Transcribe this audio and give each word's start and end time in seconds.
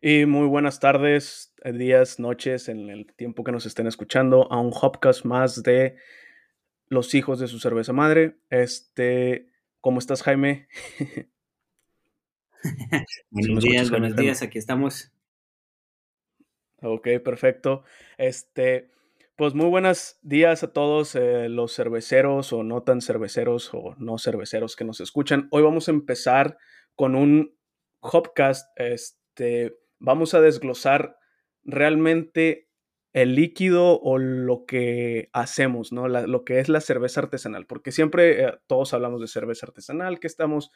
Y 0.00 0.26
muy 0.26 0.46
buenas 0.46 0.78
tardes, 0.78 1.52
eh, 1.64 1.72
días, 1.72 2.20
noches, 2.20 2.68
en 2.68 2.88
el 2.88 3.12
tiempo 3.14 3.42
que 3.42 3.50
nos 3.50 3.66
estén 3.66 3.88
escuchando 3.88 4.46
a 4.52 4.60
un 4.60 4.70
Hopcast 4.72 5.24
más 5.24 5.64
de 5.64 5.96
Los 6.86 7.14
hijos 7.14 7.40
de 7.40 7.48
su 7.48 7.58
cerveza 7.58 7.92
madre. 7.92 8.38
Este, 8.48 9.50
¿cómo 9.80 9.98
estás, 9.98 10.22
Jaime? 10.22 10.68
buenos 13.30 13.64
días, 13.64 13.90
buenos 13.90 14.14
días, 14.14 14.40
aquí 14.40 14.58
estamos. 14.58 15.10
Ok, 16.80 17.08
perfecto. 17.24 17.82
Este, 18.18 18.92
pues 19.34 19.54
muy 19.54 19.66
buenos 19.66 20.20
días 20.22 20.62
a 20.62 20.72
todos 20.72 21.16
eh, 21.16 21.48
los 21.48 21.74
cerveceros 21.74 22.52
o 22.52 22.62
no 22.62 22.84
tan 22.84 23.00
cerveceros 23.00 23.70
o 23.74 23.96
no 23.98 24.16
cerveceros 24.18 24.76
que 24.76 24.84
nos 24.84 25.00
escuchan. 25.00 25.48
Hoy 25.50 25.64
vamos 25.64 25.88
a 25.88 25.90
empezar 25.90 26.56
con 26.94 27.16
un 27.16 27.58
Hopcast, 28.00 28.70
este 28.76 29.76
vamos 29.98 30.34
a 30.34 30.40
desglosar 30.40 31.16
realmente 31.64 32.68
el 33.12 33.34
líquido 33.34 34.00
o 34.00 34.18
lo 34.18 34.64
que 34.66 35.30
hacemos, 35.32 35.92
¿no? 35.92 36.08
lo 36.08 36.44
que 36.44 36.60
es 36.60 36.68
la 36.68 36.80
cerveza 36.80 37.20
artesanal, 37.20 37.66
porque 37.66 37.90
siempre 37.90 38.44
eh, 38.44 38.52
todos 38.66 38.92
hablamos 38.94 39.20
de 39.20 39.28
cerveza 39.28 39.66
artesanal, 39.66 40.20
que 40.20 40.26
estamos, 40.26 40.70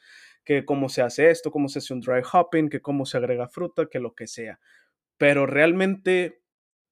que 0.45 0.65
cómo 0.65 0.89
se 0.89 1.03
hace 1.03 1.31
esto, 1.31 1.51
cómo 1.51 1.69
se 1.69 1.79
hace 1.79 1.93
un 1.93 2.01
dry 2.01 2.23
hopping, 2.31 2.69
que 2.69 2.81
cómo 2.81 3.07
se 3.07 3.19
agrega 3.19 3.49
fruta, 3.49 3.87
que 3.87 4.01
lo 4.01 4.15
que 4.15 4.27
sea. 4.27 4.61
Pero 5.19 5.47
realmente 5.47 6.43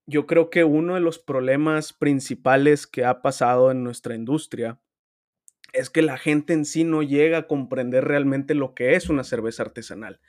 yo 0.07 0.27
creo 0.27 0.51
que 0.51 0.65
uno 0.65 0.95
de 0.95 1.01
los 1.01 1.19
problemas 1.19 1.93
principales 1.93 2.87
que 2.87 3.05
ha 3.05 3.23
pasado 3.23 3.71
en 3.71 3.83
nuestra 3.83 4.15
industria 4.15 4.81
es 5.73 5.89
que 5.89 6.03
la 6.03 6.19
gente 6.19 6.53
en 6.53 6.65
sí 6.65 6.85
no 6.85 7.03
llega 7.03 7.39
a 7.39 7.47
comprender 7.47 8.05
realmente 8.05 8.55
lo 8.55 8.75
que 8.75 8.95
es 8.95 9.09
una 9.09 9.25
cerveza 9.25 9.63
artesanal. 9.63 10.21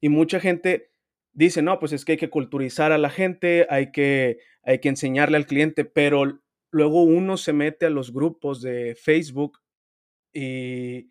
Y 0.00 0.08
mucha 0.08 0.40
gente 0.40 0.89
dice, 1.32 1.62
no, 1.62 1.78
pues 1.78 1.92
es 1.92 2.04
que 2.04 2.12
hay 2.12 2.18
que 2.18 2.30
culturizar 2.30 2.92
a 2.92 2.98
la 2.98 3.10
gente, 3.10 3.66
hay 3.70 3.92
que, 3.92 4.38
hay 4.62 4.80
que 4.80 4.88
enseñarle 4.88 5.36
al 5.36 5.46
cliente, 5.46 5.84
pero 5.84 6.40
luego 6.70 7.02
uno 7.02 7.36
se 7.36 7.52
mete 7.52 7.86
a 7.86 7.90
los 7.90 8.12
grupos 8.12 8.62
de 8.62 8.94
Facebook 8.94 9.58
y, 10.32 11.08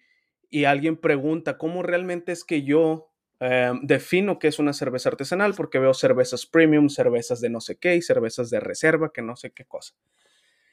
y 0.49 0.63
alguien 0.65 0.97
pregunta, 0.97 1.57
¿cómo 1.57 1.83
realmente 1.83 2.31
es 2.31 2.43
que 2.43 2.63
yo 2.63 3.11
eh, 3.39 3.71
defino 3.83 4.39
qué 4.39 4.47
es 4.47 4.59
una 4.59 4.73
cerveza 4.73 5.09
artesanal? 5.09 5.53
Porque 5.55 5.79
veo 5.79 5.93
cervezas 5.93 6.45
premium, 6.45 6.89
cervezas 6.89 7.39
de 7.41 7.49
no 7.49 7.61
sé 7.61 7.77
qué 7.77 7.95
y 7.95 8.01
cervezas 8.01 8.49
de 8.49 8.59
reserva, 8.59 9.11
que 9.13 9.21
no 9.21 9.35
sé 9.35 9.51
qué 9.51 9.65
cosa. 9.65 9.93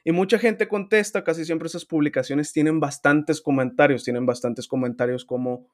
Y 0.03 0.11
mucha 0.13 0.39
gente 0.39 0.67
contesta, 0.67 1.23
casi 1.23 1.45
siempre 1.45 1.67
esas 1.67 1.85
publicaciones 1.85 2.53
tienen 2.53 2.79
bastantes 2.79 3.41
comentarios, 3.41 4.03
tienen 4.03 4.25
bastantes 4.25 4.67
comentarios 4.67 5.25
como 5.25 5.67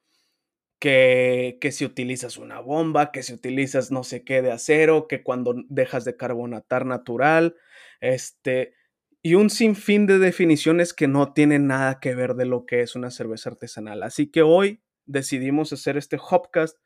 que, 0.83 1.59
que, 1.61 1.71
si 1.71 1.85
utilizas 1.85 2.35
una 2.35 2.59
bomba, 2.59 3.13
que 3.13 3.23
si 3.23 3.31
utilizas 3.31 3.89
no 3.89 4.03
sé 4.03 4.25
qué 4.25 4.41
de 4.41 4.51
acero, 4.51 5.07
que 5.07 5.23
cuando 5.23 5.55
dejas 5.69 6.03
de 6.03 6.17
carbonatar 6.17 6.85
natural, 6.85 7.55
este, 8.01 8.73
y 9.21 9.35
un 9.35 9.49
sinfín 9.49 10.07
de 10.07 10.19
definiciones 10.19 10.93
que 10.93 11.07
no 11.07 11.31
tienen 11.31 11.67
nada 11.67 12.01
que 12.01 12.15
ver 12.15 12.33
de 12.33 12.43
lo 12.43 12.65
que 12.65 12.81
es 12.81 12.97
una 12.97 13.11
cerveza 13.11 13.51
artesanal. 13.51 14.03
Así 14.03 14.29
que 14.29 14.41
hoy 14.41 14.83
decidimos 15.05 15.71
hacer 15.71 15.95
este 15.95 16.17
Hopcast, 16.17 16.77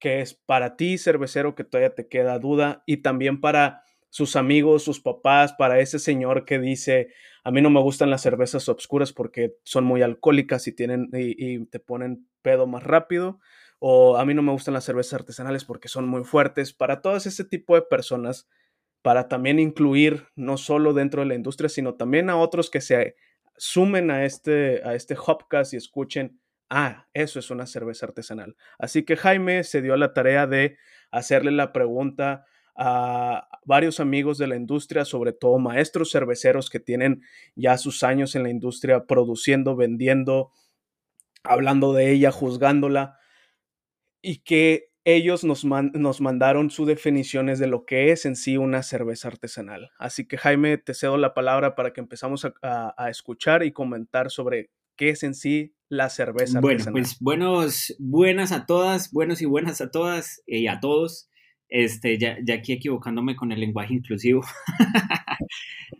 que 0.00 0.22
es 0.22 0.34
para 0.34 0.74
ti, 0.74 0.98
cervecero, 0.98 1.54
que 1.54 1.62
todavía 1.62 1.94
te 1.94 2.08
queda 2.08 2.36
duda, 2.40 2.82
y 2.84 2.96
también 2.96 3.40
para 3.40 3.84
sus 4.08 4.34
amigos, 4.34 4.82
sus 4.82 4.98
papás, 4.98 5.52
para 5.52 5.78
ese 5.78 6.00
señor 6.00 6.44
que 6.44 6.58
dice, 6.58 7.12
a 7.44 7.50
mí 7.50 7.62
no 7.62 7.70
me 7.70 7.80
gustan 7.80 8.10
las 8.10 8.22
cervezas 8.22 8.68
obscuras 8.68 9.12
porque 9.12 9.56
son 9.64 9.84
muy 9.84 10.02
alcohólicas 10.02 10.66
y, 10.66 10.72
tienen, 10.72 11.08
y, 11.12 11.64
te 11.66 11.80
ponen 11.80 12.28
pedo 12.42 12.66
más 12.66 12.82
rápido, 12.82 13.40
o 13.78 14.16
a 14.16 14.24
mí 14.24 14.34
no 14.34 14.42
me 14.42 14.52
gustan 14.52 14.74
las 14.74 14.84
cervezas 14.84 15.14
artesanales 15.14 15.64
porque 15.64 15.88
son 15.88 16.08
muy 16.08 16.24
fuertes, 16.24 16.72
para 16.72 17.00
todas 17.00 17.26
ese 17.26 17.44
tipo 17.44 17.74
de 17.74 17.82
personas, 17.82 18.48
para 19.02 19.28
también 19.28 19.58
incluir 19.58 20.26
no 20.36 20.56
solo 20.56 20.92
dentro 20.92 21.22
de 21.22 21.28
la 21.28 21.34
industria, 21.34 21.68
sino 21.68 21.94
también 21.94 22.28
a 22.28 22.36
otros 22.36 22.70
que 22.70 22.80
se 22.80 23.16
sumen 23.56 24.10
a 24.10 24.24
este, 24.24 24.82
a 24.84 24.94
este 24.94 25.14
Hopcast 25.14 25.72
y 25.72 25.76
escuchen, 25.76 26.40
ah, 26.68 27.06
eso 27.12 27.38
es 27.38 27.50
una 27.50 27.66
cerveza 27.66 28.06
artesanal. 28.06 28.56
Así 28.78 29.04
que 29.04 29.16
Jaime 29.16 29.64
se 29.64 29.82
dio 29.82 29.96
la 29.96 30.12
tarea 30.12 30.46
de 30.46 30.76
hacerle 31.10 31.50
la 31.50 31.72
pregunta 31.72 32.44
a 32.76 33.48
varios 33.64 34.00
amigos 34.00 34.38
de 34.38 34.46
la 34.46 34.56
industria, 34.56 35.04
sobre 35.04 35.32
todo 35.32 35.58
maestros 35.58 36.10
cerveceros 36.10 36.70
que 36.70 36.80
tienen 36.80 37.22
ya 37.54 37.78
sus 37.78 38.02
años 38.02 38.34
en 38.34 38.42
la 38.42 38.50
industria 38.50 39.06
produciendo, 39.06 39.76
vendiendo, 39.76 40.52
hablando 41.42 41.92
de 41.92 42.10
ella, 42.12 42.30
juzgándola, 42.30 43.18
y 44.22 44.38
que 44.38 44.90
ellos 45.04 45.44
nos, 45.44 45.64
nos 45.64 46.20
mandaron 46.20 46.70
sus 46.70 46.86
definiciones 46.86 47.58
de 47.58 47.66
lo 47.66 47.84
que 47.84 48.12
es 48.12 48.26
en 48.26 48.36
sí 48.36 48.56
una 48.56 48.82
cerveza 48.82 49.28
artesanal. 49.28 49.90
Así 49.98 50.26
que 50.26 50.36
Jaime, 50.36 50.76
te 50.78 50.94
cedo 50.94 51.16
la 51.16 51.32
palabra 51.32 51.74
para 51.74 51.92
que 51.92 52.00
empezamos 52.00 52.46
a, 52.62 53.10
escuchar 53.10 53.62
y 53.62 53.72
comentar 53.72 54.30
sobre 54.30 54.70
qué 54.96 55.10
es 55.10 55.22
en 55.22 55.34
sí 55.34 55.74
la 55.88 56.10
cerveza 56.10 56.60
bueno, 56.60 56.84
Pues 56.92 57.18
buenos, 57.18 57.96
buenas 57.98 58.52
a 58.52 58.66
todas, 58.66 59.10
buenos 59.10 59.40
y 59.40 59.46
buenas 59.46 59.80
a 59.80 59.90
todas 59.90 60.42
y 60.46 60.66
a 60.66 60.80
todos. 60.80 61.29
Este, 61.70 62.18
ya, 62.18 62.36
ya 62.44 62.54
aquí 62.54 62.72
equivocándome 62.72 63.36
con 63.36 63.52
el 63.52 63.60
lenguaje 63.60 63.94
inclusivo. 63.94 64.42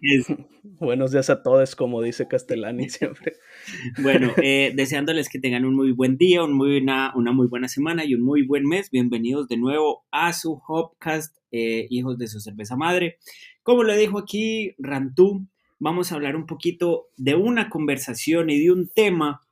Buenos 0.63 1.13
días 1.13 1.31
a 1.31 1.43
todos, 1.43 1.77
como 1.77 2.03
dice 2.03 2.29
Castellani 2.29 2.89
siempre. 2.89 3.35
bueno, 4.03 4.33
eh, 4.43 4.73
deseándoles 4.75 5.29
que 5.29 5.39
tengan 5.39 5.65
un 5.65 5.75
muy 5.75 5.93
buen 5.93 6.17
día, 6.17 6.43
un 6.43 6.53
muy 6.53 6.79
una, 6.79 7.13
una, 7.15 7.33
muy 7.33 7.49
buena 7.49 7.69
semana 7.69 8.05
y 8.05 8.15
un 8.15 8.23
muy 8.23 8.47
buen 8.47 8.67
mes. 8.67 8.91
Bienvenidos 8.91 9.49
de 9.49 9.57
nuevo 9.57 10.05
a 10.11 10.33
su 10.33 10.61
Hopcast, 10.67 11.37
eh, 11.53 11.87
Hijos 11.91 12.19
de 12.19 12.29
su 12.29 12.41
Cerveza 12.41 12.77
Madre. 12.77 13.19
Como 13.63 13.85
le 13.85 13.97
dijo 13.97 14.19
aquí 14.19 14.75
Rantú, 14.79 15.47
vamos 15.79 16.11
a 16.11 16.15
hablar 16.15 16.37
un 16.37 16.47
poquito 16.47 17.09
de 17.17 17.35
una 17.35 17.69
conversación 17.69 18.51
y 18.51 18.59
de 18.59 18.73
un 18.73 18.89
tema 18.89 19.43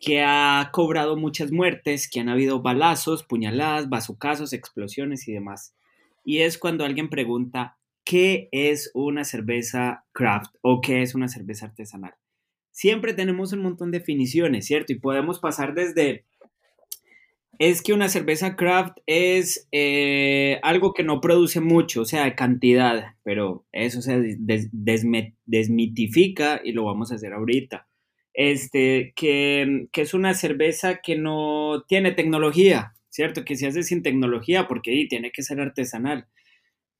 que 0.00 0.22
ha 0.22 0.70
cobrado 0.72 1.16
muchas 1.16 1.52
muertes, 1.52 2.08
que 2.08 2.20
han 2.20 2.30
habido 2.30 2.62
balazos, 2.62 3.22
puñaladas, 3.22 3.90
bazucazos, 3.90 4.54
explosiones 4.54 5.28
y 5.28 5.32
demás. 5.32 5.76
Y 6.24 6.38
es 6.38 6.56
cuando 6.56 6.86
alguien 6.86 7.10
pregunta, 7.10 7.76
¿qué 8.02 8.48
es 8.50 8.90
una 8.94 9.24
cerveza 9.24 10.06
craft 10.12 10.54
o 10.62 10.80
qué 10.80 11.02
es 11.02 11.14
una 11.14 11.28
cerveza 11.28 11.66
artesanal? 11.66 12.14
Siempre 12.70 13.12
tenemos 13.12 13.52
un 13.52 13.60
montón 13.60 13.90
de 13.90 13.98
definiciones, 13.98 14.66
¿cierto? 14.66 14.94
Y 14.94 14.98
podemos 14.98 15.38
pasar 15.38 15.74
desde, 15.74 16.24
es 17.58 17.82
que 17.82 17.92
una 17.92 18.08
cerveza 18.08 18.56
craft 18.56 18.96
es 19.04 19.68
eh, 19.70 20.60
algo 20.62 20.94
que 20.94 21.04
no 21.04 21.20
produce 21.20 21.60
mucho, 21.60 22.02
o 22.02 22.06
sea, 22.06 22.34
cantidad, 22.34 23.16
pero 23.22 23.66
eso 23.70 24.00
se 24.00 24.38
desmitifica 25.44 26.62
y 26.64 26.72
lo 26.72 26.84
vamos 26.84 27.12
a 27.12 27.16
hacer 27.16 27.34
ahorita 27.34 27.89
este, 28.34 29.12
que, 29.16 29.88
es 29.92 30.14
una 30.14 30.34
cerveza 30.34 31.00
que 31.02 31.16
no 31.16 31.84
tiene 31.88 32.12
tecnología, 32.12 32.94
¿cierto? 33.08 33.44
Que 33.44 33.56
se 33.56 33.66
hace 33.66 33.82
sin 33.82 34.02
tecnología 34.02 34.68
porque 34.68 34.92
ahí 34.92 35.08
tiene 35.08 35.32
que 35.32 35.42
ser 35.42 35.60
artesanal. 35.60 36.26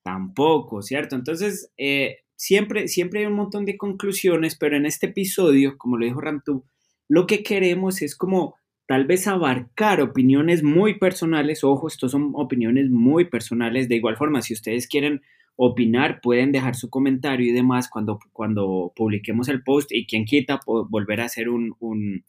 Tampoco, 0.03 0.83
¿cierto? 0.83 1.17
Entonces, 1.17 1.71
eh, 1.77 2.19
siempre, 2.37 2.89
siempre 2.89 3.21
hay 3.21 3.27
un 3.27 3.35
montón 3.35 3.65
de 3.65 3.77
conclusiones, 3.77 4.57
pero 4.57 4.77
en 4.77 4.87
este 4.87 5.07
episodio, 5.07 5.77
como 5.79 5.99
lo 5.99 6.07
dijo 6.07 6.21
Rantú, 6.21 6.65
lo 7.09 7.27
que 7.27 7.43
queremos 7.43 8.03
es 8.03 8.17
como 8.17 8.57
tal 8.87 9.07
vez 9.07 9.27
abarcar 9.29 10.01
opiniones 10.01 10.63
muy 10.63 10.99
personales. 10.99 11.63
Ojo, 11.63 11.87
estos 11.87 12.13
son 12.13 12.33
opiniones 12.35 12.91
muy 12.91 13.27
personales. 13.27 13.89
De 13.89 13.97
igual 13.97 14.17
forma, 14.17 14.43
si 14.43 14.55
ustedes 14.55 14.89
quieren 14.89 15.23
opinar, 15.63 16.23
pueden 16.23 16.53
dejar 16.53 16.75
su 16.75 16.89
comentario 16.89 17.47
y 17.47 17.53
demás 17.53 17.91
cuando, 17.91 18.19
cuando 18.33 18.95
publiquemos 18.97 19.47
el 19.51 19.63
post 19.63 19.93
y 19.93 20.07
quien 20.07 20.25
quita 20.25 20.59
volver 20.65 21.21
a 21.21 21.27
hacer 21.27 21.51
un, 21.51 22.25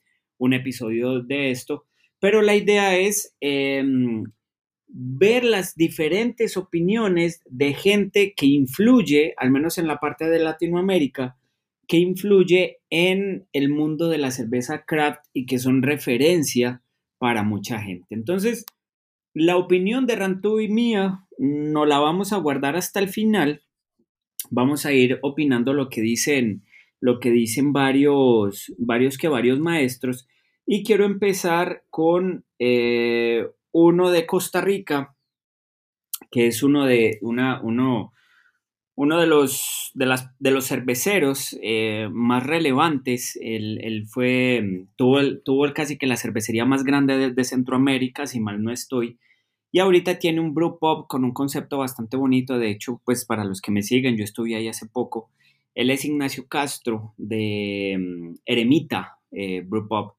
episodio 0.52 1.22
de 1.22 1.50
esto. 1.50 1.86
Pero 2.20 2.42
la 2.42 2.56
idea 2.56 2.98
es 2.98 3.34
em, 3.40 4.26
ver 4.88 5.46
las 5.46 5.78
diferentes 5.78 6.58
opiniones 6.58 7.42
de 7.46 7.74
gente 7.74 8.34
que 8.36 8.48
influye, 8.48 9.34
al 9.38 9.50
menos 9.50 9.78
en 9.78 9.88
la 9.88 10.02
parte 10.02 10.30
de 10.30 10.40
Latinoamérica, 10.40 11.38
que 11.88 12.00
influye 12.00 12.80
en 12.90 13.48
el 13.54 13.70
mundo 13.70 14.10
de 14.10 14.18
la 14.18 14.32
cerveza 14.32 14.84
craft 14.84 15.24
y 15.32 15.46
que 15.46 15.58
son 15.58 15.84
referencia 15.84 16.84
para 17.18 17.44
mucha 17.44 17.80
gente. 17.80 18.14
Entonces, 18.14 18.66
la 19.34 19.58
opinión 19.58 20.06
de 20.06 20.16
Rantú 20.16 20.60
y 20.60 20.68
mía 20.68 21.26
no 21.38 21.86
la 21.86 22.00
vamos 22.00 22.34
a 22.34 22.38
guardar 22.38 22.76
hasta 22.76 23.00
el 23.00 23.10
final. 23.10 23.64
Vamos 24.50 24.86
a 24.86 24.94
ir 24.94 25.20
opinando 25.22 25.74
lo 25.74 25.90
que 25.90 26.02
dicen, 26.02 26.64
lo 27.00 27.20
que 27.20 27.32
dicen 27.32 27.74
varios, 27.74 28.74
varios 28.78 29.18
que 29.18 29.28
varios 29.28 29.60
maestros. 29.60 30.28
Y 30.66 30.84
quiero 30.84 31.06
empezar 31.06 31.84
con 31.90 32.46
eh, 32.60 33.48
uno 33.72 34.12
de 34.12 34.26
Costa 34.26 34.62
Rica, 34.62 35.16
que 36.30 36.48
es 36.48 36.64
uno 36.64 36.86
de, 36.86 37.18
una, 37.22 37.62
uno, 37.62 38.14
uno 39.02 39.20
de, 39.20 39.26
los, 39.26 39.90
de, 39.96 40.06
las, 40.06 40.30
de 40.38 40.52
los 40.52 40.68
cerveceros 40.68 41.58
eh, 41.64 42.08
más 42.12 42.46
relevantes. 42.46 43.36
Él, 43.42 44.06
fue, 44.08 44.86
tuvo, 44.96 45.18
tuvo 45.44 45.74
casi 45.74 45.98
que 45.98 46.06
la 46.06 46.18
cervecería 46.18 46.66
más 46.66 46.84
grande 46.84 47.32
de, 47.32 47.44
Centroamérica, 47.44 48.28
si 48.28 48.40
mal 48.40 48.62
no 48.62 48.72
estoy. 48.72 49.18
Y 49.72 49.80
ahorita 49.80 50.20
tiene 50.20 50.40
un 50.40 50.54
brew 50.54 50.78
pub 50.78 51.08
con 51.08 51.24
un 51.24 51.34
concepto 51.34 51.80
bastante 51.80 52.16
bonito. 52.16 52.60
De 52.60 52.70
hecho, 52.70 53.02
pues 53.04 53.26
para 53.26 53.44
los 53.44 53.60
que 53.60 53.72
me 53.72 53.82
siguen, 53.82 54.18
yo 54.18 54.24
estuve 54.24 54.56
ahí 54.56 54.68
hace 54.68 54.86
poco. 54.86 55.32
Él 55.74 55.90
es 55.90 56.06
Ignacio 56.06 56.48
Castro 56.48 57.16
de 57.18 57.98
mm, 57.98 58.36
Eremita 58.46 59.18
eh, 59.32 59.62
Brew 59.66 59.88
Pub. 59.88 60.14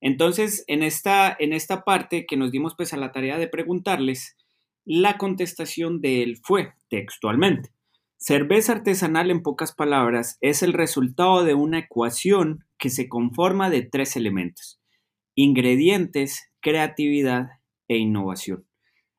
Entonces, 0.00 0.62
en 0.68 0.84
esta, 0.84 1.36
en 1.36 1.52
esta 1.52 1.82
parte 1.82 2.26
que 2.26 2.36
nos 2.36 2.52
dimos 2.52 2.76
pues 2.76 2.92
a 2.92 2.96
la 2.96 3.10
tarea 3.10 3.38
de 3.38 3.48
preguntarles, 3.48 4.36
la 4.84 5.18
contestación 5.18 6.00
de 6.00 6.22
él 6.22 6.36
fue 6.40 6.74
textualmente. 6.88 7.70
Cerveza 8.22 8.72
artesanal, 8.72 9.30
en 9.30 9.42
pocas 9.42 9.72
palabras, 9.72 10.36
es 10.42 10.62
el 10.62 10.74
resultado 10.74 11.42
de 11.42 11.54
una 11.54 11.78
ecuación 11.78 12.66
que 12.76 12.90
se 12.90 13.08
conforma 13.08 13.70
de 13.70 13.80
tres 13.80 14.14
elementos. 14.14 14.78
Ingredientes, 15.34 16.52
creatividad 16.60 17.48
e 17.88 17.96
innovación. 17.96 18.66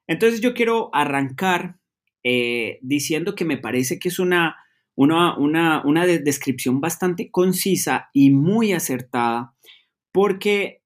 Entonces 0.06 0.40
yo 0.40 0.54
quiero 0.54 0.92
arrancar 0.94 1.80
eh, 2.24 2.78
diciendo 2.84 3.34
que 3.34 3.44
me 3.44 3.58
parece 3.58 3.98
que 3.98 4.10
es 4.10 4.20
una, 4.20 4.58
una, 4.94 5.36
una, 5.84 6.06
descripción 6.06 6.80
bastante 6.80 7.32
concisa 7.32 8.12
y 8.14 8.30
muy 8.30 8.72
acertada, 8.72 9.56
porque, 10.12 10.84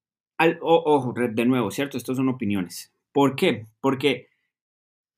ojo, 0.61 1.13
de 1.13 1.45
nuevo, 1.45 1.69
¿cierto? 1.69 1.97
Estas 1.97 2.15
son 2.15 2.29
opiniones. 2.29 2.93
¿Por 3.11 3.35
qué? 3.35 3.65
Porque 3.81 4.29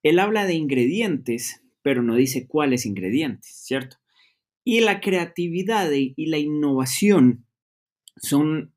él 0.01 0.17
habla 0.17 0.47
de 0.47 0.55
ingredientes, 0.55 1.61
pero 1.87 2.03
no 2.03 2.15
dice 2.15 2.47
cuáles 2.49 2.85
ingredientes, 2.85 3.61
¿cierto? 3.63 3.95
Y 4.65 4.81
la 4.81 4.99
creatividad 4.99 5.89
y 5.93 6.25
la 6.25 6.37
innovación 6.37 7.45
son 8.17 8.73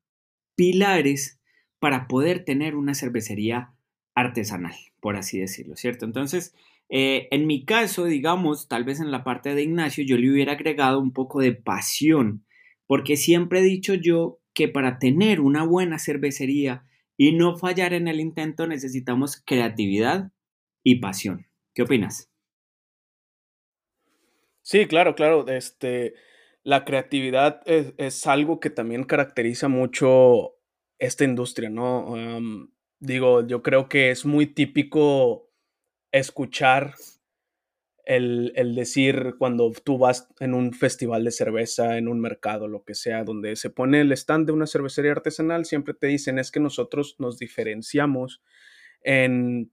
pilares 0.55 1.41
para 1.79 2.07
poder 2.07 2.45
tener 2.45 2.73
una 2.73 2.93
cervecería 2.93 3.73
artesanal, 4.15 4.75
por 5.01 5.17
así 5.17 5.37
decirlo, 5.37 5.75
¿cierto? 5.75 6.05
Entonces, 6.05 6.55
eh, 6.87 7.27
en 7.31 7.47
mi 7.47 7.65
caso, 7.65 8.05
digamos, 8.05 8.69
tal 8.69 8.85
vez 8.85 9.01
en 9.01 9.11
la 9.11 9.25
parte 9.25 9.53
de 9.55 9.63
Ignacio, 9.63 10.05
yo 10.05 10.15
le 10.15 10.31
hubiera 10.31 10.53
agregado 10.53 10.97
un 11.01 11.11
poco 11.11 11.41
de 11.41 11.51
pasión, 11.51 12.45
porque 12.87 13.17
siempre 13.17 13.59
he 13.59 13.63
dicho 13.63 13.93
yo 13.93 14.39
que 14.53 14.69
para 14.69 14.99
tener 14.99 15.41
una 15.41 15.65
buena 15.65 15.99
cervecería 15.99 16.85
y 17.17 17.33
no 17.33 17.57
fallar 17.57 17.91
en 17.91 18.07
el 18.07 18.21
intento 18.21 18.67
necesitamos 18.67 19.43
creatividad 19.45 20.31
y 20.81 21.01
pasión. 21.01 21.47
¿Qué 21.73 21.81
opinas? 21.81 22.30
Sí, 24.71 24.85
claro, 24.87 25.15
claro. 25.15 25.45
Este, 25.49 26.13
la 26.63 26.85
creatividad 26.85 27.61
es, 27.65 28.25
algo 28.25 28.61
que 28.61 28.69
también 28.69 29.03
caracteriza 29.03 29.67
mucho 29.67 30.55
esta 30.97 31.25
industria, 31.25 31.69
¿no? 31.69 32.15
digo, 32.99 33.45
yo 33.45 33.63
creo 33.63 33.89
que 33.89 34.11
es 34.11 34.25
muy 34.25 34.45
típico 34.45 35.49
escuchar 36.13 36.93
el, 38.05 38.53
decir 38.73 39.35
cuando 39.37 39.73
tú 39.83 39.97
vas 39.97 40.29
en 40.39 40.53
un 40.53 40.71
festival 40.71 41.25
de 41.25 41.31
cerveza, 41.31 41.97
en 41.97 42.07
un 42.07 42.21
mercado, 42.21 42.69
lo 42.69 42.85
que 42.85 42.95
sea, 42.95 43.25
donde 43.25 43.57
se 43.57 43.71
pone 43.71 43.99
el 43.99 44.13
stand 44.13 44.45
de 44.45 44.53
una 44.53 44.67
cervecería 44.67 45.11
artesanal, 45.11 45.65
siempre 45.65 45.93
te 45.93 46.07
dicen 46.07 46.39
es 46.39 46.49
que 46.49 46.61
nosotros 46.61 47.17
nos 47.19 47.37
diferenciamos 47.37 48.41
en, 49.01 49.69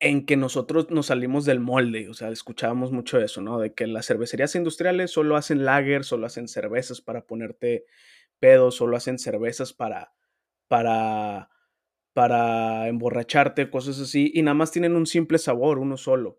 en 0.00 0.26
que 0.26 0.36
nosotros 0.36 0.90
nos 0.90 1.06
salimos 1.06 1.44
del 1.44 1.60
molde, 1.60 2.08
o 2.08 2.14
sea, 2.14 2.30
escuchábamos 2.30 2.90
mucho 2.90 3.20
eso, 3.20 3.40
¿no? 3.42 3.58
De 3.60 3.74
que 3.74 3.86
las 3.86 4.06
cervecerías 4.06 4.54
industriales 4.54 5.10
solo 5.10 5.36
hacen 5.36 5.64
lager, 5.64 6.04
solo 6.04 6.26
hacen 6.26 6.48
cervezas 6.48 7.00
para 7.00 7.26
ponerte 7.26 7.84
pedos, 8.38 8.76
solo 8.76 8.96
hacen 8.96 9.18
cervezas 9.18 9.72
para, 9.72 10.14
para 10.68 11.50
para 12.12 12.88
emborracharte, 12.88 13.70
cosas 13.70 14.00
así, 14.00 14.30
y 14.34 14.42
nada 14.42 14.54
más 14.54 14.72
tienen 14.72 14.96
un 14.96 15.06
simple 15.06 15.38
sabor, 15.38 15.78
uno 15.78 15.96
solo. 15.96 16.38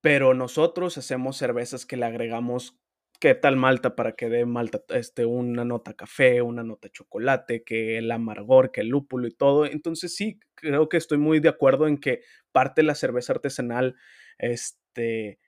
Pero 0.00 0.34
nosotros 0.34 0.96
hacemos 0.96 1.36
cervezas 1.36 1.84
que 1.84 1.96
le 1.96 2.06
agregamos 2.06 2.80
qué 3.20 3.34
tal 3.34 3.56
malta 3.56 3.94
para 3.94 4.12
que 4.12 4.28
dé 4.28 4.46
malta 4.46 4.82
este, 4.88 5.26
una 5.26 5.64
nota 5.64 5.94
café, 5.94 6.42
una 6.42 6.64
nota 6.64 6.88
chocolate, 6.90 7.62
que 7.62 7.98
el 7.98 8.10
amargor, 8.10 8.72
que 8.72 8.80
el 8.80 8.88
lúpulo 8.88 9.28
y 9.28 9.32
todo. 9.32 9.66
Entonces 9.66 10.16
sí, 10.16 10.40
creo 10.54 10.88
que 10.88 10.96
estoy 10.96 11.18
muy 11.18 11.38
de 11.38 11.50
acuerdo 11.50 11.86
en 11.86 11.98
que 11.98 12.22
parte 12.50 12.80
de 12.80 12.86
la 12.86 12.94
cerveza 12.94 13.34
artesanal 13.34 13.96
este, 14.38 15.38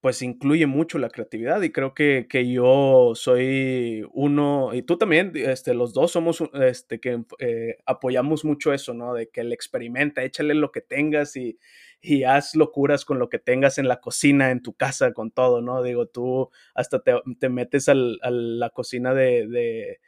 pues 0.00 0.22
incluye 0.22 0.66
mucho 0.66 0.98
la 0.98 1.10
creatividad 1.10 1.60
y 1.62 1.70
creo 1.70 1.94
que, 1.94 2.26
yo 2.52 3.12
soy 3.14 4.04
uno, 4.12 4.70
y 4.72 4.82
tú 4.82 4.96
también, 4.96 5.32
este, 5.34 5.74
los 5.74 5.92
dos 5.92 6.10
somos, 6.10 6.42
este, 6.54 7.00
que 7.00 7.22
eh, 7.38 7.76
apoyamos 7.86 8.44
mucho 8.44 8.72
eso, 8.72 8.94
¿no? 8.94 9.14
De 9.14 9.28
que 9.28 9.42
él 9.42 9.52
experimenta, 9.52 10.24
échale 10.24 10.54
lo 10.54 10.72
que 10.72 10.80
tengas 10.80 11.36
y, 11.36 11.58
y, 12.00 12.24
haz 12.24 12.54
locuras 12.54 13.04
con 13.04 13.18
lo 13.18 13.28
que 13.28 13.38
tengas 13.38 13.78
en 13.78 13.88
la 13.88 14.00
cocina, 14.00 14.50
en 14.50 14.62
tu 14.62 14.74
casa, 14.74 15.12
con 15.12 15.30
todo, 15.30 15.60
¿no? 15.62 15.82
Digo, 15.82 16.06
tú 16.06 16.50
hasta 16.74 17.02
te, 17.02 17.48
metes 17.48 17.88
a 17.88 17.94
la 17.94 18.70
cocina 18.70 19.14
de, 19.14 19.98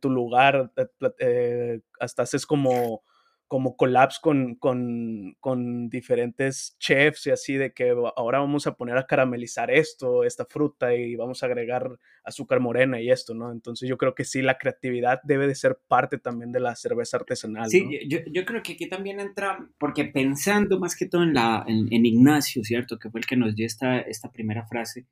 tu 0.00 0.10
lugar, 0.10 0.72
eh, 0.76 0.86
eh, 1.18 1.80
hasta 2.00 2.22
haces 2.22 2.46
como 2.46 3.02
como 3.48 3.76
collabs 3.76 4.18
con, 4.18 4.56
con, 4.56 5.88
diferentes 5.88 6.76
chefs 6.78 7.26
y 7.26 7.30
así 7.30 7.54
de 7.54 7.72
que 7.72 7.94
ahora 8.16 8.40
vamos 8.40 8.66
a 8.66 8.74
poner 8.74 8.98
a 8.98 9.06
caramelizar 9.06 9.70
esto, 9.70 10.24
esta 10.24 10.44
fruta 10.44 10.94
y 10.94 11.14
vamos 11.14 11.42
a 11.42 11.46
agregar 11.46 11.96
azúcar 12.24 12.58
morena 12.58 13.00
y 13.00 13.10
esto, 13.10 13.34
¿no? 13.34 13.52
Entonces 13.52 13.88
yo 13.88 13.96
creo 13.98 14.14
que 14.14 14.24
sí, 14.24 14.42
la 14.42 14.58
creatividad 14.58 15.20
debe 15.22 15.46
de 15.46 15.54
ser 15.54 15.78
parte 15.86 16.18
también 16.18 16.50
de 16.50 16.60
la 16.60 16.74
cerveza 16.74 17.18
artesanal. 17.18 17.70
Sí, 17.70 17.86
yo, 18.08 18.44
creo 18.44 18.62
que 18.62 18.72
aquí 18.72 18.88
también 18.88 19.20
entra, 19.20 19.68
porque 19.78 20.04
pensando 20.06 20.80
más 20.80 20.96
que 20.96 21.06
todo 21.06 21.22
en, 21.22 21.34
la, 21.34 21.64
en, 21.68 22.06
Ignacio, 22.06 22.64
¿cierto? 22.64 22.98
Que 22.98 23.10
fue 23.10 23.20
el 23.20 23.26
que 23.26 23.36
nos 23.36 23.54
dio 23.54 23.66
esta, 23.66 24.00
esta 24.00 24.32
primera 24.32 24.66
frase, 24.66 25.06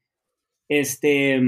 este, 0.68 1.40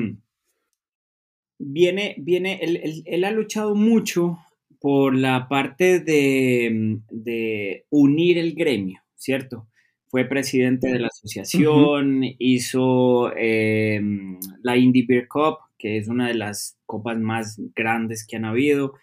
viene, 1.58 2.14
viene, 2.18 2.60
él, 2.62 3.02
él 3.04 3.24
ha 3.24 3.30
luchado 3.32 3.74
mucho 3.74 4.38
por 4.80 5.14
la 5.14 5.48
parte 5.48 6.00
de, 6.00 7.84
unir 7.90 8.38
el 8.38 8.54
gremio, 8.54 9.00
¿cierto? 9.14 9.68
Fue 10.08 10.24
presidente 10.24 10.88
de 10.88 11.00
la 11.00 11.08
asociación, 11.08 12.22
hizo 12.38 13.34
em, 13.36 14.38
la 14.62 14.76
Indie 14.76 15.04
Beer 15.06 15.26
Cup, 15.28 15.58
que 15.78 15.98
es 15.98 16.08
una 16.08 16.28
de 16.28 16.34
las 16.34 16.78
copas 16.86 17.18
más 17.18 17.60
grandes 17.74 18.26
que 18.26 18.36
han 18.36 18.44
habido. 18.44 18.94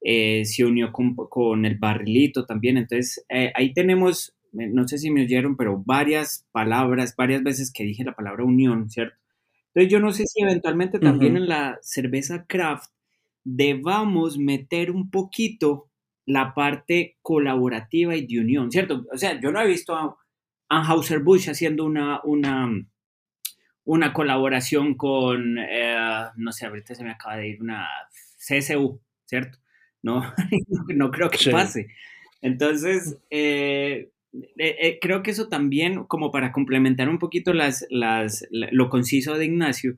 Eh, 0.00 0.44
se 0.44 0.64
unió 0.64 0.92
con, 0.92 1.64
el 1.64 1.76
barrilito 1.78 2.44
también. 2.44 2.76
Entonces, 2.76 3.24
eh, 3.28 3.52
ahí 3.54 3.72
tenemos, 3.72 4.36
eh, 4.58 4.68
no 4.68 4.86
sé 4.86 4.98
si 4.98 5.10
me 5.10 5.22
oyeron, 5.22 5.56
pero 5.56 5.82
varias 5.84 6.46
palabras, 6.52 7.14
varias 7.16 7.42
veces 7.42 7.72
que 7.72 7.84
dije 7.84 8.04
la 8.04 8.14
palabra 8.14 8.44
unión, 8.44 8.90
¿cierto? 8.90 9.16
Entonces, 9.68 9.92
yo 9.92 10.00
no 10.00 10.12
sé 10.12 10.24
si 10.26 10.42
eventualmente 10.42 10.98
también 10.98 11.36
en 11.36 11.48
la 11.48 11.78
cerveza 11.82 12.46
craft 12.46 12.90
debamos 13.50 14.38
meter 14.38 14.90
un 14.90 15.10
poquito 15.10 15.88
la 16.26 16.54
parte 16.54 17.16
colaborativa 17.22 18.14
y 18.14 18.26
de 18.26 18.40
unión, 18.40 18.70
¿cierto? 18.70 19.06
O 19.10 19.16
sea, 19.16 19.40
yo 19.40 19.50
no 19.50 19.60
he 19.60 19.66
visto 19.66 19.96
a 19.96 20.14
Anheuser-Busch 20.68 21.48
haciendo 21.48 21.86
una, 21.86 22.20
una, 22.24 22.70
una 23.84 24.12
colaboración 24.12 24.94
con, 24.94 25.56
eh, 25.58 25.96
no 26.36 26.52
sé, 26.52 26.66
ahorita 26.66 26.94
se 26.94 27.04
me 27.04 27.12
acaba 27.12 27.38
de 27.38 27.48
ir 27.48 27.62
una 27.62 27.88
CSU, 28.36 29.00
¿cierto? 29.24 29.58
No, 30.02 30.22
no 30.94 31.10
creo 31.10 31.30
que 31.30 31.50
pase. 31.50 31.88
Entonces, 32.42 33.18
eh, 33.30 34.10
eh, 34.58 34.98
creo 35.00 35.22
que 35.22 35.30
eso 35.30 35.48
también, 35.48 36.04
como 36.04 36.30
para 36.30 36.52
complementar 36.52 37.08
un 37.08 37.18
poquito 37.18 37.54
las, 37.54 37.86
las, 37.88 38.46
lo 38.50 38.90
conciso 38.90 39.38
de 39.38 39.46
Ignacio, 39.46 39.96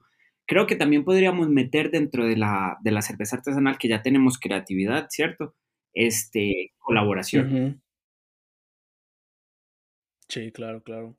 creo 0.51 0.67
que 0.67 0.75
también 0.75 1.05
podríamos 1.05 1.49
meter 1.49 1.93
dentro 1.93 2.27
de 2.27 2.37
la, 2.37 2.77
de 2.83 2.91
la 2.91 3.03
cerveza 3.03 3.37
artesanal 3.37 3.79
que 3.79 3.87
ya 3.87 4.03
tenemos 4.03 4.37
creatividad, 4.37 5.07
¿cierto? 5.09 5.55
Este, 5.95 6.73
colaboración. 6.81 7.81
Sí, 10.27 10.51
claro, 10.51 10.83
claro. 10.83 11.17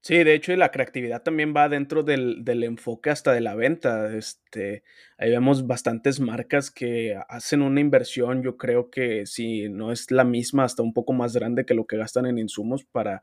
Sí, 0.00 0.24
de 0.24 0.32
hecho, 0.32 0.56
la 0.56 0.70
creatividad 0.70 1.22
también 1.22 1.52
va 1.54 1.68
dentro 1.68 2.02
del, 2.02 2.46
del, 2.46 2.64
enfoque 2.64 3.10
hasta 3.10 3.34
de 3.34 3.42
la 3.42 3.54
venta. 3.54 4.16
Este, 4.16 4.84
ahí 5.18 5.28
vemos 5.28 5.66
bastantes 5.66 6.18
marcas 6.18 6.70
que 6.70 7.14
hacen 7.28 7.60
una 7.60 7.80
inversión, 7.80 8.42
yo 8.42 8.56
creo 8.56 8.88
que 8.88 9.26
si 9.26 9.68
no 9.68 9.92
es 9.92 10.10
la 10.10 10.24
misma, 10.24 10.64
hasta 10.64 10.82
un 10.82 10.94
poco 10.94 11.12
más 11.12 11.34
grande 11.34 11.66
que 11.66 11.74
lo 11.74 11.86
que 11.86 11.98
gastan 11.98 12.24
en 12.24 12.38
insumos 12.38 12.86
para 12.86 13.22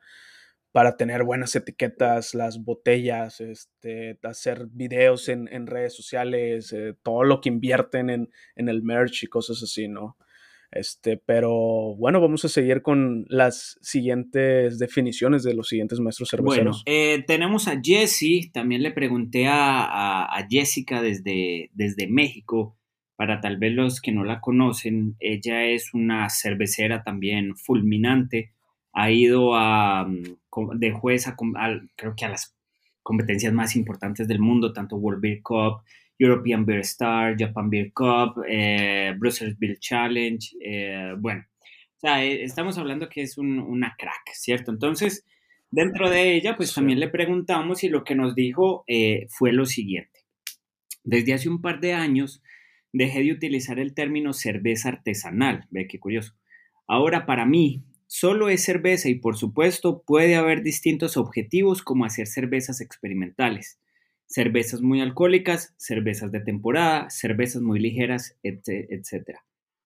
para 0.72 0.98
tener 0.98 1.24
buenas 1.24 1.56
etiquetas, 1.56 2.36
las 2.36 2.64
botellas, 2.64 3.42
este, 3.42 4.20
hacer 4.24 4.68
videos 4.72 5.28
en, 5.30 5.68
redes 5.68 5.96
sociales, 5.96 6.72
eh, 6.74 6.94
todo 7.02 7.24
lo 7.24 7.42
que 7.42 7.50
invierten 7.50 8.10
en, 8.10 8.30
el 8.56 8.84
merch 8.84 9.24
y 9.24 9.28
cosas 9.28 9.64
así, 9.64 9.88
¿no? 9.88 10.18
Este, 10.72 11.18
pero 11.18 11.96
bueno, 11.98 12.22
vamos 12.22 12.46
a 12.46 12.50
seguir 12.50 12.84
con 12.84 13.26
las 13.28 13.80
siguientes 13.82 14.78
definiciones 14.78 15.42
de 15.42 15.56
los 15.56 15.68
siguientes 15.68 16.00
maestros 16.00 16.30
cerveceros. 16.30 16.84
Bueno, 16.86 16.98
eh, 16.98 17.24
tenemos 17.26 17.68
a 17.68 17.80
Jessie, 17.84 18.52
también 18.52 18.84
le 18.84 18.92
pregunté 18.92 19.48
a, 19.48 20.26
a, 20.26 20.48
Jessica 20.48 21.02
desde, 21.02 21.72
desde 21.74 22.08
México, 22.08 22.78
para 23.16 23.42
tal 23.42 23.58
vez 23.58 23.74
los 23.74 24.00
que 24.00 24.12
no 24.12 24.24
la 24.24 24.40
conocen, 24.42 25.16
ella 25.20 25.66
es 25.66 25.96
una 25.96 26.30
cervecera 26.30 27.04
también 27.04 27.56
fulminante, 27.58 28.54
ha 28.94 29.12
ido 29.12 29.56
a, 29.56 30.08
de 30.76 30.92
juez 30.92 31.28
a, 31.28 31.36
creo 31.96 32.16
que 32.16 32.26
a 32.26 32.30
las 32.30 32.56
competencias 33.04 33.54
más 33.54 33.76
importantes 33.76 34.28
del 34.28 34.40
mundo, 34.40 34.74
tanto 34.74 34.98
World 34.98 35.22
Beer 35.22 35.42
Cup, 35.42 35.82
European 36.20 36.66
Beer 36.66 36.82
Star, 36.82 37.36
Japan 37.38 37.70
Beer 37.70 37.92
Cup, 37.94 38.44
eh, 38.48 39.14
Brussels 39.18 39.58
Beer 39.58 39.80
Challenge, 39.80 40.56
eh, 40.62 41.16
bueno, 41.18 41.46
o 41.98 42.00
sea, 42.00 42.24
eh, 42.24 42.44
estamos 42.44 42.78
hablando 42.78 43.10
que 43.10 43.22
es 43.22 43.38
una 43.38 43.96
crack, 43.98 44.34
¿cierto? 44.34 44.72
Entonces, 44.72 45.26
dentro 45.72 46.10
de 46.10 46.36
ella, 46.36 46.56
pues 46.58 46.74
también 46.74 47.00
le 47.00 47.08
preguntamos 47.08 47.84
y 47.84 47.90
lo 47.90 48.04
que 48.04 48.16
nos 48.16 48.36
dijo 48.36 48.86
fue 49.30 49.54
lo 49.54 49.66
siguiente. 49.66 50.20
Desde 51.04 51.34
hace 51.34 51.50
un 51.50 51.62
par 51.62 51.80
de 51.80 51.94
años 51.94 52.42
dejé 52.92 53.24
de 53.24 53.32
utilizar 53.32 53.80
el 53.80 53.94
término 53.94 54.34
cerveza 54.34 54.90
artesanal, 54.90 55.68
ve 55.72 55.88
qué 55.88 56.00
curioso. 56.00 56.34
Ahora 56.88 57.26
para 57.26 57.46
mí, 57.46 57.84
solo 58.10 58.50
es 58.50 58.64
cerveza 58.64 59.08
y 59.08 59.16
por 59.16 59.38
supuesto 59.38 60.02
puede 60.02 60.36
haber 60.36 60.64
distintos 60.64 61.16
objetivos 61.16 61.84
como 61.84 62.06
hacer 62.06 62.26
cervezas 62.26 62.82
experimentales, 62.82 63.80
cervezas 64.26 64.82
muy 64.82 65.00
alcohólicas, 65.00 65.76
cervezas 65.78 66.32
de 66.32 66.40
temporada, 66.40 67.08
cervezas 67.12 67.62
muy 67.62 67.80
ligeras, 67.80 68.36
etc. 68.42 69.38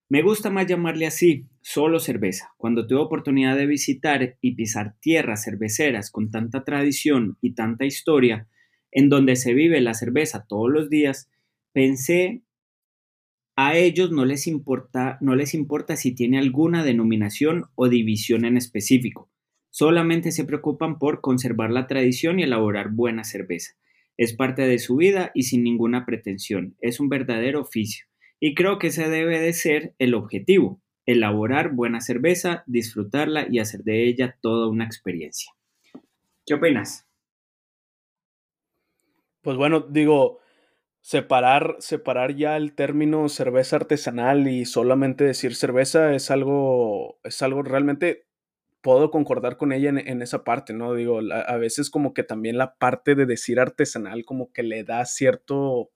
Me 0.08 0.22
gusta 0.22 0.50
más 0.50 0.68
llamarle 0.68 1.06
así, 1.06 1.48
solo 1.62 2.00
cerveza. 2.00 2.54
Cuando 2.56 2.88
tuve 2.88 3.02
oportunidad 3.02 3.58
de 3.58 3.66
visitar 3.66 4.38
y 4.40 4.56
pisar 4.56 4.96
tierras 5.02 5.44
cerveceras 5.44 6.10
con 6.10 6.32
tanta 6.32 6.64
tradición 6.64 7.38
y 7.42 7.56
tanta 7.56 7.84
historia, 7.84 8.48
en 8.92 9.10
donde 9.10 9.36
se 9.36 9.54
vive 9.54 9.82
la 9.82 9.96
cerveza 9.96 10.46
todos 10.48 10.72
los 10.72 10.90
días, 10.90 11.30
pensé 11.74 12.43
a 13.56 13.78
ellos 13.78 14.12
no 14.12 14.26
les 14.26 14.48
importa, 14.48 15.18
no 15.22 15.36
les 15.36 15.54
importa 15.54 15.96
si 15.96 16.14
tiene 16.14 16.40
alguna 16.40 16.84
denominación 16.84 17.66
o 17.76 17.88
división 17.88 18.46
en 18.46 18.58
específico. 18.58 19.30
Solamente 19.70 20.32
se 20.32 20.46
preocupan 20.46 20.98
por 20.98 21.22
conservar 21.22 21.72
la 21.72 21.88
tradición 21.88 22.40
y 22.40 22.44
elaborar 22.44 22.90
buena 22.92 23.24
cerveza. 23.24 23.74
Es 24.18 24.34
parte 24.34 24.64
de 24.64 24.80
su 24.80 24.96
vida 24.96 25.32
y 25.34 25.44
sin 25.44 25.64
ninguna 25.64 26.06
pretensión. 26.06 26.76
Es 26.80 27.00
un 27.00 27.10
verdadero 27.10 27.62
oficio. 27.62 28.06
Y 28.40 28.56
creo 28.56 28.78
que 28.78 28.88
ese 28.88 29.10
debe 29.10 29.40
de 29.40 29.54
ser 29.54 29.96
el 30.00 30.14
objetivo. 30.14 30.82
Elaborar 31.06 31.74
buena 31.74 32.02
cerveza, 32.02 32.64
disfrutarla 32.68 33.48
y 33.50 33.60
hacer 33.60 33.84
de 33.84 34.08
ella 34.08 34.38
toda 34.42 34.68
una 34.68 34.86
experiencia. 34.86 35.52
¿Qué 36.46 36.54
opinas? 36.54 37.08
Pues 39.42 39.58
bueno, 39.58 39.82
digo, 39.82 40.40
separar, 41.04 41.76
separar 41.80 42.34
ya 42.36 42.56
el 42.56 42.74
término 42.74 43.28
cerveza 43.28 43.76
artesanal 43.76 44.48
y 44.48 44.66
solamente 44.66 45.26
decir 45.26 45.54
cerveza 45.54 46.16
es 46.16 46.32
algo, 46.32 47.20
es 47.24 47.42
algo 47.42 47.62
realmente 47.62 48.26
puedo 48.82 49.12
concordar 49.12 49.58
con 49.58 49.74
ella 49.74 49.90
en, 49.90 50.22
esa 50.22 50.44
parte, 50.44 50.74
¿no? 50.74 50.94
Digo, 50.94 51.20
a 51.32 51.58
veces 51.58 51.90
como 51.90 52.14
que 52.14 52.24
también 52.24 52.58
la 52.58 52.76
parte 52.76 53.16
de 53.16 53.26
decir 53.26 53.60
artesanal 53.60 54.26
como 54.26 54.52
que 54.52 54.64
le 54.64 54.84
da 54.84 55.06
cierto, 55.06 55.92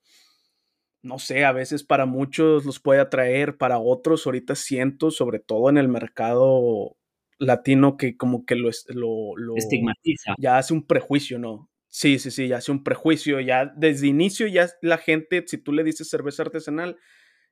no 1.02 1.20
sé, 1.20 1.46
a 1.46 1.52
veces 1.54 1.84
para 1.84 2.06
muchos 2.06 2.66
los 2.66 2.80
puede 2.80 3.00
atraer, 3.00 3.58
para 3.58 3.80
otros 3.80 4.26
ahorita 4.26 4.56
siento, 4.56 5.12
sobre 5.12 5.40
todo 5.40 5.70
en 5.70 5.78
el 5.78 5.88
mercado 5.88 6.98
latino, 7.40 7.98
que 7.98 8.18
como 8.18 8.46
que 8.46 8.56
lo, 8.56 8.70
lo, 8.90 9.38
lo 9.38 9.56
estigmatiza. 9.56 10.36
Ya 10.38 10.58
hace 10.58 10.74
un 10.74 10.86
prejuicio, 10.86 11.40
¿no? 11.40 11.70
Sí, 11.90 12.20
sí, 12.20 12.32
sí, 12.32 12.48
ya 12.48 12.58
hace 12.58 12.72
un 12.72 12.84
prejuicio, 12.84 13.40
ya 13.40 13.72
desde 13.76 14.08
inicio 14.08 14.48
ya 14.48 14.70
la 14.82 14.98
gente, 14.98 15.44
si 15.48 15.58
tú 15.58 15.72
le 15.72 15.84
dices 15.84 16.10
cerveza 16.10 16.44
artesanal, 16.44 16.98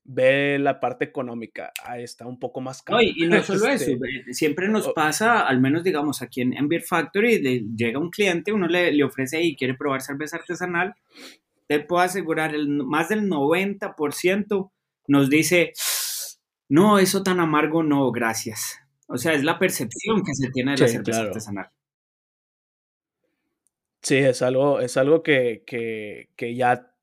ve 0.03 0.59
la 0.59 0.79
parte 0.79 1.05
económica, 1.05 1.71
ahí 1.83 2.03
está 2.03 2.27
un 2.27 2.39
poco 2.39 2.61
más 2.61 2.83
caro. 2.83 3.01
y 3.01 3.27
no 3.27 3.41
solo 3.43 3.67
eso, 3.67 3.91
este 3.91 4.33
siempre 4.33 4.67
nos 4.67 4.89
pasa, 4.89 5.41
al 5.41 5.59
menos 5.59 5.83
digamos 5.83 6.21
aquí 6.21 6.41
en, 6.41 6.67
Beer 6.67 6.83
Factory, 6.83 7.41
le, 7.41 7.63
llega 7.75 7.99
un 7.99 8.11
cliente, 8.11 8.51
uno 8.51 8.67
le, 8.67 8.91
le, 8.91 9.03
ofrece 9.03 9.41
y 9.41 9.55
quiere 9.55 9.73
probar 9.73 10.01
cerveza 10.01 10.37
artesanal, 10.37 10.93
te 11.67 11.79
puedo 11.79 12.03
asegurar, 12.03 12.53
el, 12.53 12.67
más 12.67 13.09
del 13.09 13.27
90% 13.27 14.71
nos 15.07 15.29
dice, 15.29 15.73
no, 16.69 16.99
eso 16.99 17.23
tan 17.23 17.39
amargo, 17.39 17.83
no, 17.83 18.11
gracias. 18.11 18.79
O 19.07 19.17
sea, 19.17 19.33
es 19.33 19.43
la 19.43 19.59
percepción 19.59 20.23
que 20.23 20.33
se 20.33 20.49
tiene 20.51 20.73
de 20.73 20.77
la 20.81 20.87
cerveza 20.87 21.21
artesanal. 21.21 21.69
Sí, 24.05 24.17
es 24.17 24.41
algo, 24.41 24.79
es 24.79 24.97
algo 24.97 25.23
que, 25.23 25.63
que, 25.65 26.29
que, 26.37 26.55
ya 26.55 26.93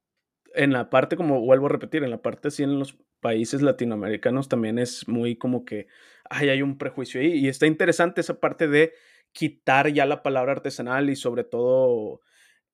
en 0.55 0.73
la 0.73 0.89
parte, 0.89 1.17
como 1.17 1.41
vuelvo 1.41 1.67
a 1.67 1.71
repetir, 1.71 2.05
en 2.05 2.11
la 2.11 2.23
parte 2.23 2.51
sí 2.51 2.63
en 2.63 2.79
los 2.79 2.97
países 3.21 3.61
latinoamericanos 3.63 4.49
también 4.49 4.79
es 4.79 5.09
muy 5.09 5.37
como 5.37 5.65
que 5.65 5.89
ay, 6.33 6.49
hay 6.49 6.63
un 6.63 6.79
prejuicio 6.79 7.21
ahí. 7.21 7.33
Y 7.35 7.49
está 7.49 7.67
interesante 7.67 8.21
esa 8.21 8.41
parte 8.41 8.69
de 8.69 8.93
quitar 9.33 9.93
ya 9.93 10.07
la 10.07 10.23
palabra 10.23 10.53
artesanal 10.53 11.11
y 11.11 11.17
sobre 11.17 11.45
todo 11.45 12.21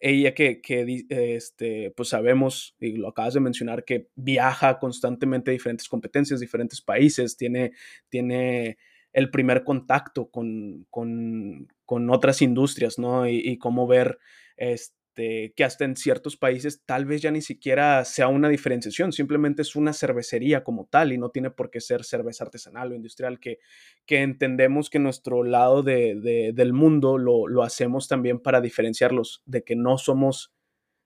ella 0.00 0.34
que, 0.34 0.60
que 0.60 1.06
este, 1.08 1.92
pues 1.96 2.10
sabemos, 2.10 2.76
y 2.80 2.92
lo 2.96 3.08
acabas 3.08 3.34
de 3.34 3.40
mencionar, 3.40 3.84
que 3.84 4.08
viaja 4.14 4.78
constantemente 4.78 5.50
a 5.50 5.52
diferentes 5.52 5.88
competencias, 5.88 6.40
diferentes 6.40 6.80
países, 6.80 7.36
tiene, 7.36 7.72
tiene 8.08 8.78
el 9.12 9.30
primer 9.30 9.64
contacto 9.64 10.30
con, 10.30 10.86
con, 10.90 11.68
con 11.88 12.10
otras 12.10 12.42
industrias, 12.42 12.98
¿no? 12.98 13.26
Y, 13.26 13.56
cómo 13.56 13.86
ver 13.86 14.18
este, 14.58 15.54
que 15.56 15.64
hasta 15.64 15.86
en 15.86 15.96
ciertos 15.96 16.36
países 16.36 16.82
tal 16.84 17.06
vez 17.06 17.22
ya 17.22 17.30
ni 17.30 17.40
siquiera 17.40 18.04
sea 18.04 18.28
una 18.28 18.50
diferenciación, 18.50 19.10
simplemente 19.10 19.62
es 19.62 19.74
una 19.74 19.94
cervecería 19.94 20.62
como 20.62 20.84
tal 20.84 21.14
y 21.14 21.16
no 21.16 21.30
tiene 21.30 21.50
por 21.50 21.70
qué 21.70 21.80
ser 21.80 22.04
cerveza 22.04 22.44
artesanal 22.44 22.92
o 22.92 22.94
industrial, 22.94 23.40
que, 23.40 23.58
que 24.04 24.20
entendemos 24.20 24.90
que 24.90 24.98
nuestro 24.98 25.44
lado 25.44 25.82
de, 25.82 26.52
del 26.54 26.74
mundo 26.74 27.16
lo, 27.16 27.48
lo, 27.48 27.62
hacemos 27.62 28.06
también 28.06 28.38
para 28.38 28.60
diferenciarlos, 28.60 29.42
de 29.46 29.64
que 29.64 29.74
no 29.74 29.96
somos... 29.96 30.52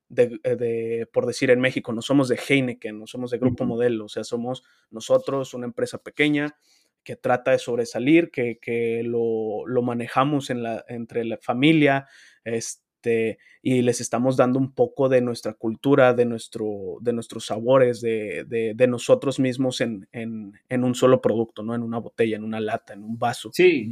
De, 0.08 0.40
de, 0.42 1.08
por 1.12 1.26
decir 1.26 1.50
en 1.50 1.60
México, 1.60 1.92
no 1.92 2.02
somos 2.02 2.28
de 2.28 2.36
Heineken, 2.36 2.98
no 2.98 3.06
somos 3.06 3.30
de 3.30 3.38
Grupo 3.38 3.64
Modelo, 3.64 4.06
o 4.06 4.08
sea, 4.08 4.24
somos 4.24 4.64
nosotros 4.90 5.54
una 5.54 5.64
empresa 5.64 6.02
pequeña, 6.02 6.56
que 7.02 7.16
trata 7.16 7.50
de 7.50 7.58
sobresalir, 7.58 8.30
que, 8.30 8.58
que 8.58 9.02
lo, 9.04 9.66
lo, 9.66 9.82
manejamos 9.82 10.50
en 10.50 10.62
la, 10.62 10.84
entre 10.88 11.24
la 11.24 11.38
familia, 11.38 12.06
este, 12.44 13.38
y 13.62 13.82
les 13.82 14.00
estamos 14.00 14.36
dando 14.36 14.58
un 14.58 14.72
poco 14.72 15.08
de 15.08 15.20
nuestra 15.20 15.54
cultura, 15.54 16.14
de, 16.14 16.24
nuestro, 16.24 16.98
de 17.00 17.12
nuestros 17.12 17.46
sabores, 17.46 18.00
de, 18.00 18.44
de, 18.46 18.74
de 18.74 18.86
nosotros 18.86 19.38
mismos 19.38 19.80
en, 19.80 20.08
en, 20.12 20.52
en, 20.68 20.84
un 20.84 20.94
solo 20.94 21.20
producto, 21.20 21.62
¿no? 21.62 21.74
En 21.74 21.82
una 21.82 21.98
botella, 21.98 22.36
en 22.36 22.44
una 22.44 22.60
lata, 22.60 22.94
en 22.94 23.02
un 23.04 23.18
vaso. 23.18 23.50
Sí, 23.52 23.88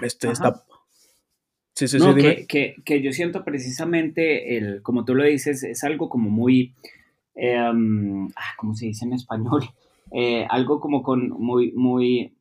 este, 0.00 0.30
está... 0.30 0.64
Sí, 1.74 1.88
sí, 1.88 2.00
sí, 2.00 2.14
que, 2.14 2.46
que, 2.46 2.74
que, 2.86 3.02
yo 3.02 3.12
siento 3.12 3.44
precisamente, 3.44 4.56
el, 4.56 4.80
como 4.80 5.04
tú 5.04 5.14
lo 5.14 5.24
dices, 5.24 5.62
es 5.62 5.84
algo 5.84 6.08
como 6.08 6.30
muy, 6.30 6.74
eh, 7.34 7.70
¿cómo 8.56 8.74
se 8.74 8.86
dice 8.86 9.04
en 9.04 9.12
español? 9.12 9.62
Eh, 10.12 10.46
algo 10.48 10.80
como 10.80 11.02
con 11.02 11.30
muy, 11.30 11.72
muy, 11.72 12.36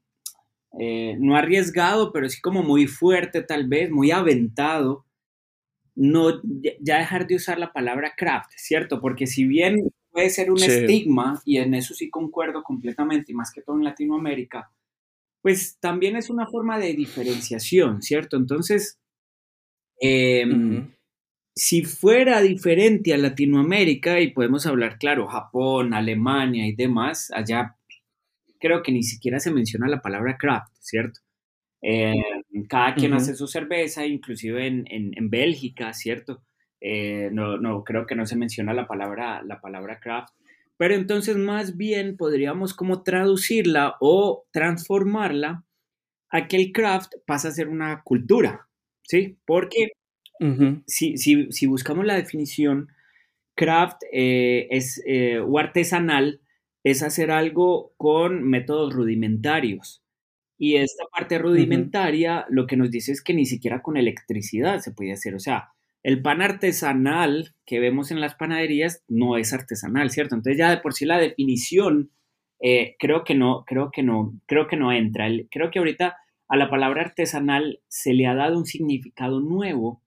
eh, 0.80 1.16
no 1.20 1.36
arriesgado, 1.36 2.12
pero 2.12 2.30
sí 2.30 2.42
como 2.42 2.64
muy 2.64 2.88
fuerte 2.88 3.42
tal 3.42 3.68
vez, 3.68 3.90
muy 3.90 4.12
aventado, 4.12 5.06
no, 5.96 6.42
ya 6.82 7.00
dejar 7.00 7.26
de 7.28 7.36
usar 7.36 7.58
la 7.58 7.72
palabra 7.72 8.14
craft, 8.16 8.52
¿cierto? 8.58 9.00
Porque 9.00 9.28
si 9.28 9.46
bien 9.46 9.92
puede 10.12 10.30
ser 10.30 10.52
un 10.52 10.62
estigma, 10.62 11.42
y 11.46 11.58
en 11.58 11.74
eso 11.74 11.94
sí 11.94 12.10
concuerdo 12.10 12.64
completamente, 12.64 13.32
y 13.32 13.36
más 13.36 13.52
que 13.52 13.62
todo 13.62 13.78
en 13.78 13.84
Latinoamérica, 13.84 14.72
pues 15.42 15.78
también 15.80 16.16
es 16.16 16.30
una 16.30 16.48
forma 16.48 16.80
de 16.80 16.94
diferenciación, 16.94 18.02
¿cierto? 18.02 18.36
Entonces, 18.38 19.00
em, 20.00 20.95
si 21.56 21.84
fuera 21.84 22.42
diferente 22.42 23.14
a 23.14 23.18
Latinoamérica, 23.18 24.20
y 24.20 24.32
podemos 24.32 24.66
hablar, 24.66 24.98
claro, 24.98 25.28
Japón, 25.28 25.94
Alemania 25.94 26.68
y 26.68 26.76
demás, 26.76 27.32
allá 27.34 27.78
creo 28.60 28.84
que 28.84 28.92
ni 28.92 29.04
siquiera 29.04 29.40
se 29.40 29.52
menciona 29.52 29.88
la 29.88 30.02
palabra 30.02 30.38
craft, 30.38 30.74
¿cierto? 30.80 31.22
Eh, 31.82 32.14
cada 32.68 32.96
quien 32.96 33.14
hace 33.14 33.36
su 33.36 33.48
cerveza, 33.48 34.06
inclusive 34.06 34.66
en, 34.66 34.86
en, 34.90 35.30
Bélgica, 35.30 35.94
¿cierto? 35.94 36.42
Eh, 36.82 37.30
no, 37.32 37.58
no, 37.58 37.84
creo 37.84 38.06
que 38.06 38.16
no 38.16 38.26
se 38.26 38.36
menciona 38.36 38.74
la 38.74 38.88
palabra, 38.88 39.44
la 39.44 39.62
palabra 39.62 40.00
craft. 40.00 40.34
Pero 40.78 40.96
entonces 40.96 41.38
más 41.38 41.78
bien 41.78 42.18
podríamos 42.18 42.74
como 42.74 43.04
traducirla 43.04 43.96
o 44.00 44.46
transformarla 44.52 45.64
a 46.30 46.48
que 46.48 46.58
el 46.58 46.72
craft 46.72 47.14
pasa 47.26 47.50
a 47.50 47.52
ser 47.52 47.70
una 47.70 48.02
cultura, 48.04 48.68
¿sí? 49.04 49.38
Porque 49.46 49.92
si, 50.88 51.66
buscamos 51.68 52.06
la 52.06 52.16
definición, 52.16 52.90
craft 53.56 54.02
eh, 54.12 54.68
es, 54.70 55.02
eh, 55.06 55.40
o 55.40 55.58
artesanal 55.58 56.42
es 56.84 57.02
hacer 57.02 57.32
algo 57.32 57.94
con 57.98 58.44
métodos 58.44 58.94
rudimentarios. 58.94 60.04
Y 60.58 60.76
esta 60.76 61.04
parte 61.12 61.38
rudimentaria 61.38 62.46
lo 62.50 62.68
que 62.68 62.78
nos 62.78 62.92
dice 62.92 63.12
es 63.12 63.22
que 63.22 63.34
ni 63.34 63.46
siquiera 63.46 63.82
con 63.82 63.98
electricidad 63.98 64.80
se 64.80 64.92
puede 64.92 65.12
hacer. 65.12 65.36
O 65.36 65.40
sea, 65.40 65.70
el 66.04 66.22
pan 66.22 66.42
artesanal 66.42 67.56
que 67.66 67.80
vemos 67.80 68.12
en 68.12 68.22
las 68.22 68.36
panaderías 68.36 69.04
no 69.08 69.38
es 69.38 69.52
artesanal, 69.52 70.12
¿cierto? 70.12 70.36
Entonces 70.36 70.58
ya 70.58 70.70
de 70.70 70.78
por 70.78 70.94
sí 70.94 71.06
la 71.06 71.18
definición 71.18 72.12
eh, 72.60 72.96
creo 73.00 73.24
que 73.24 73.36
no, 73.36 73.66
creo 73.66 73.90
que 73.92 74.04
no, 74.04 74.40
creo 74.46 74.68
que 74.68 74.78
no 74.78 74.92
entra. 74.92 75.28
creo 75.50 75.72
que 75.72 75.80
ahorita 75.80 76.18
a 76.48 76.58
la 76.58 76.70
palabra 76.70 77.02
artesanal 77.02 77.82
se 77.88 78.14
le 78.14 78.28
ha 78.28 78.36
dado 78.36 78.58
un 78.58 78.66
significado 78.66 79.40
nuevo 79.40 80.02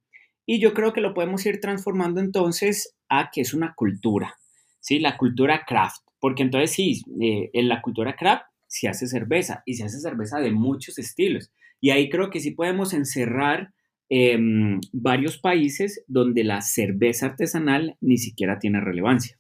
y 0.51 0.61
yo 0.61 0.73
creo 0.73 0.95
que 0.95 1.03
lo 1.03 1.13
podemos 1.13 1.45
ir 1.45 1.61
transformando 1.61 2.23
entonces 2.23 2.97
a 3.11 3.29
que 3.31 3.43
es 3.43 3.53
una 3.53 3.75
cultura, 3.77 4.39
¿sí? 4.81 4.99
La 4.99 5.19
cultura 5.19 5.67
craft, 5.67 6.01
porque 6.19 6.43
entonces 6.43 6.71
sí, 6.71 7.03
eh, 7.21 7.51
en 7.53 7.69
la 7.69 7.83
cultura 7.83 8.17
craft 8.17 8.47
se 8.67 8.89
hace 8.89 9.07
cerveza 9.07 9.63
y 9.67 9.75
se 9.75 9.85
hace 9.85 10.01
cerveza 10.01 10.41
de 10.41 10.51
muchos 10.51 10.99
estilos. 10.99 11.53
Y 11.83 11.91
ahí 11.91 12.09
creo 12.09 12.31
que 12.31 12.41
sí 12.41 12.53
podemos 12.53 12.95
encerrar 12.95 13.75
em, 14.09 14.81
varios 14.91 15.37
países 15.37 16.03
donde 16.07 16.45
la 16.45 16.63
cerveza 16.63 17.27
artesanal 17.27 17.99
ni 18.01 18.17
siquiera 18.17 18.59
tiene 18.59 18.81
relevancia. 18.81 19.39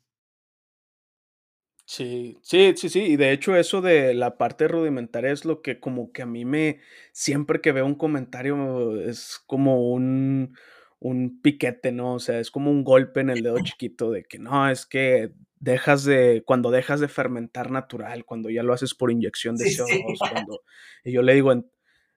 Sí, 1.86 2.36
sí, 2.42 2.74
sí, 2.76 2.90
sí, 2.90 3.00
y 3.00 3.16
de 3.16 3.32
hecho 3.32 3.56
eso 3.56 3.80
de 3.80 4.12
la 4.12 4.36
parte 4.36 4.68
rudimentaria 4.68 5.32
es 5.32 5.46
lo 5.46 5.62
que 5.62 5.80
como 5.80 6.12
que 6.12 6.20
a 6.20 6.26
mí 6.26 6.44
me, 6.44 6.80
siempre 7.12 7.62
que 7.62 7.72
veo 7.72 7.86
un 7.86 7.94
comentario 7.94 9.00
es 9.00 9.40
como 9.46 9.90
un, 9.90 10.54
un 11.00 11.40
piquete, 11.40 11.92
¿no? 11.92 12.14
O 12.14 12.18
sea, 12.18 12.40
es 12.40 12.50
como 12.50 12.70
un 12.70 12.84
golpe 12.84 13.20
en 13.20 13.30
el 13.30 13.42
dedo 13.42 13.58
chiquito 13.62 14.10
de 14.10 14.24
que 14.24 14.38
no, 14.38 14.68
es 14.68 14.86
que 14.86 15.32
dejas 15.60 16.04
de, 16.04 16.42
cuando 16.44 16.70
dejas 16.70 17.00
de 17.00 17.08
fermentar 17.08 17.70
natural, 17.70 18.24
cuando 18.24 18.50
ya 18.50 18.62
lo 18.62 18.72
haces 18.72 18.94
por 18.94 19.10
inyección 19.10 19.56
de 19.56 19.66
CO2, 19.66 20.18
cuando, 20.46 20.62
y 21.04 21.12
yo 21.12 21.22
le 21.22 21.34
digo, 21.34 21.52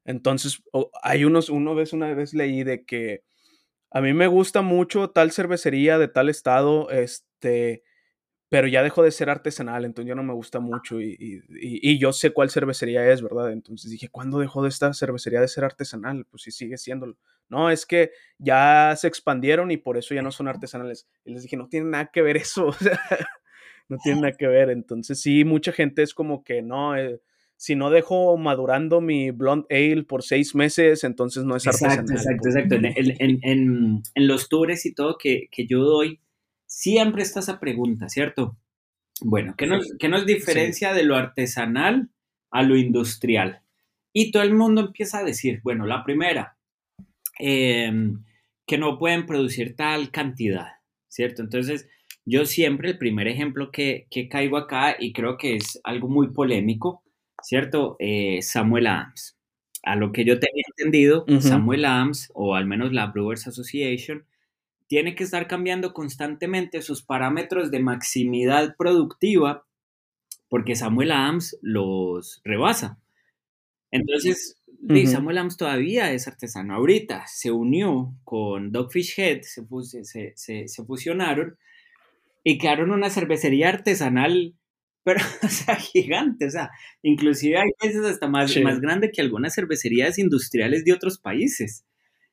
entonces, 0.06 0.64
hay 1.04 1.26
unos, 1.26 1.50
uno 1.50 1.76
vez, 1.76 1.94
una 1.94 2.14
vez 2.14 2.34
leí 2.34 2.64
de 2.64 2.86
que 2.86 3.24
a 3.92 4.02
mí 4.02 4.14
me 4.14 4.28
gusta 4.28 4.62
mucho 4.62 5.10
tal 5.10 5.32
cervecería 5.32 5.98
de 5.98 6.08
tal 6.08 6.30
estado, 6.30 6.90
este, 6.90 7.84
pero 8.52 8.68
ya 8.68 8.84
dejó 8.84 9.02
de 9.02 9.12
ser 9.12 9.30
artesanal, 9.30 9.86
entonces 9.86 10.10
ya 10.10 10.14
no 10.14 10.24
me 10.24 10.34
gusta 10.34 10.60
mucho 10.60 11.00
y, 11.00 11.42
y, 11.48 11.98
yo 11.98 12.12
sé 12.12 12.32
cuál 12.32 12.50
cervecería 12.50 13.10
es, 13.10 13.22
¿verdad? 13.22 13.54
Entonces 13.54 13.90
dije, 13.90 14.10
¿cuándo 14.10 14.40
dejó 14.40 14.62
de 14.62 14.68
esta 14.68 14.94
cervecería 14.94 15.40
de 15.40 15.48
ser 15.48 15.64
artesanal? 15.64 16.26
Pues 16.30 16.44
sí, 16.44 16.52
sigue 16.52 16.78
siéndolo. 16.78 17.16
No, 17.48 17.70
es 17.70 17.86
que 17.86 18.12
ya 18.40 18.94
se 18.98 19.08
expandieron 19.08 19.72
y 19.72 19.78
por 19.78 19.98
eso 19.98 20.14
ya 20.14 20.22
no 20.22 20.32
son 20.32 20.50
artesanales. 20.50 21.08
Y 21.24 21.32
les 21.32 21.44
dije, 21.44 21.56
no 21.56 21.70
tiene 21.70 21.92
nada 21.92 22.12
que 22.12 22.22
ver 22.22 22.36
eso, 22.36 22.66
o 22.68 22.74
sea, 22.74 23.00
no 23.88 23.96
tiene 24.04 24.20
nada 24.22 24.34
que 24.34 24.48
ver. 24.48 24.70
Entonces 24.70 25.22
sí, 25.22 25.46
mucha 25.46 25.72
gente 25.72 26.04
es 26.04 26.14
como 26.14 26.44
que 26.44 26.62
no, 26.62 26.98
eh, 26.98 27.22
si 27.56 27.76
no 27.78 27.90
dejo 27.90 28.36
madurando 28.36 29.00
mi 29.00 29.32
blonde 29.32 29.68
ale 29.70 30.04
por 30.04 30.24
seis 30.24 30.56
meses, 30.56 31.06
entonces 31.06 31.46
no 31.46 31.56
es 31.56 31.66
artesanal. 31.68 32.00
Exacto, 32.00 32.50
exacto, 32.50 32.50
exacto. 32.50 32.76
En, 32.76 33.18
en, 33.18 34.04
en, 34.14 34.28
los 34.28 34.50
tours 34.50 34.86
y 34.86 34.94
todo 34.94 35.18
que, 35.18 35.48
que 35.50 35.68
yo 35.68 35.86
doy, 35.86 36.20
siempre 36.72 37.22
está 37.22 37.42
esa 37.42 37.60
pregunta, 37.60 38.08
¿cierto? 38.08 38.58
Bueno, 39.20 39.56
¿qué 39.58 39.68
nos, 39.68 39.92
nos 40.10 40.26
diferencia 40.26 40.94
de 40.94 41.04
lo 41.04 41.18
artesanal 41.18 42.10
a 42.50 42.64
lo 42.64 42.78
industrial? 42.78 43.62
Y 44.14 44.32
todo 44.32 44.44
el 44.44 44.54
mundo 44.54 44.82
empieza 44.82 45.20
a 45.20 45.24
decir, 45.24 45.60
bueno, 45.64 45.86
la 45.86 46.06
primera, 46.06 46.58
em, 47.40 48.24
que 48.66 48.78
no 48.78 48.98
pueden 48.98 49.26
producir 49.26 49.76
tal 49.76 50.12
cantidad, 50.12 50.68
¿cierto? 51.10 51.42
Entonces, 51.42 51.90
yo 52.26 52.46
siempre 52.46 52.92
el 52.92 52.98
primer 52.98 53.28
ejemplo 53.28 53.70
que, 53.70 54.08
caigo 54.30 54.56
acá, 54.56 54.96
y 54.98 55.12
creo 55.12 55.38
que 55.38 55.58
es 55.58 55.80
algo 55.84 56.08
muy 56.08 56.30
polémico, 56.30 57.04
¿cierto? 57.44 57.98
Eh, 58.00 58.42
Samuel 58.42 58.88
Adams. 58.88 59.38
A 59.84 59.98
lo 59.98 60.14
que 60.14 60.24
yo 60.24 60.40
tenía 60.40 60.64
entendido, 60.70 61.26
Samuel 61.42 61.86
Adams, 61.86 62.32
o 62.34 62.56
al 62.56 62.66
menos 62.66 62.94
la 62.94 63.08
Brewers 63.08 63.48
Association, 63.48 64.26
tiene 64.92 65.16
que 65.16 65.24
estar 65.24 65.48
cambiando 65.48 65.94
constantemente 65.94 66.82
sus 66.82 67.02
parámetros 67.02 67.72
de 67.72 67.80
maximidad 67.80 68.76
productiva 68.76 69.66
porque 70.50 70.76
Samuel 70.76 71.14
Adams 71.14 71.58
los 71.62 72.42
rebasa. 72.44 73.00
Entonces, 73.90 74.58
Samuel 75.06 75.38
Adams 75.38 75.56
todavía 75.56 76.12
es 76.12 76.28
artesano. 76.28 76.76
Ahorita 76.76 77.24
se 77.26 77.52
unió 77.52 78.14
con 78.26 78.74
Dogfish 78.74 79.18
Head, 79.18 79.44
se, 79.44 80.34
se, 80.68 80.84
fusionaron 80.84 81.58
y 82.44 82.58
crearon 82.58 82.92
una 82.92 83.10
cervecería 83.10 83.70
artesanal, 83.70 84.56
pero, 85.06 85.22
o 85.42 85.48
sea, 85.48 85.78
gigante. 85.78 86.48
O 86.48 86.52
sea, 86.52 86.70
inclusive 87.02 87.60
hay 87.60 87.70
veces 87.82 88.04
hasta 88.04 88.28
más, 88.28 88.54
más 88.58 88.82
grande 88.82 89.10
que 89.10 89.22
algunas 89.22 89.56
cervecerías 89.56 90.20
industriales 90.20 90.84
de 90.84 90.92
otros 90.92 91.18
países. 91.18 91.86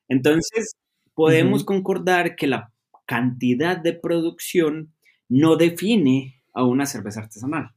Entonces, 0.09 0.75
podemos 1.13 1.63
concordar 1.63 2.35
que 2.35 2.47
la 2.47 2.73
cantidad 3.05 3.77
de 3.77 3.93
producción 3.93 4.93
no 5.27 5.55
define 5.55 6.41
a 6.53 6.63
una 6.63 6.85
cerveza 6.85 7.21
artesanal. 7.21 7.71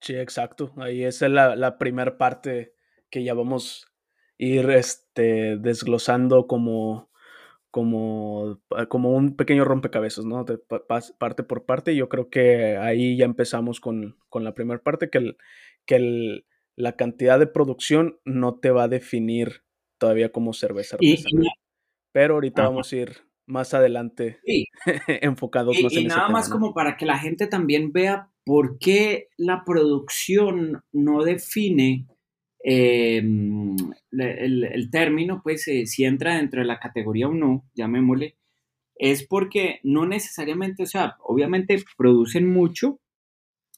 Sí, 0.00 0.14
exacto. 0.14 0.72
Ahí 0.76 1.04
es 1.04 1.20
la, 1.22 1.56
la 1.56 1.78
primera 1.78 2.18
parte 2.18 2.74
que 3.10 3.24
ya 3.24 3.34
vamos 3.34 3.86
a 3.86 3.92
ir 4.38 4.70
este, 4.70 5.56
desglosando 5.56 6.46
como, 6.46 7.10
como, 7.70 8.60
como 8.88 9.12
un 9.12 9.36
pequeño 9.36 9.64
rompecabezas, 9.64 10.24
¿no? 10.24 10.44
De 10.44 10.58
parte 11.18 11.42
por 11.42 11.66
parte. 11.66 11.94
Yo 11.94 12.08
creo 12.08 12.30
que 12.30 12.76
ahí 12.76 13.16
ya 13.16 13.24
empezamos 13.24 13.80
con, 13.80 14.16
la 14.32 14.54
primera 14.54 14.82
parte, 14.82 15.10
que, 15.10 15.18
el, 15.18 15.36
que 15.84 16.44
la 16.74 16.96
cantidad 16.96 17.38
de 17.38 17.46
producción 17.46 18.18
no 18.24 18.58
te 18.58 18.70
va 18.70 18.84
a 18.84 18.88
definir 18.88 19.65
todavía 19.98 20.30
como 20.30 20.52
cerveza 20.52 20.96
artesanal. 20.96 21.46
pero 22.12 22.34
ahorita 22.34 22.62
vamos 22.62 22.92
a 22.92 22.96
ir 22.96 23.16
más 23.46 23.74
adelante 23.74 24.40
enfocados 25.06 25.76
más 25.82 25.92
en 25.92 26.02
y 26.02 26.04
nada 26.06 26.28
más 26.28 26.48
como 26.48 26.74
para 26.74 26.96
que 26.96 27.06
la 27.06 27.18
gente 27.18 27.46
también 27.46 27.92
vea 27.92 28.30
por 28.44 28.78
qué 28.78 29.28
la 29.36 29.64
producción 29.64 30.84
no 30.92 31.24
define 31.24 32.06
em, 32.62 33.76
el, 34.12 34.88
término, 34.90 35.40
pues 35.42 35.66
eh, 35.68 35.86
si 35.86 36.04
entra 36.04 36.36
dentro 36.36 36.60
de 36.60 36.66
la 36.66 36.78
categoría 36.78 37.28
o 37.28 37.34
no, 37.34 37.64
llamémosle, 37.74 38.36
es 38.94 39.26
porque 39.26 39.80
no 39.82 40.06
necesariamente, 40.06 40.84
o 40.84 40.86
sea, 40.86 41.16
obviamente 41.24 41.82
producen 41.96 42.48
mucho 42.48 43.00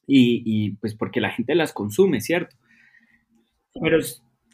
y, 0.07 0.43
y 0.45 0.77
pues 0.77 0.95
porque 0.95 1.21
la 1.21 1.31
gente 1.31 1.55
las 1.55 1.73
consume, 1.73 2.21
¿cierto? 2.21 2.57
Pero 3.81 3.99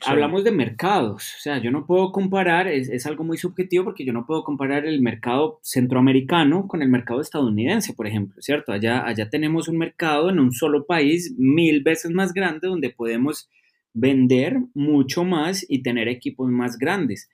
Hablamos 0.05 0.45
de 0.45 0.51
mercados, 0.51 1.35
o 1.39 1.41
sea, 1.41 1.59
yo 1.59 1.71
no 1.71 1.87
puedo 1.87 2.13
comparar, 2.13 2.69
es, 2.69 3.07
algo 3.07 3.25
muy 3.25 3.39
subjetivo 3.39 3.85
porque 3.85 4.05
yo 4.05 4.13
no 4.13 4.27
puedo 4.27 4.45
comparar 4.45 4.85
el 4.85 5.01
mercado 5.01 5.61
centroamericano 5.63 6.67
con 6.69 6.83
el 6.83 6.89
mercado 6.89 7.21
estadounidense, 7.21 7.95
por 7.95 8.07
ejemplo, 8.07 8.41
¿cierto? 8.43 8.73
Allá, 8.73 9.07
allá 9.07 9.31
tenemos 9.31 9.69
un 9.69 9.79
mercado 9.79 10.29
en 10.31 10.41
un 10.41 10.53
solo 10.53 10.85
país 10.87 11.35
mil 11.39 11.83
veces 11.83 12.11
más 12.11 12.35
grande 12.35 12.69
donde 12.69 12.91
podemos 12.91 13.49
vender 13.95 14.59
mucho 14.75 15.25
más 15.25 15.65
y 15.69 15.83
tener 15.83 16.09
equipos 16.09 16.51
más 16.51 16.77
grandes. 16.79 17.31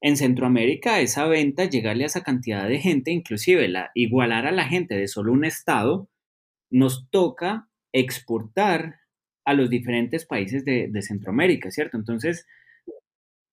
En 0.00 0.16
Centroamérica 0.16 1.00
esa 1.00 1.26
venta, 1.26 1.64
llegarle 1.64 2.04
a 2.04 2.06
esa 2.06 2.22
cantidad 2.22 2.68
de 2.68 2.78
gente, 2.78 3.10
inclusive 3.10 3.68
la, 3.68 3.90
igualar 3.94 4.46
a 4.46 4.52
la 4.52 4.66
gente 4.66 4.94
de 4.94 5.08
solo 5.08 5.32
un 5.32 5.44
estado, 5.44 6.08
nos 6.70 7.08
toca 7.10 7.68
exportar 7.92 8.96
a 9.44 9.54
los 9.54 9.70
diferentes 9.70 10.24
países 10.24 10.64
de, 10.64 10.90
Centroamérica, 11.02 11.70
¿cierto? 11.70 11.96
Entonces, 11.96 12.46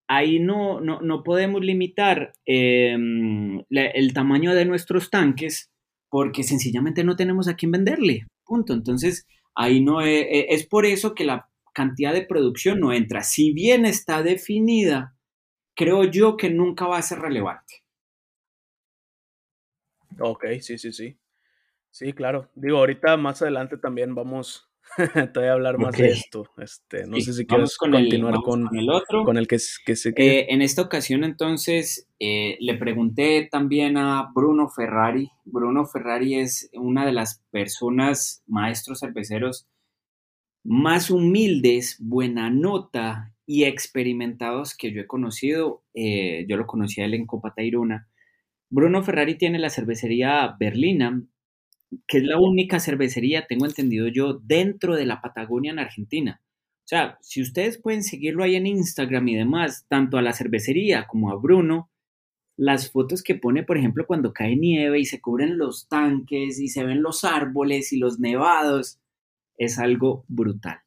ahí 0.08 0.40
no, 0.40 0.80
no, 0.80 1.24
podemos 1.24 1.62
limitar 1.62 2.34
em, 2.46 3.64
el 3.70 4.14
tamaño 4.14 4.54
de 4.54 4.66
nuestros 4.66 5.10
tanques 5.10 5.70
porque 6.10 6.44
sencillamente 6.44 7.04
no 7.04 7.16
tenemos 7.16 7.48
a 7.48 7.56
quién 7.56 7.72
venderle, 7.72 8.28
punto. 8.46 8.74
Entonces, 8.74 9.26
ahí 9.56 9.82
no 9.82 10.02
es, 10.02 10.26
e, 10.30 10.48
es 10.50 10.66
por 10.68 10.86
eso 10.86 11.16
que 11.16 11.24
la 11.26 11.50
cantidad 11.74 12.14
de 12.14 12.26
producción 12.26 12.80
no 12.80 12.94
entra. 12.94 13.24
Si 13.24 13.54
bien 13.54 13.86
está 13.86 14.24
definida, 14.24 15.16
creo 15.76 16.04
yo 16.04 16.38
que 16.38 16.50
nunca 16.50 16.88
va 16.88 16.98
a 16.98 17.02
ser 17.02 17.20
relevante. 17.20 17.84
Ok, 20.20 20.46
sí, 20.60 20.78
sí, 20.78 20.92
sí. 20.92 21.18
Sí, 21.90 22.14
claro. 22.14 22.50
Digo, 22.56 22.78
ahorita 22.78 23.18
más 23.18 23.42
adelante 23.42 23.78
también 23.78 24.16
vamos 24.16 24.71
Te 25.34 25.40
voy 25.40 25.48
a 25.48 25.54
hablar 25.54 25.78
más 25.78 25.96
de 25.98 26.10
esto. 26.10 26.46
Este, 26.58 27.06
no 27.08 27.20
sé 27.20 27.34
si 27.34 27.46
quieres 27.46 27.78
continuar 27.78 28.36
con, 28.44 28.70
el 28.76 28.90
otro. 28.90 29.24
Con 29.24 29.38
el 29.38 29.48
que, 29.48 29.58
que 29.86 29.96
se 29.96 30.10
eh, 30.16 30.48
en 30.50 30.62
esta 30.62 30.82
ocasión, 30.82 31.24
entonces, 31.24 32.08
eh, 32.20 32.58
le 32.60 32.76
pregunté 32.76 33.48
también 33.52 33.98
a 33.98 34.30
Bruno 34.34 34.70
Ferrari. 34.70 35.30
Bruno 35.46 35.86
Ferrari 35.86 36.36
es 36.36 36.70
una 36.74 37.06
de 37.06 37.14
las 37.14 37.42
personas, 37.52 38.44
maestros 38.48 39.00
cerveceros, 39.00 39.68
más 40.64 41.10
humildes, 41.10 41.98
buena 42.00 42.50
nota 42.50 43.34
y 43.46 43.64
experimentados 43.64 44.76
que 44.76 44.92
yo 44.92 45.02
he 45.02 45.08
conocido. 45.08 45.84
Eh, 45.94 46.46
yo 46.48 46.58
lo 46.58 46.68
conocí 46.68 47.02
a 47.02 47.06
él 47.06 47.14
en 47.14 47.26
Copa 47.26 47.54
Tairuna. 47.56 48.08
Bruno 48.70 49.04
Ferrari 49.04 49.36
tiene 49.36 49.60
la 49.60 49.70
cervecería 49.70 50.56
Berlina, 50.60 51.22
que 52.08 52.20
es 52.20 52.24
la 52.24 52.40
única 52.40 52.80
cervecería, 52.80 53.48
tengo 53.48 53.66
entendido 53.66 54.08
yo, 54.08 54.34
dentro 54.44 54.96
de 54.96 55.06
la 55.06 55.22
Patagonia 55.22 55.72
en 55.72 55.80
Argentina. 55.80 56.42
O 56.44 56.88
sea, 56.88 57.18
si 57.22 57.42
ustedes 57.42 57.78
pueden 57.78 58.04
seguirlo 58.04 58.44
ahí 58.44 58.56
en 58.56 58.68
Instagram 58.68 59.28
y 59.28 59.36
demás, 59.36 59.86
tanto 59.88 60.18
a 60.18 60.22
la 60.22 60.34
cervecería 60.34 61.08
como 61.08 61.32
a 61.32 61.36
Bruno, 61.36 61.90
las 62.58 62.92
fotos 62.92 63.24
que 63.24 63.36
pone, 63.36 63.64
por 63.64 63.78
ejemplo, 63.78 64.06
cuando 64.06 64.34
cae 64.34 64.56
nieve 64.56 65.00
y 65.00 65.06
se 65.06 65.22
cubren 65.22 65.58
los 65.58 65.88
tanques 65.88 66.60
y 66.60 66.68
se 66.68 66.84
ven 66.84 67.02
los 67.02 67.24
árboles 67.24 67.94
y 67.94 67.98
los 67.98 68.20
nevados, 68.20 69.00
es 69.58 69.80
algo 69.80 70.26
brutal. 70.28 70.80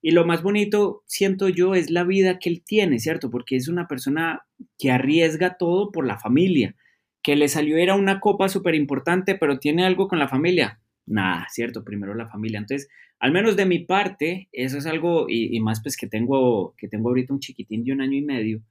Y 0.00 0.10
lo 0.10 0.26
más 0.26 0.42
bonito, 0.42 1.04
siento 1.06 1.48
yo, 1.48 1.74
es 1.74 1.90
la 1.90 2.02
vida 2.02 2.38
que 2.38 2.48
él 2.50 2.64
tiene, 2.64 2.98
¿cierto? 2.98 3.30
Porque 3.30 3.56
es 3.56 3.68
una 3.68 3.86
persona 3.86 4.44
que 4.78 4.90
arriesga 4.90 5.56
todo 5.58 5.92
por 5.92 6.06
la 6.06 6.18
familia, 6.18 6.74
que 7.22 7.36
le 7.36 7.48
salió 7.48 7.76
era 7.76 7.94
una 7.94 8.20
copa 8.20 8.48
súper 8.48 8.74
importante, 8.74 9.36
pero 9.36 9.58
tiene 9.58 9.84
algo 9.84 10.08
con 10.08 10.18
la 10.18 10.28
familia. 10.28 10.80
Nada, 11.06 11.46
¿cierto? 11.50 11.84
Primero 11.84 12.14
la 12.14 12.28
familia. 12.28 12.58
Entonces, 12.58 12.88
al 13.18 13.32
menos 13.32 13.56
de 13.56 13.66
mi 13.66 13.80
parte, 13.80 14.48
eso 14.52 14.78
es 14.78 14.86
algo, 14.86 15.26
y, 15.28 15.58
más 15.60 15.82
pues 15.82 15.96
que 15.96 16.06
tengo, 16.06 16.74
que 16.76 16.88
tengo 16.88 17.08
ahorita 17.08 17.32
un 17.32 17.40
chiquitín 17.40 17.84
de 17.84 17.92
un 17.92 18.00
año 18.00 18.16
y 18.16 18.22
medio, 18.22 18.62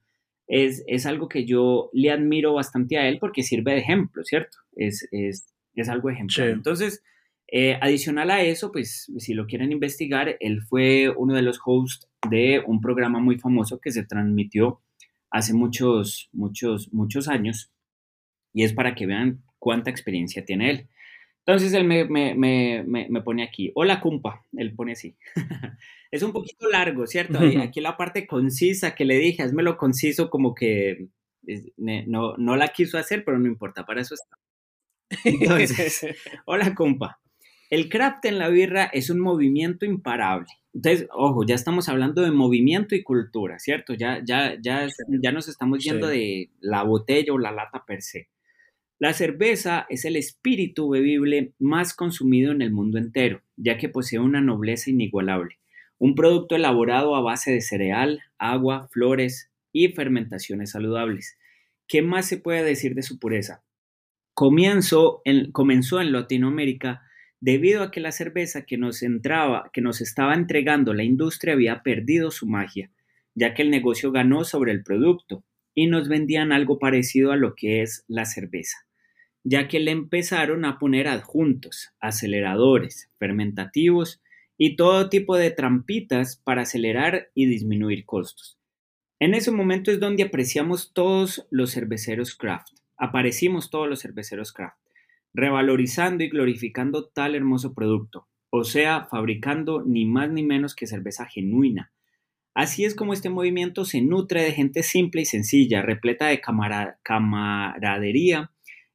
es, 0.46 0.84
es 0.86 1.06
algo 1.06 1.28
que 1.28 1.46
yo 1.46 1.88
le 1.92 2.10
admiro 2.10 2.52
bastante 2.52 2.98
a 2.98 3.08
él 3.08 3.18
porque 3.18 3.42
sirve 3.42 3.72
de 3.72 3.78
ejemplo, 3.78 4.22
¿cierto? 4.24 4.58
Es, 4.76 5.08
es, 5.12 5.54
es 5.74 5.88
algo 5.88 6.10
ejemplar. 6.10 6.48
Entonces, 6.48 7.02
eh, 7.50 7.78
adicional 7.80 8.30
a 8.30 8.42
eso, 8.42 8.72
pues 8.72 9.10
si 9.18 9.34
lo 9.34 9.46
quieren 9.46 9.72
investigar, 9.72 10.36
él 10.40 10.62
fue 10.62 11.10
uno 11.10 11.34
de 11.34 11.42
los 11.42 11.60
hosts 11.64 12.08
de 12.30 12.62
un 12.66 12.80
programa 12.80 13.20
muy 13.20 13.38
famoso 13.38 13.80
que 13.80 13.90
se 13.90 14.04
transmitió 14.04 14.80
hace 15.30 15.54
muchos, 15.54 16.28
muchos, 16.32 16.92
muchos 16.92 17.28
años 17.28 17.72
y 18.52 18.64
es 18.64 18.72
para 18.72 18.94
que 18.94 19.06
vean 19.06 19.42
cuánta 19.58 19.90
experiencia 19.90 20.44
tiene 20.44 20.70
él. 20.70 20.88
Entonces 21.44 21.72
él 21.72 21.84
me, 21.84 22.04
me, 22.04 22.34
me, 22.34 22.84
me 22.84 23.22
pone 23.22 23.42
aquí, 23.42 23.72
hola 23.74 24.00
cumpa, 24.00 24.44
él 24.56 24.74
pone 24.74 24.92
así. 24.92 25.16
es 26.12 26.22
un 26.22 26.32
poquito 26.32 26.68
largo, 26.68 27.06
¿cierto? 27.06 27.40
Aquí 27.60 27.80
la 27.80 27.96
parte 27.96 28.26
concisa 28.26 28.94
que 28.94 29.04
le 29.04 29.18
dije, 29.18 29.42
hazmelo 29.42 29.76
conciso 29.76 30.30
como 30.30 30.54
que 30.54 31.08
no, 31.76 32.36
no 32.36 32.56
la 32.56 32.68
quiso 32.68 32.98
hacer, 32.98 33.24
pero 33.24 33.38
no 33.38 33.48
importa, 33.48 33.84
para 33.84 34.02
eso 34.02 34.14
está. 34.14 34.38
Entonces, 35.24 36.06
hola 36.44 36.74
compa. 36.74 37.18
El 37.70 37.88
craft 37.88 38.26
en 38.26 38.38
la 38.38 38.50
birra 38.50 38.84
es 38.84 39.08
un 39.08 39.18
movimiento 39.18 39.86
imparable. 39.86 40.48
Entonces, 40.74 41.08
ojo, 41.10 41.44
ya 41.46 41.54
estamos 41.54 41.88
hablando 41.88 42.22
de 42.22 42.30
movimiento 42.30 42.94
y 42.94 43.02
cultura, 43.02 43.58
¿cierto? 43.58 43.94
Ya, 43.94 44.20
ya, 44.24 44.56
ya, 44.60 44.88
ya 45.08 45.32
nos 45.32 45.48
estamos 45.48 45.82
yendo 45.82 46.06
de 46.06 46.50
la 46.60 46.82
botella 46.82 47.32
o 47.32 47.38
la 47.38 47.50
lata 47.50 47.84
per 47.86 48.02
se. 48.02 48.28
La 49.02 49.14
cerveza 49.14 49.84
es 49.88 50.04
el 50.04 50.14
espíritu 50.14 50.88
bebible 50.88 51.54
más 51.58 51.92
consumido 51.92 52.52
en 52.52 52.62
el 52.62 52.70
mundo 52.70 52.98
entero, 52.98 53.42
ya 53.56 53.76
que 53.76 53.88
posee 53.88 54.20
una 54.20 54.40
nobleza 54.40 54.90
inigualable. 54.90 55.58
Un 55.98 56.14
producto 56.14 56.54
elaborado 56.54 57.16
a 57.16 57.20
base 57.20 57.50
de 57.50 57.62
cereal, 57.62 58.22
agua, 58.38 58.86
flores 58.92 59.50
y 59.72 59.88
fermentaciones 59.88 60.70
saludables. 60.70 61.36
¿Qué 61.88 62.00
más 62.00 62.28
se 62.28 62.36
puede 62.36 62.62
decir 62.62 62.94
de 62.94 63.02
su 63.02 63.18
pureza? 63.18 63.64
Comienzo 64.34 65.20
en, 65.24 65.50
comenzó 65.50 66.00
en 66.00 66.12
Latinoamérica 66.12 67.02
debido 67.40 67.82
a 67.82 67.90
que 67.90 67.98
la 67.98 68.12
cerveza 68.12 68.66
que 68.66 68.78
nos 68.78 69.02
entraba, 69.02 69.68
que 69.72 69.80
nos 69.80 70.00
estaba 70.00 70.34
entregando 70.34 70.94
la 70.94 71.02
industria 71.02 71.54
había 71.54 71.82
perdido 71.82 72.30
su 72.30 72.46
magia, 72.46 72.92
ya 73.34 73.52
que 73.52 73.62
el 73.62 73.70
negocio 73.70 74.12
ganó 74.12 74.44
sobre 74.44 74.70
el 74.70 74.84
producto 74.84 75.42
y 75.74 75.88
nos 75.88 76.08
vendían 76.08 76.52
algo 76.52 76.78
parecido 76.78 77.32
a 77.32 77.36
lo 77.36 77.56
que 77.56 77.82
es 77.82 78.04
la 78.06 78.26
cerveza, 78.26 78.86
ya 79.44 79.68
que 79.68 79.80
le 79.80 79.90
empezaron 79.90 80.64
a 80.64 80.78
poner 80.78 81.08
adjuntos, 81.08 81.90
aceleradores, 82.00 83.10
fermentativos 83.18 84.22
y 84.56 84.76
todo 84.76 85.08
tipo 85.08 85.36
de 85.36 85.50
trampitas 85.50 86.36
para 86.36 86.62
acelerar 86.62 87.30
y 87.34 87.46
disminuir 87.46 88.04
costos. 88.04 88.58
En 89.18 89.34
ese 89.34 89.50
momento 89.50 89.90
es 89.90 90.00
donde 90.00 90.22
apreciamos 90.22 90.92
todos 90.92 91.46
los 91.50 91.72
cerveceros 91.72 92.36
craft, 92.36 92.68
aparecimos 92.96 93.70
todos 93.70 93.88
los 93.88 94.00
cerveceros 94.00 94.52
craft 94.52 94.82
revalorizando 95.34 96.24
y 96.24 96.28
glorificando 96.28 97.06
tal 97.08 97.34
hermoso 97.34 97.74
producto, 97.74 98.28
o 98.50 98.64
sea, 98.64 99.06
fabricando 99.06 99.82
ni 99.84 100.04
más 100.04 100.30
ni 100.30 100.42
menos 100.42 100.74
que 100.74 100.86
cerveza 100.86 101.26
genuina. 101.26 101.90
Así 102.54 102.84
es 102.84 102.94
como 102.94 103.14
este 103.14 103.30
movimiento 103.30 103.86
se 103.86 104.02
nutre 104.02 104.42
de 104.42 104.52
gente 104.52 104.82
simple 104.82 105.22
y 105.22 105.24
sencilla, 105.24 105.80
repleta 105.80 106.26
de 106.26 106.42
camaradería 107.02 108.51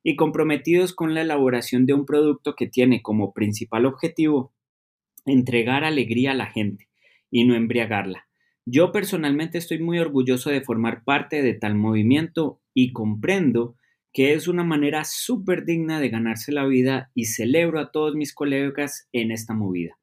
y 0.10 0.16
comprometidos 0.16 0.94
con 0.94 1.14
la 1.14 1.20
elaboración 1.20 1.86
de 1.86 1.94
un 1.94 2.06
producto 2.06 2.56
que 2.56 2.66
tiene 2.66 3.02
como 3.02 3.34
principal 3.34 3.86
objetivo 3.86 4.54
entregar 5.26 5.84
alegría 5.84 6.32
a 6.32 6.34
la 6.34 6.46
gente 6.46 6.88
y 7.30 7.44
no 7.44 7.56
embriagarla. 7.56 8.26
Yo 8.66 8.94
personalmente 8.94 9.58
estoy 9.58 9.80
muy 9.80 10.00
orgulloso 10.00 10.50
de 10.50 10.62
formar 10.62 11.04
parte 11.04 11.42
de 11.42 11.56
tal 11.56 11.76
movimiento 11.76 12.62
y 12.74 12.94
comprendo 12.94 13.76
que 14.14 14.32
es 14.34 14.48
una 14.48 14.64
manera 14.64 15.04
súper 15.04 15.66
digna 15.66 16.00
de 16.00 16.08
ganarse 16.08 16.54
la 16.54 16.66
vida 16.66 17.12
y 17.14 17.26
celebro 17.26 17.82
a 17.82 17.92
todos 17.92 18.16
mis 18.16 18.34
colegas 18.34 19.10
en 19.12 19.32
esta 19.32 19.54
movida. 19.54 20.00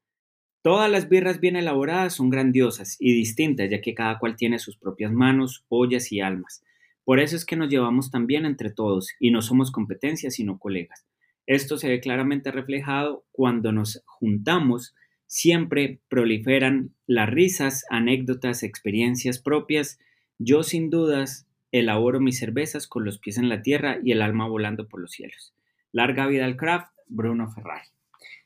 Todas 0.61 0.91
las 0.91 1.09
birras 1.09 1.39
bien 1.39 1.55
elaboradas 1.55 2.13
son 2.13 2.29
grandiosas 2.29 2.95
y 2.99 3.11
distintas, 3.11 3.71
ya 3.71 3.81
que 3.81 3.95
cada 3.95 4.19
cual 4.19 4.35
tiene 4.35 4.59
sus 4.59 4.77
propias 4.77 5.11
manos, 5.11 5.65
ollas 5.67 6.11
y 6.11 6.21
almas. 6.21 6.63
Por 7.05 7.19
eso 7.19 7.35
es 7.35 7.45
que 7.45 7.55
nos 7.55 7.69
llevamos 7.69 8.11
tan 8.11 8.27
bien 8.27 8.45
entre 8.45 8.71
todos 8.71 9.13
y 9.19 9.31
no 9.31 9.41
somos 9.41 9.71
competencias 9.71 10.33
sino 10.33 10.59
colegas. 10.59 11.05
Esto 11.45 11.77
se 11.77 11.87
ve 11.87 11.99
claramente 11.99 12.51
reflejado 12.51 13.23
cuando 13.31 13.71
nos 13.71 14.01
juntamos, 14.05 14.95
siempre 15.27 16.01
proliferan 16.09 16.95
las 17.05 17.29
risas, 17.29 17.85
anécdotas, 17.89 18.63
experiencias 18.63 19.39
propias. 19.39 19.99
Yo 20.39 20.63
sin 20.63 20.89
dudas 20.89 21.47
elaboro 21.71 22.19
mis 22.19 22.39
cervezas 22.39 22.87
con 22.87 23.05
los 23.05 23.19
pies 23.19 23.37
en 23.37 23.49
la 23.49 23.61
tierra 23.61 23.99
y 24.03 24.11
el 24.11 24.21
alma 24.21 24.47
volando 24.47 24.87
por 24.87 24.99
los 24.99 25.11
cielos. 25.11 25.53
Larga 25.91 26.25
vida 26.27 26.45
al 26.45 26.57
craft, 26.57 26.91
Bruno 27.07 27.51
Ferrari. 27.51 27.87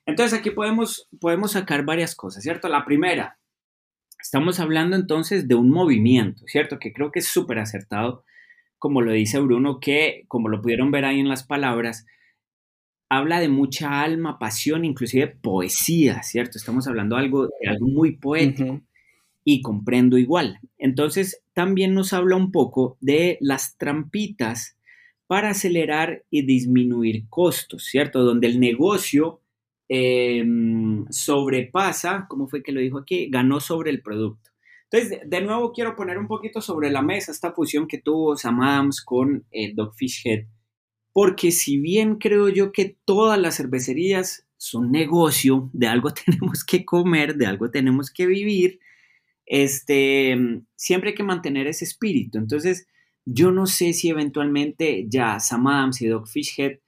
Entonces 0.05 0.37
aquí 0.37 0.49
podemos, 0.49 1.07
podemos 1.21 1.51
sacar 1.51 1.85
varias 1.85 2.15
cosas, 2.15 2.43
¿cierto? 2.43 2.67
La 2.67 2.83
primera, 2.83 3.37
estamos 4.19 4.59
hablando 4.59 4.95
entonces 4.95 5.47
de 5.47 5.55
un 5.55 5.69
movimiento, 5.69 6.43
¿cierto? 6.47 6.79
Que 6.79 6.91
creo 6.91 7.11
que 7.11 7.19
es 7.19 7.27
súper 7.27 7.59
acertado, 7.59 8.23
como 8.79 9.01
lo 9.01 9.11
dice 9.11 9.39
Bruno, 9.39 9.79
que 9.79 10.23
como 10.27 10.49
lo 10.49 10.61
pudieron 10.61 10.91
ver 10.91 11.05
ahí 11.05 11.19
en 11.19 11.29
las 11.29 11.43
palabras, 11.43 12.05
habla 13.09 13.39
de 13.39 13.49
mucha 13.49 14.01
alma, 14.01 14.39
pasión, 14.39 14.85
inclusive 14.85 15.27
poesía, 15.27 16.23
¿cierto? 16.23 16.57
Estamos 16.57 16.87
hablando 16.87 17.15
de 17.15 17.23
algo, 17.23 17.47
de 17.47 17.69
algo 17.69 17.87
muy 17.87 18.13
poético 18.17 18.81
y 19.43 19.61
comprendo 19.61 20.17
igual. 20.17 20.59
Entonces, 20.77 21.41
también 21.53 21.93
nos 21.93 22.13
habla 22.13 22.35
un 22.35 22.51
poco 22.51 22.97
de 23.01 23.37
las 23.41 23.77
trampitas 23.77 24.77
para 25.27 25.51
acelerar 25.51 26.23
y 26.29 26.43
disminuir 26.43 27.25
costos, 27.29 27.85
¿cierto? 27.85 28.23
Donde 28.23 28.47
el 28.47 28.59
negocio 28.59 29.41
em, 29.87 31.05
sobrepasa, 31.09 32.27
¿cómo 32.29 32.47
fue 32.47 32.63
que 32.63 32.71
lo 32.71 32.79
dijo 32.79 32.99
aquí? 32.99 33.29
Ganó 33.29 33.59
sobre 33.59 33.91
el 33.91 34.01
producto. 34.01 34.48
Entonces, 34.91 35.19
de, 35.25 35.41
nuevo 35.41 35.71
quiero 35.71 35.95
poner 35.95 36.17
un 36.17 36.27
poquito 36.27 36.61
sobre 36.61 36.89
la 36.89 37.01
mesa 37.01 37.31
esta 37.31 37.51
fusión 37.51 37.87
que 37.87 37.99
tuvo 37.99 38.35
Sam 38.35 38.61
Adams 38.61 39.01
con 39.01 39.45
eh, 39.51 39.73
Dogfish 39.75 40.25
Head, 40.25 40.45
porque 41.13 41.51
si 41.51 41.77
bien 41.77 42.15
creo 42.15 42.49
yo 42.49 42.71
que 42.71 42.97
todas 43.05 43.39
las 43.39 43.57
cervecerías 43.57 44.47
son 44.57 44.91
negocio, 44.91 45.69
de 45.73 45.87
algo 45.87 46.11
tenemos 46.25 46.63
que 46.63 46.85
comer, 46.85 47.35
de 47.35 47.45
algo 47.45 47.69
tenemos 47.69 48.11
que 48.11 48.25
vivir, 48.25 48.79
este, 49.45 50.37
siempre 50.75 51.11
hay 51.11 51.15
que 51.15 51.23
mantener 51.23 51.67
ese 51.67 51.85
espíritu. 51.85 52.37
Entonces, 52.37 52.87
yo 53.25 53.51
no 53.51 53.67
sé 53.67 53.93
si 53.93 54.09
eventualmente 54.09 55.05
ya 55.07 55.39
Sam 55.39 55.67
Adams 55.67 56.01
y 56.01 56.07
Doc 56.07 56.27
Fishhead 56.27 56.79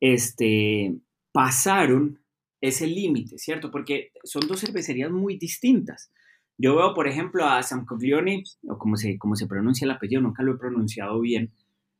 este, 0.00 0.94
pasaron 1.32 2.20
ese 2.60 2.86
límite, 2.86 3.38
¿cierto? 3.38 3.70
Porque 3.70 4.12
son 4.24 4.46
dos 4.46 4.60
cervecerías 4.60 5.10
muy 5.10 5.36
distintas. 5.38 6.10
Yo 6.58 6.76
veo, 6.76 6.92
por 6.92 7.06
ejemplo, 7.06 7.46
a 7.46 7.62
Sam 7.62 7.86
Coglioni, 7.86 8.42
o 8.68 8.78
como 8.78 8.96
se, 8.96 9.16
como 9.16 9.36
se 9.36 9.46
pronuncia 9.46 9.84
el 9.84 9.92
apellido, 9.92 10.20
nunca 10.20 10.42
lo 10.42 10.54
he 10.54 10.58
pronunciado 10.58 11.20
bien, 11.20 11.52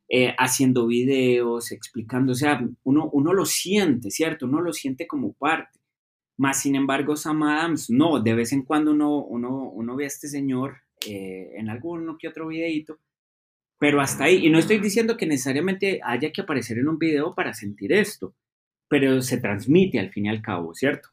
eh, 0.09 0.35
haciendo 0.37 0.85
videos, 0.87 1.71
explicando, 1.71 2.33
o 2.33 2.35
sea, 2.35 2.59
uno, 2.83 3.09
uno 3.13 3.33
lo 3.33 3.45
siente, 3.45 4.11
¿cierto? 4.11 4.47
Uno 4.47 4.59
lo 4.61 4.73
siente 4.73 5.07
como 5.07 5.33
parte. 5.33 5.79
Más 6.37 6.61
sin 6.61 6.75
embargo, 6.75 7.15
Sam 7.15 7.43
Adams, 7.43 7.89
no, 7.89 8.19
de 8.21 8.33
vez 8.33 8.51
en 8.51 8.63
cuando 8.63 8.91
uno, 8.91 9.23
uno, 9.23 9.69
uno 9.69 9.95
ve 9.95 10.05
a 10.05 10.07
este 10.07 10.27
señor 10.27 10.77
eh, 11.05 11.51
en 11.55 11.69
alguno 11.69 12.17
que 12.17 12.27
otro 12.27 12.47
videito, 12.47 12.99
pero 13.77 14.01
hasta 14.01 14.25
ahí. 14.25 14.45
Y 14.45 14.49
no 14.49 14.59
estoy 14.59 14.79
diciendo 14.79 15.15
que 15.17 15.25
necesariamente 15.25 16.01
haya 16.03 16.31
que 16.31 16.41
aparecer 16.41 16.77
en 16.79 16.89
un 16.89 16.97
video 16.97 17.33
para 17.33 17.53
sentir 17.53 17.93
esto, 17.93 18.35
pero 18.89 19.21
se 19.21 19.37
transmite 19.37 19.99
al 19.99 20.11
fin 20.11 20.25
y 20.25 20.29
al 20.29 20.41
cabo, 20.41 20.73
¿cierto? 20.73 21.09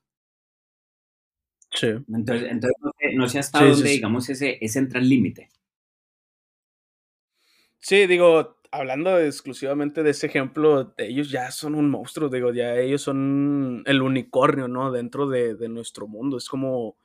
Sí. 1.77 1.89
Entonces, 1.89 2.49
entonces 2.51 2.73
no, 3.15 3.29
sé, 3.29 3.39
hasta 3.39 3.63
dónde, 3.63 3.91
digamos, 3.91 4.29
ese, 4.31 4.59
ese 4.63 4.79
entra 4.79 4.99
el 4.99 5.09
límite. 5.09 5.51
Sí, 7.79 8.07
digo, 8.07 8.59
hablando 8.71 9.19
exclusivamente 9.21 10.03
de 10.03 10.11
ese 10.11 10.27
ejemplo, 10.27 10.95
ellos 10.97 11.31
ya 11.31 11.51
son 11.51 11.75
un 11.75 11.91
monstruo, 11.91 12.31
digo, 12.31 12.51
ya 12.53 12.77
ellos 12.77 13.03
son 13.03 13.83
el 13.87 14.01
unicornio, 14.01 14.69
¿no? 14.69 14.91
Dentro 14.91 15.29
de, 15.29 15.69
nuestro 15.69 16.09
mundo. 16.09 16.39
Es 16.39 16.49
como, 16.49 16.97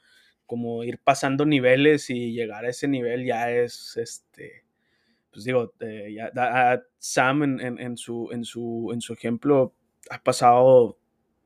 como 0.46 0.86
ir 0.86 1.00
pasando 1.04 1.46
niveles 1.46 2.10
y 2.10 2.32
llegar 2.32 2.64
a 2.64 2.70
ese 2.70 2.88
nivel 2.88 3.26
ya 3.26 3.52
es, 3.52 3.98
este, 3.98 4.64
pues 5.32 5.44
digo, 5.44 5.74
eh, 5.82 6.14
ya, 6.16 6.82
Sam 6.98 7.44
en, 7.44 7.98
su, 7.98 8.30
en, 8.32 8.46
su, 8.46 8.92
en 8.94 9.02
su 9.02 9.14
ejemplo 9.14 9.76
ha 10.10 10.24
pasado 10.24 10.98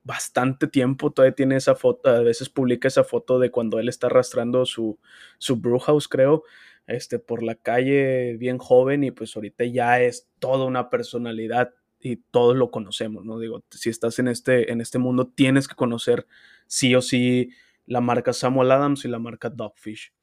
bastante 0.05 0.67
tiempo, 0.67 1.11
todavía 1.11 1.35
tiene 1.35 1.57
esa 1.57 1.75
foto, 1.75 2.09
a 2.09 2.19
veces 2.21 2.47
publica 2.47 2.87
esa 2.87 3.03
foto 3.03 3.39
de 3.39 3.49
cuando 3.49 3.79
él 3.79 3.89
está 3.89 4.07
arrastrando 4.07 4.65
su, 4.65 4.99
su 5.39 5.57
brew 5.57 5.79
house, 5.79 6.07
creo, 6.07 6.43
este, 6.85 7.17
por 7.17 7.41
la 7.41 7.55
calle 7.55 8.37
bien 8.37 8.59
joven 8.59 9.03
y 9.03 9.09
pues 9.09 9.35
ahorita 9.35 9.65
ya 9.65 9.99
es 9.99 10.29
toda 10.37 10.65
una 10.65 10.91
personalidad 10.91 11.73
y 11.99 12.17
todos 12.17 12.55
lo 12.55 12.69
conocemos, 12.69 13.25
¿no? 13.25 13.39
Digo, 13.39 13.63
si 13.71 13.89
estás 13.89 14.19
en 14.19 14.27
este, 14.27 14.71
en 14.71 14.79
este 14.79 14.99
mundo 14.99 15.27
tienes 15.27 15.67
que 15.67 15.75
conocer 15.75 16.27
sí 16.67 16.93
o 16.93 17.01
sí 17.01 17.49
la 17.87 17.99
marca 17.99 18.31
Samuel 18.31 18.71
Adams 18.71 19.05
y 19.05 19.07
la 19.07 19.17
marca 19.17 19.49
Dogfish. 19.49 20.13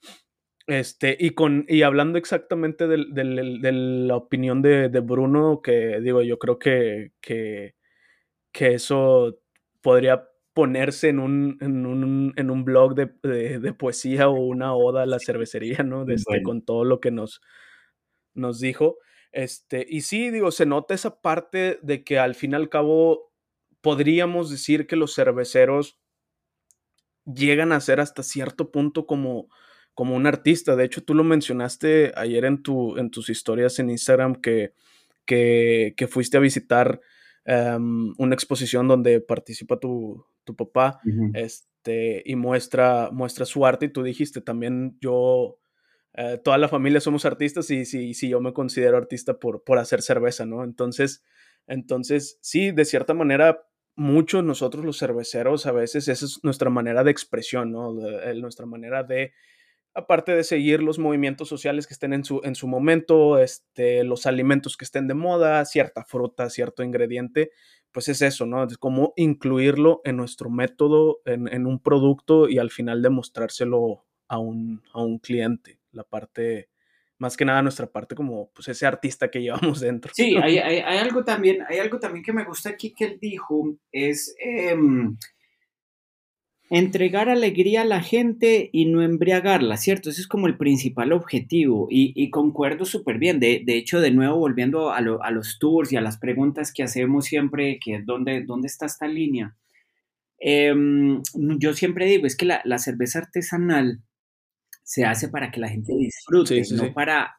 Este, 0.68 1.16
y, 1.18 1.30
con, 1.30 1.66
y 1.68 1.82
hablando 1.82 2.18
exactamente 2.18 2.86
de, 2.86 2.98
la 2.98 4.14
opinión 4.14 4.62
de, 4.62 4.88
Bruno, 5.00 5.60
que 5.60 6.00
digo, 6.00 6.22
yo 6.22 6.38
creo 6.38 6.60
que, 6.60 7.10
que, 7.20 7.74
que 8.52 8.74
eso 8.74 9.42
podría 9.82 10.28
ponerse 10.54 11.08
en 11.08 11.18
un, 11.18 11.58
en 11.60 11.86
un, 11.86 12.32
en 12.36 12.50
un 12.50 12.64
blog 12.64 12.94
de, 12.94 13.06
de, 13.58 13.72
poesía 13.72 14.28
o 14.28 14.34
una 14.34 14.74
oda 14.74 15.02
a 15.02 15.06
la 15.06 15.18
cervecería, 15.18 15.82
¿no? 15.82 16.06
Este, 16.08 16.42
Con 16.42 16.62
todo 16.62 16.84
lo 16.84 17.00
que 17.00 17.10
nos, 17.10 17.40
nos 18.34 18.60
dijo. 18.60 18.98
Este, 19.32 19.86
y 19.88 20.02
sí, 20.02 20.30
digo, 20.30 20.50
se 20.50 20.66
nota 20.66 20.94
esa 20.94 21.20
parte 21.20 21.78
de 21.82 22.04
que 22.04 22.18
al 22.18 22.34
fin 22.34 22.52
y 22.52 22.54
al 22.54 22.68
cabo 22.68 23.32
podríamos 23.80 24.50
decir 24.50 24.86
que 24.86 24.96
los 24.96 25.14
cerveceros 25.14 25.98
llegan 27.24 27.72
a 27.72 27.80
ser 27.80 28.00
hasta 28.00 28.22
cierto 28.22 28.70
punto 28.70 29.06
como, 29.06 29.48
como 29.94 30.14
un 30.14 30.26
artista. 30.26 30.76
De 30.76 30.84
hecho, 30.84 31.02
tú 31.02 31.14
lo 31.14 31.24
mencionaste 31.24 32.12
ayer 32.14 32.44
en, 32.44 32.62
tu, 32.62 32.98
en 32.98 33.10
tus 33.10 33.30
historias 33.30 33.78
en 33.78 33.88
Instagram 33.88 34.34
que, 34.34 34.74
que, 35.24 35.94
que 35.96 36.08
fuiste 36.08 36.36
a 36.36 36.40
visitar 36.40 37.00
em, 37.44 38.12
una 38.18 38.35
exposición 38.35 38.88
donde 38.88 39.20
participa 39.20 39.78
tu, 39.78 40.24
tu 40.44 40.57
papá 40.57 41.00
este, 41.35 42.22
y 42.24 42.37
muestra, 42.37 43.11
muestra 43.12 43.44
su 43.44 43.66
arte. 43.66 43.87
Y 43.87 43.92
tú 43.92 44.02
dijiste 44.02 44.40
también, 44.40 44.98
yo, 45.00 45.59
eh, 46.14 46.40
toda 46.42 46.59
la 46.59 46.68
familia 46.68 47.00
somos 47.00 47.24
artistas 47.24 47.70
y 47.70 47.85
si, 47.85 48.14
si 48.14 48.28
yo 48.28 48.40
me 48.40 48.52
considero 48.52 48.96
artista 48.96 49.38
por, 49.38 49.64
por 49.64 49.78
hacer 49.78 50.02
cerveza, 50.02 50.46
¿no? 50.46 50.64
Entonces, 50.64 51.24
entonces, 51.66 52.38
sí, 52.40 52.70
de 52.70 52.85
cierta 52.85 53.14
manera, 53.14 53.64
muchos 53.94 54.42
nosotros 54.44 54.85
los 54.85 54.98
cerveceros 54.98 55.66
a 55.66 55.72
veces 55.72 56.09
esa 56.09 56.24
es 56.24 56.40
nuestra 56.42 56.70
manera 56.70 57.05
de 57.05 57.11
expresión, 57.11 57.72
¿no? 57.72 57.92
nuestra 58.40 58.66
manera 58.66 59.02
de 59.02 59.33
aparte 59.94 60.35
de 60.35 60.44
seguir 60.44 60.83
los 60.83 60.98
movimientos 60.98 61.48
sociales 61.48 61.87
que 61.87 61.94
estén 61.94 62.12
en 62.12 62.24
su, 62.24 62.40
en 62.44 62.55
su 62.55 62.66
momento, 62.66 63.38
este, 63.38 64.05
los 64.05 64.26
alimentos 64.26 64.76
que 64.76 64.85
estén 64.85 65.09
de 65.09 65.14
moda, 65.14 65.64
cierta 65.64 66.05
fruta, 66.05 66.48
cierto 66.50 66.83
ingrediente, 66.83 67.50
pues 67.92 68.09
es 68.09 68.22
eso, 68.22 68.46
¿no? 68.46 68.64
Es 68.64 68.78
como 68.78 69.12
incluirlo 69.16 70.00
en 70.05 70.16
nuestro 70.16 70.48
método, 70.48 71.20
en, 71.26 71.66
un 71.66 71.78
producto 71.78 72.48
y 72.48 72.59
al 72.59 72.70
final 72.70 73.02
demostrárselo 73.02 74.07
a 74.28 74.38
un, 74.38 74.83
a 74.94 75.02
un 75.02 75.18
cliente, 75.18 75.78
la 75.90 76.05
parte, 76.05 76.70
más 77.18 77.37
que 77.37 77.44
nada 77.44 77.61
nuestra 77.61 77.87
parte 77.87 78.14
como 78.14 78.50
pues 78.55 78.68
ese 78.68 78.87
artista 78.87 79.31
que 79.31 79.42
llevamos 79.42 79.81
dentro. 79.81 80.12
Sí, 80.14 80.37
hay, 80.42 80.59
hay, 80.59 80.78
hay 80.78 80.98
algo 80.98 81.22
también, 81.22 81.59
hay 81.68 81.78
algo 81.78 81.98
también 81.98 82.24
que 82.24 82.33
me 82.33 82.44
gusta 82.44 82.70
aquí 82.70 82.94
que 82.94 83.05
él 83.05 83.18
dijo, 83.20 83.76
es... 83.90 84.35
Em, 84.38 85.16
entregar 86.74 87.28
alegría 87.28 87.82
a 87.82 87.85
la 87.85 88.00
gente 88.00 88.70
y 88.72 88.87
no 88.87 89.02
embriagarla, 89.02 89.76
¿cierto? 89.76 90.08
Ese 90.08 90.22
es 90.22 90.26
como 90.26 90.46
el 90.46 90.56
principal 90.56 91.12
objetivo 91.12 91.87
y, 91.90 92.30
concuerdo 92.30 92.87
súper 92.87 93.18
bien. 93.18 93.40
De, 93.40 93.62
hecho, 93.66 94.00
de 94.00 94.11
nuevo, 94.11 94.38
volviendo 94.38 94.90
a, 94.90 95.02
los 95.02 95.58
tours 95.58 95.92
y 95.92 95.96
a 95.96 96.00
las 96.00 96.16
preguntas 96.16 96.72
que 96.72 96.82
hacemos 96.82 97.26
siempre, 97.26 97.78
que 97.78 98.00
dónde, 98.02 98.42
dónde 98.46 98.68
está 98.68 98.87
esta 98.87 99.06
línea, 99.06 99.54
em, 100.38 101.20
yo 101.35 101.74
siempre 101.74 102.06
digo, 102.06 102.26
es 102.26 102.37
que 102.37 102.46
la, 102.46 102.78
cerveza 102.78 103.18
artesanal 103.18 104.00
se 104.82 105.04
hace 105.04 105.28
para 105.28 105.50
que 105.50 105.61
la 105.61 105.68
gente 105.68 105.92
disfrute, 105.94 106.62
no 106.72 106.94
para 106.94 107.37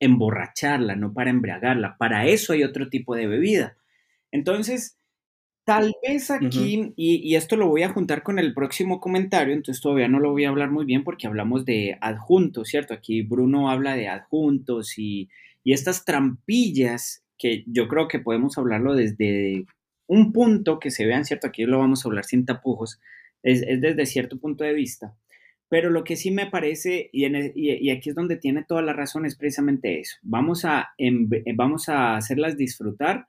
emborracharla, 0.00 0.96
no 0.96 1.14
para 1.14 1.30
embriagarla. 1.30 1.96
Para 1.96 2.26
eso 2.26 2.52
hay 2.52 2.64
otro 2.64 2.88
tipo 2.88 3.14
de 3.14 3.28
bebida. 3.28 3.76
Entonces, 4.32 4.98
Tal 5.64 5.94
vez 6.06 6.30
aquí, 6.30 6.92
y, 6.94 7.34
esto 7.36 7.56
lo 7.56 7.68
voy 7.68 7.84
a 7.84 7.88
juntar 7.88 8.22
con 8.22 8.38
el 8.38 8.52
próximo 8.52 9.00
comentario, 9.00 9.54
entonces 9.54 9.80
todavía 9.80 10.08
no 10.08 10.20
lo 10.20 10.32
voy 10.32 10.44
a 10.44 10.50
hablar 10.50 10.70
muy 10.70 10.84
bien 10.84 11.04
porque 11.04 11.26
hablamos 11.26 11.64
de 11.64 11.96
adjuntos, 12.02 12.68
¿cierto? 12.68 12.92
Aquí 12.92 13.22
Bruno 13.22 13.70
habla 13.70 13.96
de 13.96 14.08
adjuntos 14.08 14.98
y, 14.98 15.30
estas 15.64 16.04
trampillas 16.04 17.24
que 17.38 17.64
yo 17.66 17.88
creo 17.88 18.06
que 18.06 18.18
podemos 18.18 18.58
hablarlo 18.58 18.94
desde 18.94 19.64
un 20.06 20.34
punto 20.34 20.78
que 20.78 20.90
se 20.90 21.06
vean, 21.06 21.24
¿cierto? 21.24 21.46
Aquí 21.46 21.64
lo 21.64 21.78
vamos 21.78 22.04
a 22.04 22.08
hablar 22.10 22.26
sin 22.26 22.44
tapujos, 22.44 23.00
es, 23.42 23.62
desde 23.62 24.04
cierto 24.04 24.38
punto 24.38 24.64
de 24.64 24.74
vista. 24.74 25.16
Pero 25.70 25.88
lo 25.88 26.04
que 26.04 26.16
sí 26.16 26.30
me 26.30 26.46
parece, 26.50 27.08
y, 27.10 27.24
e, 27.24 27.52
y, 27.54 27.88
aquí 27.90 28.10
es 28.10 28.14
donde 28.14 28.36
tiene 28.36 28.64
toda 28.64 28.82
la 28.82 28.92
razón, 28.92 29.24
es 29.24 29.34
precisamente 29.34 29.98
eso. 29.98 30.18
Vamos 30.20 30.66
a, 30.66 30.90
vamos 31.56 31.88
a 31.88 32.16
hacerlas 32.16 32.58
disfrutar 32.58 33.28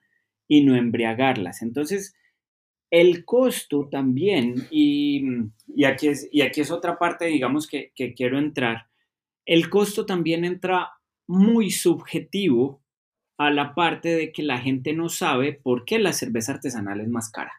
y 0.50 0.66
no 0.66 0.76
embriagarlas. 0.76 1.62
Entonces, 1.62 2.14
el 2.92 3.26
costo 3.26 3.88
también, 3.90 4.68
y, 4.70 5.24
aquí, 5.86 6.08
es, 6.08 6.30
y 6.32 6.42
aquí 6.42 6.62
es 6.62 6.72
otra 6.72 6.98
parte, 6.98 7.26
digamos, 7.26 7.68
que, 7.68 7.92
quiero 8.16 8.38
entrar, 8.38 8.88
el 9.46 9.70
costo 9.70 10.06
también 10.06 10.46
entra 10.46 10.92
muy 11.28 11.72
subjetivo 11.72 12.82
a 13.38 13.52
la 13.52 13.76
parte 13.76 14.10
de 14.16 14.32
que 14.32 14.44
la 14.44 14.60
gente 14.60 14.94
no 14.94 15.10
sabe 15.10 15.54
por 15.54 15.86
qué 15.86 16.00
la 16.00 16.14
cerveza 16.14 16.54
artesanal 16.54 17.02
es 17.02 17.10
más 17.10 17.30
cara. 17.30 17.52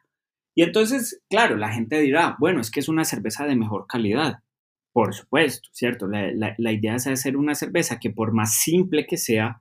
Y 0.54 0.62
entonces, 0.62 1.22
claro, 1.28 1.56
la 1.56 1.70
gente 1.70 2.00
dirá, 2.00 2.36
bueno, 2.38 2.60
es 2.60 2.70
que 2.70 2.80
es 2.80 2.88
una 2.88 3.04
cerveza 3.04 3.44
de 3.44 3.56
mejor 3.56 3.86
calidad. 3.86 4.38
Por 4.92 5.14
supuesto, 5.14 5.68
¿cierto? 5.72 6.06
La, 6.06 6.54
la 6.56 6.72
idea 6.72 6.94
es 6.94 7.06
hacer 7.06 7.36
una 7.36 7.54
cerveza 7.54 8.00
que 8.00 8.10
por 8.10 8.32
más 8.32 8.58
simple 8.58 9.06
que 9.06 9.18
sea, 9.18 9.60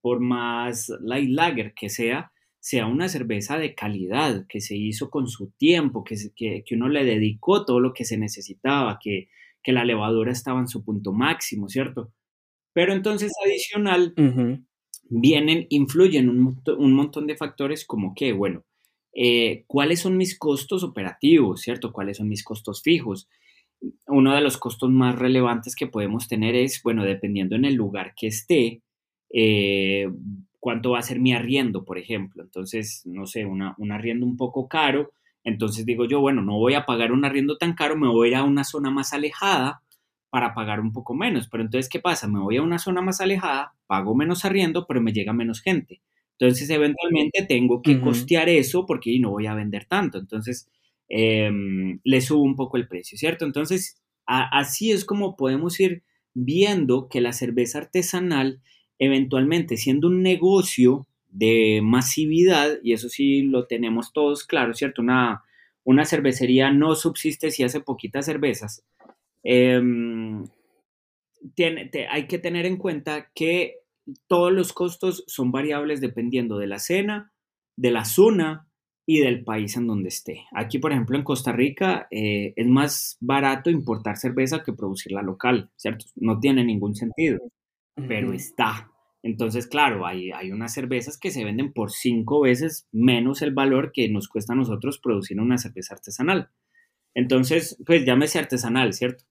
por 0.00 0.20
más 0.20 0.88
light 1.00 1.30
lager 1.30 1.74
que 1.74 1.88
sea, 1.88 2.30
sea 2.66 2.86
una 2.86 3.08
cerveza 3.08 3.58
de 3.58 3.76
calidad, 3.76 4.44
que 4.48 4.60
se 4.60 4.74
hizo 4.74 5.08
con 5.08 5.28
su 5.28 5.52
tiempo, 5.52 6.02
que, 6.02 6.16
que, 6.34 6.64
que 6.66 6.74
uno 6.74 6.88
le 6.88 7.04
dedicó 7.04 7.64
todo 7.64 7.78
lo 7.78 7.92
que 7.92 8.04
se 8.04 8.18
necesitaba, 8.18 8.98
que, 9.00 9.28
que, 9.62 9.70
la 9.70 9.84
levadura 9.84 10.32
estaba 10.32 10.58
en 10.58 10.66
su 10.66 10.84
punto 10.84 11.12
máximo, 11.12 11.68
¿cierto? 11.68 12.12
Pero 12.72 12.92
entonces 12.92 13.30
adicional, 13.46 14.14
vienen, 15.08 15.68
influyen 15.68 16.28
un, 16.28 16.60
un, 16.66 16.92
montón 16.92 17.28
de 17.28 17.36
factores 17.36 17.84
como 17.84 18.16
que, 18.16 18.32
bueno, 18.32 18.64
eh, 19.14 19.62
¿cuáles 19.68 20.00
son 20.00 20.16
mis 20.16 20.36
costos 20.36 20.82
operativos, 20.82 21.60
¿cierto? 21.60 21.92
¿Cuáles 21.92 22.16
son 22.16 22.28
mis 22.28 22.42
costos 22.42 22.82
fijos? 22.82 23.28
Uno 24.08 24.34
de 24.34 24.40
los 24.40 24.56
costos 24.56 24.90
más 24.90 25.16
relevantes 25.16 25.76
que 25.76 25.86
podemos 25.86 26.26
tener 26.26 26.56
es, 26.56 26.82
bueno, 26.82 27.04
dependiendo 27.04 27.54
en 27.54 27.64
el 27.64 27.76
lugar 27.76 28.12
que 28.16 28.26
esté, 28.26 28.82
eh, 29.32 30.08
cuánto 30.66 30.90
va 30.90 30.98
a 30.98 31.02
ser 31.02 31.20
mi 31.20 31.32
arriendo, 31.32 31.84
por 31.84 31.96
ejemplo. 31.96 32.42
Entonces, 32.42 33.02
no 33.04 33.28
sé, 33.28 33.46
una, 33.46 33.76
un 33.78 33.92
arriendo 33.92 34.26
un 34.26 34.36
poco 34.36 34.66
caro. 34.66 35.12
Entonces 35.44 35.86
digo 35.86 36.06
yo, 36.06 36.18
bueno, 36.18 36.42
no 36.42 36.58
voy 36.58 36.74
a 36.74 36.84
pagar 36.84 37.12
un 37.12 37.24
arriendo 37.24 37.56
tan 37.56 37.74
caro, 37.74 37.96
me 37.96 38.08
voy 38.08 38.26
a 38.26 38.30
ir 38.32 38.36
a 38.38 38.42
una 38.42 38.64
zona 38.64 38.90
más 38.90 39.12
alejada 39.12 39.84
para 40.28 40.54
pagar 40.54 40.80
un 40.80 40.92
poco 40.92 41.14
menos. 41.14 41.48
Pero 41.48 41.62
entonces, 41.62 41.88
¿qué 41.88 42.00
pasa? 42.00 42.26
Me 42.26 42.40
voy 42.40 42.56
a 42.56 42.62
una 42.62 42.80
zona 42.80 43.00
más 43.00 43.20
alejada, 43.20 43.74
pago 43.86 44.16
menos 44.16 44.44
arriendo, 44.44 44.88
pero 44.88 45.00
me 45.00 45.12
llega 45.12 45.32
menos 45.32 45.60
gente. 45.60 46.02
Entonces, 46.36 46.68
eventualmente 46.68 47.46
tengo 47.46 47.80
que 47.80 48.00
costear 48.00 48.48
eso 48.48 48.86
porque 48.86 49.16
no 49.20 49.30
voy 49.30 49.46
a 49.46 49.54
vender 49.54 49.84
tanto. 49.84 50.18
Entonces, 50.18 50.68
em, 51.08 52.00
le 52.02 52.20
subo 52.20 52.42
un 52.42 52.56
poco 52.56 52.76
el 52.76 52.88
precio, 52.88 53.16
¿cierto? 53.16 53.44
Entonces, 53.44 54.02
así 54.26 54.90
es 54.90 55.04
como 55.04 55.36
podemos 55.36 55.78
ir 55.78 56.02
viendo 56.34 57.08
que 57.08 57.20
la 57.20 57.32
cerveza 57.32 57.78
artesanal 57.78 58.60
eventualmente 58.98 59.76
siendo 59.76 60.08
un 60.08 60.22
negocio 60.22 61.06
de 61.28 61.80
masividad, 61.82 62.78
y 62.82 62.92
eso 62.92 63.08
sí 63.08 63.42
lo 63.42 63.66
tenemos 63.66 64.12
todos 64.12 64.44
claro, 64.44 64.74
¿cierto? 64.74 65.02
Una, 65.02 65.42
una 65.84 66.04
cervecería 66.04 66.70
no 66.70 66.94
subsiste 66.94 67.50
si 67.50 67.62
hace 67.62 67.80
poquitas 67.80 68.24
cervezas. 68.24 68.84
Em, 69.42 70.44
tiene, 71.54 71.90
hay 72.10 72.26
que 72.26 72.38
tener 72.38 72.66
en 72.66 72.76
cuenta 72.76 73.30
que 73.34 73.80
todos 74.28 74.52
los 74.52 74.72
costos 74.72 75.24
son 75.26 75.52
variables 75.52 76.00
dependiendo 76.00 76.58
de 76.58 76.66
la 76.66 76.78
cena, 76.78 77.32
de 77.76 77.90
la 77.90 78.04
zona 78.04 78.68
y 79.04 79.18
del 79.20 79.44
país 79.44 79.76
en 79.76 79.86
donde 79.86 80.08
esté. 80.08 80.44
Aquí, 80.52 80.78
por 80.78 80.92
ejemplo, 80.92 81.16
en 81.16 81.22
Costa 81.22 81.52
Rica 81.52 82.08
eh, 82.10 82.54
es 82.56 82.66
más 82.66 83.18
barato 83.20 83.70
importar 83.70 84.16
cerveza 84.16 84.64
que 84.64 84.72
producirla 84.72 85.22
local, 85.22 85.70
¿cierto? 85.76 86.06
No 86.16 86.40
tiene 86.40 86.64
ningún 86.64 86.94
sentido 86.94 87.38
pero 87.96 88.32
está. 88.32 88.90
Entonces, 89.22 89.66
claro, 89.66 90.06
hay, 90.06 90.30
hay 90.30 90.52
unas 90.52 90.72
cervezas 90.72 91.18
que 91.18 91.30
se 91.30 91.44
venden 91.44 91.72
por 91.72 91.90
cinco 91.90 92.42
veces 92.42 92.86
menos 92.92 93.42
el 93.42 93.52
valor 93.52 93.90
que 93.92 94.08
nos 94.08 94.28
cuesta 94.28 94.52
a 94.52 94.56
nosotros 94.56 94.98
producir 94.98 95.40
una 95.40 95.58
cerveza 95.58 95.94
artesanal. 95.94 96.50
Entonces, 97.14 97.76
pues 97.84 98.04
llámese 98.04 98.38
artesanal, 98.38 98.92
¿cierto? 98.92 99.24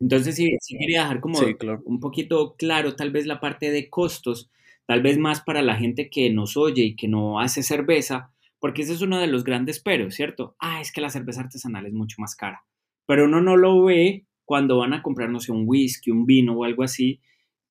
Entonces, 0.00 0.34
sí, 0.34 0.56
sí 0.60 0.76
quería 0.76 1.02
dejar 1.02 1.20
como 1.20 1.38
un 1.84 2.00
poquito 2.00 2.56
claro 2.58 2.96
tal 2.96 3.12
vez 3.12 3.26
la 3.26 3.40
parte 3.40 3.70
de 3.70 3.88
costos, 3.88 4.50
tal 4.86 5.00
vez 5.00 5.16
más 5.16 5.40
para 5.40 5.62
la 5.62 5.76
gente 5.76 6.10
que 6.10 6.30
nos 6.30 6.56
oye 6.56 6.82
y 6.82 6.96
que 6.96 7.08
no 7.08 7.40
hace 7.40 7.62
cerveza, 7.62 8.32
porque 8.58 8.82
ese 8.82 8.94
es 8.94 9.00
uno 9.00 9.20
de 9.20 9.28
los 9.28 9.44
grandes 9.44 9.80
peros, 9.80 10.14
¿cierto? 10.14 10.56
Ah, 10.58 10.80
es 10.80 10.92
que 10.92 11.00
la 11.00 11.10
cerveza 11.10 11.42
artesanal 11.42 11.86
es 11.86 11.92
mucho 11.92 12.16
más 12.18 12.34
cara, 12.34 12.64
pero 13.06 13.26
uno 13.26 13.40
no 13.40 13.56
lo 13.56 13.84
ve 13.84 14.26
cuando 14.44 14.78
van 14.78 14.92
a 14.92 15.02
comprar, 15.02 15.30
no 15.30 15.40
sé, 15.40 15.52
un 15.52 15.64
whisky, 15.66 16.10
un 16.10 16.26
vino 16.26 16.54
o 16.54 16.64
algo 16.64 16.82
así, 16.82 17.20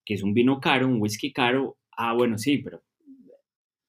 que 0.05 0.13
es 0.13 0.23
un 0.23 0.33
vino 0.33 0.59
caro, 0.59 0.87
un 0.87 1.01
whisky 1.01 1.31
caro. 1.31 1.77
Ah, 1.95 2.13
bueno, 2.13 2.37
sí, 2.37 2.57
pero 2.57 2.83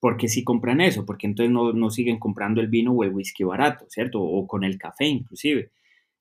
¿por 0.01 0.17
qué 0.17 0.29
si 0.29 0.45
compran 0.45 0.81
eso? 0.81 1.07
Porque 1.07 1.27
entonces 1.27 1.53
no, 1.53 1.73
no 1.73 1.91
siguen 1.91 2.19
comprando 2.19 2.61
el 2.61 2.69
vino 2.69 2.93
o 2.93 3.05
el 3.05 3.15
whisky 3.15 3.45
barato, 3.45 3.87
¿cierto? 3.89 4.21
O 4.21 4.47
con 4.47 4.65
el 4.65 4.79
café 4.79 5.07
inclusive. 5.07 5.71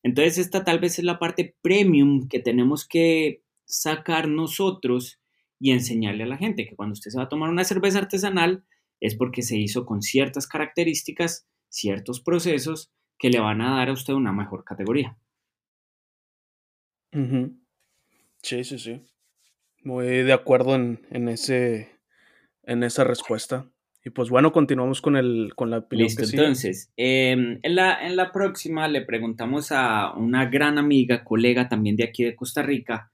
Entonces 0.04 0.38
esta 0.38 0.64
tal 0.64 0.80
vez 0.80 1.00
es 1.00 1.06
la 1.06 1.20
parte 1.20 1.56
premium 1.62 2.28
que 2.28 2.40
tenemos 2.40 2.88
que 2.88 3.44
sacar 3.66 4.28
nosotros 4.28 5.20
y 5.60 5.72
enseñarle 5.72 6.24
a 6.24 6.28
la 6.28 6.38
gente 6.38 6.66
que 6.66 6.76
cuando 6.76 6.94
usted 6.94 7.12
se 7.12 7.18
va 7.18 7.26
a 7.26 7.30
tomar 7.30 7.50
una 7.50 7.64
cerveza 7.64 8.00
artesanal 8.00 8.66
es 9.00 9.16
porque 9.16 9.42
se 9.42 9.58
hizo 9.58 9.86
con 9.86 10.02
ciertas 10.02 10.48
características, 10.48 11.48
ciertos 11.70 12.22
procesos 12.22 12.92
que 13.18 13.30
le 13.30 13.40
van 13.40 13.62
a 13.62 13.78
dar 13.78 13.90
a 13.90 13.94
usted 13.94 14.14
una 14.14 14.32
mejor 14.32 14.64
categoría. 14.64 15.18
Sí, 18.42 18.64
sí, 18.64 18.78
sí. 18.80 19.02
Muy 19.84 20.08
de 20.08 20.34
acuerdo 20.34 20.76
en, 20.76 21.28
ese, 21.28 22.00
en 22.64 22.84
esa 22.84 23.04
respuesta. 23.04 23.70
Y 24.06 24.10
pues 24.10 24.30
bueno, 24.30 24.52
continuamos 24.52 25.02
con, 25.02 25.16
el, 25.16 25.54
con 25.56 25.70
la 25.70 25.80
opinión. 25.80 26.08
Listo, 26.08 26.24
entonces, 26.24 26.92
em, 26.98 27.60
en, 27.62 27.76
la, 27.76 28.06
en 28.06 28.16
la 28.16 28.32
próxima 28.32 28.88
le 28.88 29.02
preguntamos 29.02 29.72
a 29.72 30.14
una 30.14 30.46
gran 30.46 30.78
amiga, 30.78 31.24
colega 31.24 31.70
también 31.70 31.96
de 31.96 32.04
aquí 32.04 32.24
de 32.24 32.36
Costa 32.36 32.62
Rica, 32.62 33.12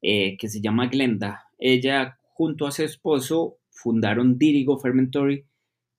eh, 0.00 0.36
que 0.38 0.48
se 0.48 0.60
llama 0.60 0.86
Glenda. 0.86 1.44
Ella, 1.58 2.18
junto 2.22 2.66
a 2.66 2.70
su 2.70 2.82
esposo, 2.84 3.58
fundaron 3.70 4.38
Dirigo 4.38 4.78
Fermentory, 4.78 5.44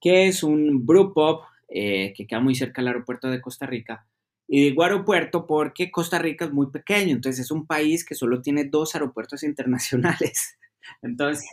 que 0.00 0.26
es 0.26 0.42
un 0.42 0.84
brew 0.84 1.12
pub 1.14 1.42
eh, 1.68 2.12
que 2.16 2.26
queda 2.26 2.40
muy 2.40 2.54
cerca 2.54 2.80
del 2.80 2.88
aeropuerto 2.88 3.28
de 3.28 3.40
Costa 3.40 3.66
Rica, 3.66 4.06
y 4.54 4.60
digo 4.60 4.82
aeropuerto 4.82 5.46
porque 5.46 5.90
Costa 5.90 6.18
Rica 6.18 6.44
es 6.44 6.52
muy 6.52 6.66
pequeño, 6.70 7.14
entonces 7.14 7.46
es 7.46 7.50
un 7.50 7.66
país 7.66 8.04
que 8.04 8.14
solo 8.14 8.42
tiene 8.42 8.64
dos 8.64 8.94
aeropuertos 8.94 9.42
internacionales. 9.44 10.58
Entonces, 11.00 11.48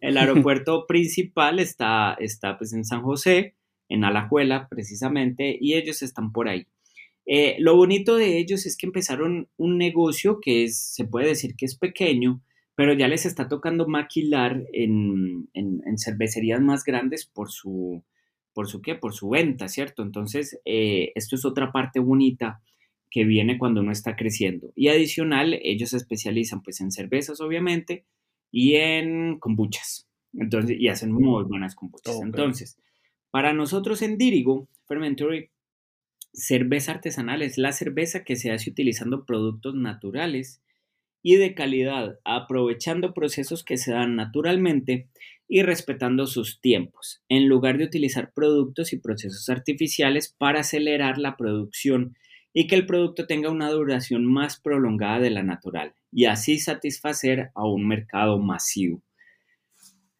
el 0.00 0.16
aeropuerto 0.16 0.84
principal 0.88 1.60
está, 1.60 2.16
está 2.18 2.58
pues 2.58 2.72
en 2.72 2.84
San 2.84 3.02
José, 3.02 3.54
en 3.88 4.02
Alajuela 4.02 4.66
precisamente, 4.68 5.56
y 5.60 5.74
ellos 5.74 6.02
están 6.02 6.32
por 6.32 6.48
ahí. 6.48 6.66
Eh, 7.24 7.54
lo 7.60 7.76
bonito 7.76 8.16
de 8.16 8.36
ellos 8.38 8.66
es 8.66 8.76
que 8.76 8.86
empezaron 8.86 9.48
un 9.56 9.78
negocio 9.78 10.40
que 10.42 10.64
es, 10.64 10.92
se 10.92 11.04
puede 11.04 11.28
decir 11.28 11.54
que 11.54 11.66
es 11.66 11.78
pequeño, 11.78 12.42
pero 12.74 12.94
ya 12.94 13.06
les 13.06 13.26
está 13.26 13.46
tocando 13.46 13.86
maquilar 13.86 14.60
en, 14.72 15.48
en 15.54 15.98
cervecerías 15.98 16.60
más 16.60 16.82
grandes 16.82 17.26
por 17.26 17.52
su, 17.52 18.02
por 18.54 18.68
su 18.68 18.80
qué, 18.80 18.94
por 18.94 19.12
su 19.12 19.28
venta, 19.28 19.68
¿cierto? 19.68 20.02
Entonces, 20.02 20.60
eh, 20.64 21.12
esto 21.14 21.36
es 21.36 21.44
otra 21.44 21.72
parte 21.72 22.00
bonita 22.00 22.62
que 23.10 23.24
viene 23.24 23.58
cuando 23.58 23.80
uno 23.80 23.92
está 23.92 24.16
creciendo. 24.16 24.72
Y 24.74 24.88
adicional, 24.88 25.58
ellos 25.62 25.90
se 25.90 25.98
especializan 25.98 26.62
pues 26.62 26.80
en 26.80 26.90
cervezas, 26.90 27.40
obviamente, 27.40 28.06
y 28.50 28.76
en 28.76 29.38
kombuchas. 29.38 30.08
Entonces, 30.32 30.76
y 30.80 30.88
hacen 30.88 31.12
muy 31.12 31.44
buenas 31.44 31.74
kombuchas. 31.74 32.20
Entonces, 32.22 32.78
para 33.30 33.52
nosotros 33.52 34.02
en 34.02 34.16
Dirigo 34.16 34.68
Fermentory, 34.86 35.50
cerveza 36.32 36.92
artesanal 36.92 37.42
es 37.42 37.58
la 37.58 37.72
cerveza 37.72 38.24
que 38.24 38.36
se 38.36 38.50
hace 38.50 38.70
utilizando 38.70 39.24
productos 39.24 39.74
naturales 39.74 40.60
y 41.24 41.36
de 41.36 41.54
calidad, 41.54 42.20
aprovechando 42.22 43.14
procesos 43.14 43.64
que 43.64 43.78
se 43.78 43.92
dan 43.92 44.14
naturalmente 44.14 45.08
y 45.48 45.62
respetando 45.62 46.26
sus 46.26 46.60
tiempos, 46.60 47.22
en 47.30 47.48
lugar 47.48 47.78
de 47.78 47.84
utilizar 47.84 48.32
productos 48.34 48.92
y 48.92 48.98
procesos 48.98 49.48
artificiales 49.48 50.34
para 50.36 50.60
acelerar 50.60 51.16
la 51.16 51.38
producción 51.38 52.14
y 52.52 52.66
que 52.66 52.74
el 52.74 52.84
producto 52.84 53.26
tenga 53.26 53.50
una 53.50 53.70
duración 53.70 54.26
más 54.26 54.60
prolongada 54.60 55.20
de 55.20 55.30
la 55.30 55.42
natural 55.42 55.94
y 56.12 56.26
así 56.26 56.58
satisfacer 56.58 57.50
a 57.54 57.66
un 57.66 57.88
mercado 57.88 58.38
masivo. 58.38 59.02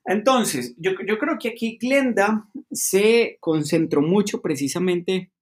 Entonces, 0.06 0.74
yo, 0.78 0.92
yo 1.06 1.18
creo 1.18 1.36
que 1.38 1.50
aquí 1.50 1.76
Glenda 1.78 2.48
se 2.70 3.36
concentró 3.40 4.00
mucho 4.00 4.40
precisamente 4.40 5.33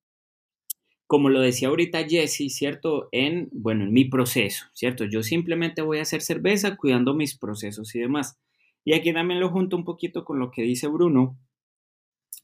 como 1.12 1.28
lo 1.28 1.42
decía 1.42 1.68
ahorita 1.68 2.08
Jesse, 2.08 2.48
¿cierto? 2.48 3.10
En, 3.12 3.50
bueno, 3.52 3.84
en 3.84 3.92
mi 3.92 4.06
proceso, 4.06 4.64
¿cierto? 4.72 5.04
Yo 5.04 5.22
simplemente 5.22 5.82
voy 5.82 5.98
a 5.98 6.02
hacer 6.02 6.22
cerveza 6.22 6.74
cuidando 6.78 7.12
mis 7.12 7.36
procesos 7.36 7.94
y 7.94 8.00
demás. 8.00 8.40
Y 8.82 8.94
aquí 8.94 9.12
también 9.12 9.38
lo 9.38 9.50
junto 9.50 9.76
un 9.76 9.84
poquito 9.84 10.24
con 10.24 10.38
lo 10.38 10.50
que 10.50 10.62
dice 10.62 10.86
Bruno 10.88 11.38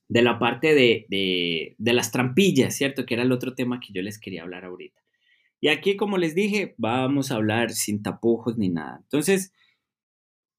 de 0.06 0.20
la 0.20 0.38
parte 0.38 0.74
de, 0.74 1.06
de, 1.08 1.92
las 1.94 2.12
trampillas, 2.12 2.76
¿cierto? 2.76 3.06
Que 3.06 3.14
era 3.14 3.22
el 3.22 3.32
otro 3.32 3.54
tema 3.54 3.80
que 3.80 3.94
yo 3.94 4.02
les 4.02 4.20
quería 4.20 4.42
hablar 4.42 4.66
ahorita. 4.66 5.00
Y 5.62 5.68
aquí, 5.68 5.96
como 5.96 6.18
les 6.18 6.34
dije, 6.34 6.74
vamos 6.76 7.32
a 7.32 7.36
hablar 7.36 7.70
sin 7.70 8.02
tapujos 8.02 8.58
ni 8.58 8.68
nada. 8.68 8.98
Entonces, 9.02 9.54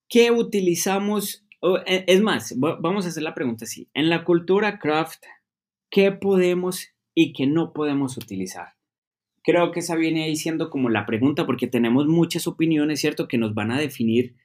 ¿qué 0.08 0.32
utilizamos? 0.32 1.46
E, 1.86 2.06
es 2.08 2.22
más, 2.22 2.56
vamos 2.58 3.06
a 3.06 3.10
hacer 3.10 3.22
la 3.22 3.36
pregunta 3.36 3.66
así. 3.66 3.88
En 3.94 4.10
la 4.10 4.24
cultura 4.24 4.80
craft, 4.80 5.26
¿qué 5.92 6.12
podemos 6.12 6.88
y 7.22 7.34
que 7.34 7.48
no 7.48 7.74
podemos 7.74 8.16
utilizar. 8.16 8.76
Creo 9.44 9.74
que 9.74 9.82
esa 9.82 9.98
viene 9.98 10.24
ahí 10.24 10.38
siendo 10.38 10.70
como 10.70 10.88
la 10.88 11.06
pregunta 11.06 11.46
porque 11.46 11.68
tenemos 11.68 12.08
muchas 12.08 12.48
opiniones, 12.48 13.02
¿cierto? 13.02 13.28
Que 13.28 13.38
nos 13.38 13.54
van 13.54 13.72
a 13.72 13.78
definir, 13.78 14.36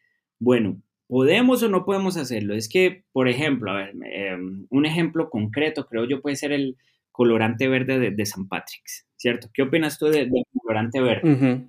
bueno, 0.41 0.83
¿podemos 1.07 1.63
o 1.63 1.69
no 1.69 1.85
podemos 1.85 2.17
hacerlo? 2.17 2.53
Es 2.53 2.69
que, 2.69 3.05
por 3.13 3.29
ejemplo, 3.29 3.71
a 3.71 3.77
ver, 3.77 3.95
em, 4.11 4.67
un 4.71 4.87
ejemplo 4.87 5.31
concreto 5.31 5.87
creo 5.87 6.05
yo 6.09 6.21
puede 6.21 6.35
ser 6.35 6.51
el 6.51 6.77
colorante 7.13 7.69
verde 7.69 8.11
de, 8.11 8.27
San 8.27 8.49
Patrick's, 8.49 9.07
¿cierto? 9.15 9.51
¿Qué 9.55 9.63
opinas 9.63 9.97
tú 9.97 10.07
del 10.07 10.33
colorante 10.61 11.01
verde? 11.01 11.69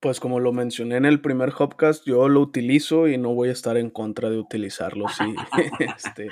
Pues 0.00 0.18
como 0.18 0.40
lo 0.40 0.54
mencioné 0.54 0.96
en 0.96 1.04
el 1.04 1.20
primer 1.20 1.52
Hopcast, 1.58 2.06
yo 2.06 2.26
lo 2.30 2.40
utilizo 2.40 3.06
y 3.06 3.18
no 3.18 3.34
voy 3.34 3.50
a 3.50 3.52
estar 3.52 3.76
en 3.76 3.90
contra 3.90 4.30
de 4.30 4.38
utilizarlo. 4.38 5.08
Sí, 5.08 5.24
este, 5.94 6.30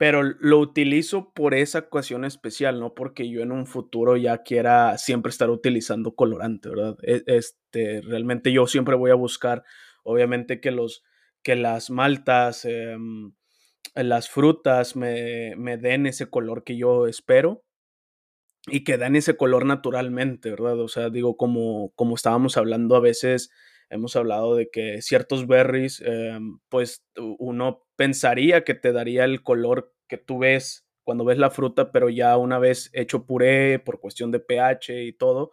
pero 0.00 0.22
lo 0.22 0.58
utilizo 0.58 1.30
por 1.34 1.52
esa 1.52 1.80
ocasión 1.80 2.24
especial, 2.24 2.80
no 2.80 2.94
porque 2.94 3.28
yo 3.28 3.42
en 3.42 3.52
un 3.52 3.66
futuro 3.66 4.16
ya 4.16 4.38
quiera 4.38 4.96
siempre 4.96 5.28
estar 5.28 5.50
utilizando 5.50 6.14
colorante, 6.14 6.70
¿verdad? 6.70 6.96
E, 7.02 7.22
este, 7.26 8.00
realmente 8.00 8.50
yo 8.50 8.66
siempre 8.66 8.96
voy 8.96 9.10
a 9.10 9.14
buscar, 9.14 9.62
obviamente, 10.02 10.58
que, 10.58 10.70
los, 10.70 11.02
que 11.42 11.54
las 11.54 11.90
maltas, 11.90 12.64
em, 12.64 13.34
las 13.94 14.30
frutas 14.30 14.96
me, 14.96 15.54
me 15.56 15.76
den 15.76 16.06
ese 16.06 16.30
color 16.30 16.64
que 16.64 16.78
yo 16.78 17.06
espero 17.06 17.62
y 18.68 18.84
que 18.84 18.96
den 18.96 19.16
ese 19.16 19.36
color 19.36 19.66
naturalmente, 19.66 20.48
¿verdad? 20.48 20.80
O 20.80 20.88
sea, 20.88 21.10
digo, 21.10 21.36
como, 21.36 21.92
como 21.94 22.14
estábamos 22.14 22.56
hablando 22.56 22.96
a 22.96 23.00
veces, 23.00 23.50
hemos 23.90 24.16
hablado 24.16 24.54
de 24.56 24.70
que 24.70 25.02
ciertos 25.02 25.46
berries, 25.46 26.00
em, 26.00 26.58
pues 26.68 27.04
uno 27.38 27.84
pensaría 27.96 28.64
que 28.64 28.74
te 28.74 28.92
daría 28.92 29.24
el 29.24 29.42
color 29.42 29.92
que 30.08 30.16
tú 30.18 30.38
ves 30.38 30.86
cuando 31.04 31.24
ves 31.24 31.38
la 31.38 31.50
fruta, 31.50 31.92
pero 31.92 32.08
ya 32.08 32.36
una 32.36 32.58
vez 32.58 32.90
hecho 32.94 33.26
puré 33.26 33.78
por 33.80 34.00
cuestión 34.00 34.30
de 34.30 34.40
pH 34.40 35.02
y 35.04 35.12
todo, 35.12 35.50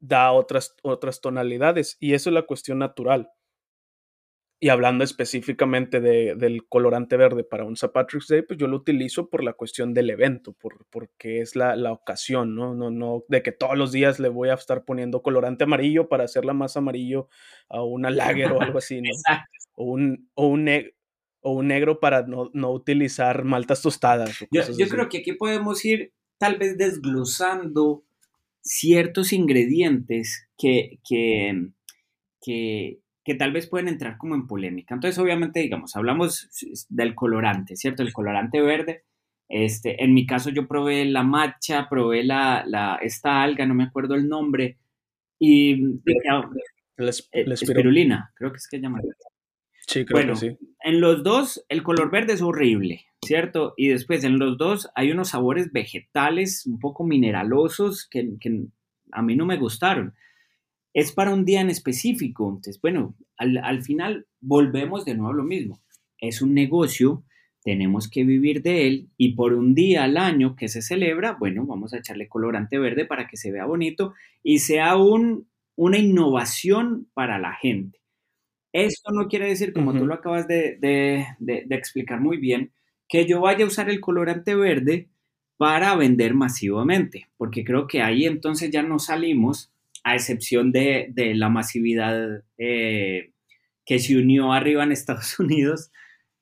da 0.00 0.32
otras, 0.32 0.76
otras 0.82 1.20
tonalidades 1.20 1.96
y 2.00 2.14
eso 2.14 2.30
es 2.30 2.34
la 2.34 2.42
cuestión 2.42 2.78
natural. 2.80 3.30
Y 4.60 4.68
hablando 4.70 5.04
específicamente 5.04 6.00
de, 6.00 6.36
del 6.36 6.66
colorante 6.66 7.16
verde 7.16 7.44
para 7.44 7.64
un 7.64 7.74
St. 7.74 7.92
Patrick's 7.92 8.28
Day, 8.28 8.42
pues 8.42 8.58
yo 8.58 8.66
lo 8.66 8.76
utilizo 8.76 9.28
por 9.28 9.44
la 9.44 9.52
cuestión 9.52 9.92
del 9.92 10.08
evento, 10.08 10.52
por, 10.52 10.86
porque 10.90 11.40
es 11.40 11.54
la, 11.54 11.76
la, 11.76 11.92
ocasión, 11.92 12.54
¿no? 12.54 12.74
¿no? 12.74 12.90
No 12.90 13.24
de 13.28 13.42
que 13.42 13.52
todos 13.52 13.76
los 13.76 13.92
días 13.92 14.20
le 14.20 14.28
voy 14.28 14.48
a 14.48 14.54
estar 14.54 14.84
poniendo 14.84 15.22
colorante 15.22 15.64
amarillo 15.64 16.08
para 16.08 16.24
hacerla 16.24 16.54
más 16.54 16.76
amarillo 16.76 17.28
a 17.68 17.82
una 17.82 18.10
lager 18.10 18.52
o 18.52 18.60
algo 18.60 18.78
así, 18.78 19.00
¿no? 19.02 19.10
O 19.74 19.84
un, 19.84 20.30
o 20.34 20.46
un, 20.46 20.68
o 21.44 21.52
un 21.52 21.68
negro 21.68 22.00
para 22.00 22.26
no, 22.26 22.72
utilizar 22.72 23.44
maltas 23.44 23.82
tostadas. 23.82 24.46
Yo, 24.50 24.88
creo 24.88 25.08
que 25.10 25.18
aquí 25.18 25.32
podemos 25.34 25.84
ir 25.84 26.14
tal 26.38 26.56
vez 26.56 26.78
desglosando 26.78 28.02
ciertos 28.62 29.32
ingredientes 29.34 30.48
que, 30.56 31.00
que, 31.06 31.68
que, 32.40 33.00
tal 33.32 33.52
vez 33.52 33.66
pueden 33.66 33.88
entrar 33.88 34.18
como 34.18 34.34
en 34.34 34.46
polémica. 34.46 34.94
Entonces, 34.94 35.18
obviamente, 35.18 35.60
digamos, 35.60 35.96
hablamos 35.96 36.50
del 36.90 37.14
colorante, 37.14 37.76
¿cierto? 37.76 38.02
El 38.02 38.12
colorante 38.12 38.60
verde. 38.60 39.04
Este, 39.48 40.04
en 40.04 40.12
mi 40.12 40.26
caso, 40.26 40.50
yo 40.50 40.68
probé 40.68 41.06
la 41.06 41.22
matcha, 41.22 41.88
probé 41.88 42.24
la, 42.24 42.64
la, 42.66 42.98
esta 43.00 43.42
alga, 43.42 43.64
no 43.64 43.74
me 43.74 43.84
acuerdo 43.84 44.14
el 44.14 44.28
nombre, 44.28 44.76
y... 45.38 46.00
La, 46.96 47.10
eh, 47.32 47.44
espirulina, 47.50 48.32
creo 48.34 48.52
que 48.52 48.58
es 48.58 48.68
que 48.68 48.76
se 48.76 48.82
llama. 48.82 49.00
Sí, 49.86 50.04
creo 50.04 50.28
que 50.28 50.36
sí. 50.36 50.56
En 50.80 51.00
los 51.00 51.22
dos, 51.22 51.64
el 51.68 51.82
color 51.82 52.10
verde 52.10 52.34
es 52.34 52.42
horrible, 52.42 53.04
¿cierto? 53.24 53.74
Y 53.76 53.88
después, 53.88 54.22
en 54.24 54.38
los 54.38 54.56
dos, 54.56 54.88
hay 54.94 55.10
unos 55.10 55.30
sabores 55.30 55.72
vegetales 55.72 56.64
un 56.66 56.78
poco 56.78 57.04
mineralosos 57.04 58.08
que, 58.08 58.28
a 59.12 59.22
mí 59.22 59.36
no 59.36 59.44
me 59.44 59.56
gustaron. 59.56 60.14
Es 60.94 61.12
para 61.12 61.34
un 61.34 61.44
día 61.44 61.60
en 61.60 61.70
específico. 61.70 62.48
Entonces, 62.48 62.80
bueno, 62.80 63.14
al, 63.36 63.58
al 63.58 63.82
final 63.82 64.26
volvemos 64.40 65.04
de 65.04 65.14
nuevo 65.14 65.32
a 65.32 65.36
lo 65.36 65.44
mismo. 65.44 65.80
Es 66.18 66.40
un 66.40 66.54
negocio, 66.54 67.24
tenemos 67.62 68.08
que 68.08 68.24
vivir 68.24 68.62
de 68.62 68.86
él 68.86 69.10
y 69.16 69.34
por 69.34 69.54
un 69.54 69.74
día 69.74 70.04
al 70.04 70.16
año 70.16 70.54
que 70.56 70.68
se 70.68 70.82
celebra, 70.82 71.36
bueno, 71.38 71.66
vamos 71.66 71.92
a 71.94 71.98
echarle 71.98 72.28
colorante 72.28 72.78
verde 72.78 73.06
para 73.06 73.26
que 73.26 73.36
se 73.36 73.50
vea 73.50 73.66
bonito 73.66 74.14
y 74.42 74.58
sea 74.60 74.96
un, 74.96 75.48
una 75.76 75.98
innovación 75.98 77.08
para 77.14 77.38
la 77.38 77.54
gente. 77.54 78.00
Esto 78.72 79.12
no 79.12 79.28
quiere 79.28 79.46
decir, 79.48 79.72
como 79.72 79.92
tú 79.96 80.04
lo 80.06 80.14
acabas 80.14 80.48
de, 80.48 80.78
de, 80.80 81.66
explicar 81.70 82.20
muy 82.20 82.38
bien, 82.38 82.72
que 83.08 83.26
yo 83.26 83.40
vaya 83.40 83.64
a 83.64 83.68
usar 83.68 83.88
el 83.88 84.00
colorante 84.00 84.54
verde 84.56 85.08
para 85.56 85.94
vender 85.94 86.34
masivamente, 86.34 87.28
porque 87.36 87.64
creo 87.64 87.86
que 87.86 88.02
ahí 88.02 88.26
entonces 88.26 88.70
ya 88.70 88.82
no 88.82 88.98
salimos, 88.98 89.72
a 90.04 90.14
excepción 90.14 90.70
de, 90.70 91.12
la 91.34 91.48
masividad 91.48 92.44
eh, 92.58 93.32
que 93.84 93.98
se 93.98 94.16
unió 94.16 94.52
arriba 94.52 94.84
en 94.84 94.92
Estados 94.92 95.38
Unidos, 95.40 95.90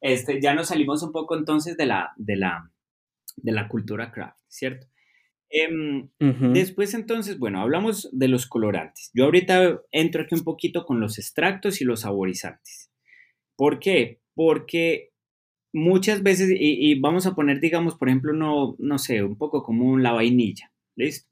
este, 0.01 0.41
ya 0.41 0.55
nos 0.55 0.69
salimos 0.69 1.03
un 1.03 1.13
poco 1.13 1.37
entonces 1.37 1.77
de 1.77 1.87
la, 1.87 2.13
de 2.17 2.37
la, 2.37 2.71
de 3.37 3.53
la 3.53 3.69
cultura 3.69 4.11
craft, 4.11 4.39
¿cierto? 4.49 4.89
Em, 5.55 6.09
después 6.55 6.95
entonces, 6.95 7.39
bueno, 7.39 7.61
hablamos 7.61 8.09
de 8.11 8.27
los 8.27 8.47
colorantes. 8.47 9.11
Yo 9.13 9.25
ahorita 9.25 9.83
entro 9.91 10.23
aquí 10.23 10.35
un 10.35 10.45
poquito 10.45 10.87
con 10.87 10.99
los 10.99 11.19
extractos 11.19 11.83
y 11.83 11.85
los 11.85 12.01
saborizantes. 12.01 12.91
¿Por 13.55 13.79
qué? 13.79 14.23
Porque 14.35 15.11
muchas 15.75 16.23
veces, 16.23 16.51
y, 16.59 16.99
vamos 17.01 17.27
a 17.27 17.35
poner, 17.35 17.61
digamos, 17.61 17.97
por 17.97 18.09
ejemplo, 18.09 18.33
no, 18.33 18.77
no 18.79 18.99
sé, 18.99 19.23
un 19.23 19.37
poco 19.37 19.63
como 19.63 19.99
la 19.99 20.13
vainilla, 20.13 20.73
¿listo? 20.97 21.31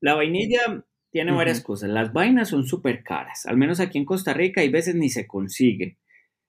La 0.00 0.14
vainilla 0.14 0.84
tiene 1.14 1.30
varias 1.30 1.60
cosas. 1.60 1.90
Las 1.90 2.12
vainas 2.12 2.48
son 2.48 2.66
súper 2.66 3.04
caras, 3.04 3.46
al 3.46 3.56
menos 3.56 3.78
aquí 3.78 3.98
en 3.98 4.04
Costa 4.04 4.34
Rica 4.34 4.62
hay 4.62 4.68
veces 4.68 4.96
ni 4.96 5.10
se 5.10 5.28
consiguen. 5.28 5.96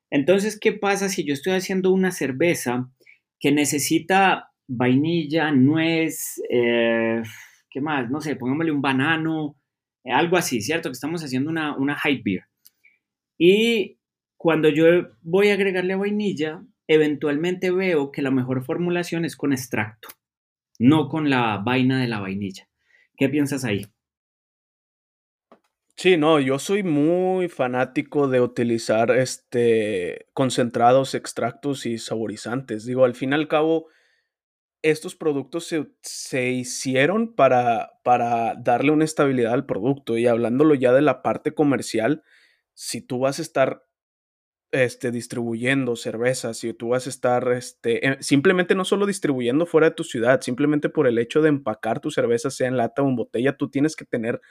Entonces, 0.09 0.59
¿qué 0.59 0.73
pasa 0.73 1.07
si 1.07 1.23
yo 1.23 1.33
estoy 1.33 1.53
haciendo 1.53 1.91
una 1.91 2.09
cerveza 2.09 2.89
que 3.39 3.51
necesita 3.51 4.49
vainilla, 4.67 5.51
nuez, 5.51 6.41
eh, 6.49 7.21
¿qué 7.69 7.79
más? 7.79 8.09
No 8.09 8.21
sé, 8.21 8.37
pongámosle 8.37 8.71
un 8.71 8.81
banano, 8.81 9.55
eh, 10.03 10.11
algo 10.11 10.35
así, 10.35 10.61
¿cierto? 10.61 10.89
Que 10.89 10.93
estamos 10.93 11.23
haciendo 11.23 11.51
una, 11.51 11.77
una 11.77 11.93
high 11.93 12.23
beer. 12.23 12.45
Y 13.37 13.99
cuando 14.35 14.69
yo 14.69 14.85
voy 15.21 15.49
a 15.49 15.53
agregarle 15.53 15.93
vainilla, 15.93 16.63
eventualmente 16.87 17.69
veo 17.69 18.11
que 18.11 18.23
la 18.23 18.31
mejor 18.31 18.65
formulación 18.65 19.25
es 19.25 19.35
con 19.35 19.53
extracto, 19.53 20.07
no 20.79 21.07
con 21.07 21.29
la 21.29 21.57
vaina 21.57 22.01
de 22.01 22.07
la 22.07 22.19
vainilla. 22.19 22.67
¿Qué 23.15 23.29
piensas 23.29 23.63
ahí? 23.63 23.85
Sí, 25.97 26.17
no, 26.17 26.39
yo 26.41 26.59
soy 26.59 26.83
muy 26.83 27.47
fanático 27.47 28.27
de 28.27 28.41
utilizar 28.41 29.11
este 29.11 30.27
concentrados, 30.33 31.15
extractos 31.15 31.85
y 31.85 31.97
saborizantes. 31.99 32.85
Digo, 32.85 33.05
al 33.05 33.15
fin 33.15 33.31
y 33.31 33.35
al 33.35 33.47
cabo, 33.47 33.87
estos 34.81 35.15
productos 35.15 35.73
se, 36.01 36.49
hicieron 36.51 37.33
para, 37.35 37.93
para 38.03 38.55
darle 38.55 38.91
una 38.91 39.05
estabilidad 39.05 39.53
al 39.53 39.65
producto. 39.65 40.17
Y 40.17 40.27
hablándolo 40.27 40.75
ya 40.75 40.93
de 40.93 41.01
la 41.01 41.21
parte 41.23 41.53
comercial, 41.53 42.23
si 42.73 43.01
tú 43.01 43.19
vas 43.19 43.39
a 43.39 43.41
estar 43.41 43.83
este, 44.71 45.11
distribuyendo 45.11 45.95
cervezas, 45.95 46.57
si 46.57 46.73
tú 46.73 46.89
vas 46.89 47.07
a 47.07 47.09
estar 47.09 47.51
este, 47.53 48.17
simplemente 48.21 48.75
no 48.75 48.85
solo 48.85 49.05
distribuyendo 49.05 49.65
fuera 49.65 49.89
de 49.89 49.95
tu 49.95 50.03
ciudad, 50.03 50.41
simplemente 50.41 50.89
por 50.89 51.07
el 51.07 51.17
hecho 51.19 51.41
de 51.41 51.49
empacar 51.49 52.01
tu 52.01 52.11
cerveza, 52.11 52.51
sea 52.51 52.67
en 52.67 52.77
lata 52.77 53.01
o 53.01 53.09
en 53.09 53.15
botella, 53.15 53.57
tú 53.57 53.69
tienes 53.69 53.95
que 53.95 54.05
tener 54.05 54.41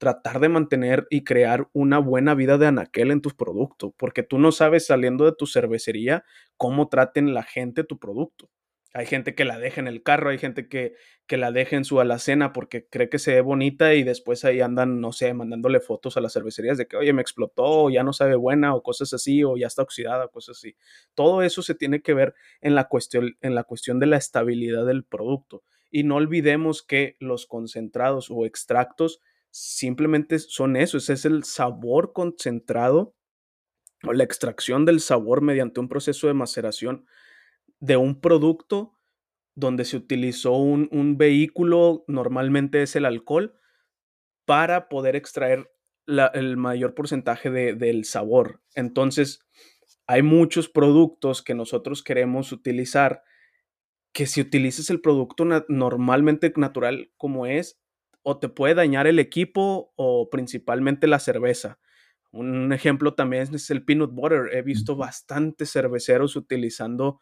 tratar 0.00 0.40
de 0.40 0.48
mantener 0.48 1.06
y 1.10 1.24
crear 1.24 1.68
una 1.74 1.98
buena 1.98 2.34
vida 2.34 2.56
de 2.56 2.66
anaquel 2.66 3.10
en 3.10 3.20
tu 3.20 3.28
producto, 3.36 3.94
porque 3.98 4.22
tú 4.22 4.38
no 4.38 4.50
sabes 4.50 4.86
saliendo 4.86 5.26
de 5.26 5.32
tu 5.32 5.46
cervecería 5.46 6.24
cómo 6.56 6.88
traten 6.88 7.34
la 7.34 7.42
gente 7.42 7.84
tu 7.84 7.98
producto. 7.98 8.48
Hay 8.94 9.04
gente 9.04 9.34
que 9.34 9.44
la 9.44 9.58
deja 9.58 9.78
en 9.78 9.86
el 9.88 10.02
carro, 10.02 10.30
hay 10.30 10.38
gente 10.38 10.68
que, 10.68 10.94
que 11.26 11.36
la 11.36 11.52
deja 11.52 11.76
en 11.76 11.84
su 11.84 12.00
alacena 12.00 12.54
porque 12.54 12.88
cree 12.88 13.10
que 13.10 13.18
se 13.18 13.34
ve 13.34 13.40
bonita 13.42 13.92
y 13.92 14.02
después 14.02 14.46
ahí 14.46 14.62
andan, 14.62 15.02
no 15.02 15.12
sé, 15.12 15.34
mandándole 15.34 15.80
fotos 15.80 16.16
a 16.16 16.22
las 16.22 16.32
cervecerías 16.32 16.78
de 16.78 16.86
que, 16.86 16.96
oye, 16.96 17.12
me 17.12 17.20
explotó, 17.20 17.90
ya 17.90 18.02
no 18.02 18.14
sabe 18.14 18.36
buena, 18.36 18.74
o 18.74 18.82
cosas 18.82 19.12
así, 19.12 19.44
o 19.44 19.58
ya 19.58 19.66
está 19.66 19.82
oxidada, 19.82 20.28
cosas 20.28 20.56
así. 20.56 20.76
Todo 21.14 21.42
eso 21.42 21.60
se 21.60 21.74
tiene 21.74 22.00
que 22.00 22.14
ver 22.14 22.34
en 22.62 22.74
la 22.74 22.84
cuestión, 22.88 23.36
en 23.42 23.54
la 23.54 23.64
cuestión 23.64 24.00
de 24.00 24.06
la 24.06 24.16
estabilidad 24.16 24.86
del 24.86 25.04
producto. 25.04 25.62
Y 25.90 26.04
no 26.04 26.16
olvidemos 26.16 26.82
que 26.82 27.16
los 27.20 27.46
concentrados 27.46 28.30
o 28.30 28.46
extractos 28.46 29.20
simplemente 29.50 30.38
son 30.38 30.76
eso, 30.76 30.98
es 30.98 31.24
el 31.24 31.44
sabor 31.44 32.12
concentrado 32.12 33.14
o 34.02 34.12
la 34.12 34.24
extracción 34.24 34.84
del 34.84 35.00
sabor 35.00 35.42
mediante 35.42 35.80
un 35.80 35.88
proceso 35.88 36.26
de 36.26 36.34
maceración 36.34 37.06
de 37.80 37.96
un 37.96 38.20
producto 38.20 38.94
donde 39.54 39.84
se 39.84 39.96
utilizó 39.96 40.52
un, 40.52 41.18
vehículo, 41.18 42.04
normalmente 42.06 42.82
es 42.82 42.96
el 42.96 43.04
alcohol, 43.04 43.54
para 44.46 44.88
poder 44.88 45.16
extraer 45.16 45.70
el 46.06 46.56
mayor 46.56 46.94
porcentaje 46.94 47.50
del 47.50 48.04
sabor. 48.04 48.62
Entonces, 48.74 49.40
hay 50.06 50.22
muchos 50.22 50.68
productos 50.68 51.42
que 51.42 51.54
nosotros 51.54 52.02
queremos 52.02 52.52
utilizar 52.52 53.22
que 54.12 54.26
si 54.26 54.40
utilizas 54.40 54.90
el 54.90 55.00
producto 55.00 55.44
normalmente 55.68 56.52
natural 56.56 57.12
como 57.16 57.46
es, 57.46 57.80
o 58.22 58.38
te 58.38 58.48
puede 58.48 58.74
dañar 58.74 59.06
el 59.06 59.18
equipo 59.18 59.92
o 59.96 60.28
principalmente 60.30 61.06
la 61.06 61.18
cerveza. 61.18 61.78
Un 62.32 62.72
ejemplo 62.72 63.14
también 63.14 63.54
es 63.54 63.70
el 63.70 63.84
peanut 63.84 64.12
butter. 64.12 64.50
He 64.52 64.62
visto 64.62 64.96
bastantes 64.96 65.72
cerveceros 65.72 66.36
utilizando 66.36 67.20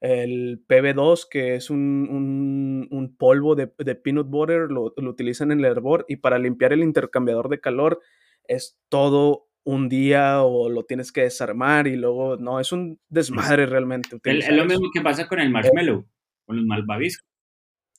el 0.00 0.64
PB2, 0.66 1.26
que 1.28 1.56
es 1.56 1.70
un, 1.70 3.16
polvo 3.18 3.56
de, 3.56 3.66
peanut 3.66 4.28
butter, 4.28 4.70
lo, 4.70 4.94
utilizan 4.96 5.52
en 5.52 5.58
el 5.58 5.64
hervor 5.66 6.04
y 6.08 6.16
para 6.16 6.38
limpiar 6.38 6.72
el 6.72 6.82
intercambiador 6.82 7.48
de 7.48 7.60
calor 7.60 8.00
es 8.44 8.78
todo 8.88 9.48
un 9.64 9.88
día 9.88 10.42
o 10.42 10.70
lo 10.70 10.84
tienes 10.84 11.12
que 11.12 11.22
desarmar 11.22 11.86
y 11.88 11.96
luego, 11.96 12.36
no, 12.36 12.60
es 12.60 12.72
un 12.72 13.00
desmadre 13.08 13.66
realmente. 13.66 14.18
Es 14.24 14.50
lo 14.50 14.64
mismo 14.64 14.88
que 14.94 15.02
pasa 15.02 15.28
con 15.28 15.40
el 15.40 15.50
marshmallow, 15.50 16.06
con 16.46 16.56
los 16.56 16.64
malvaviscos. 16.64 17.28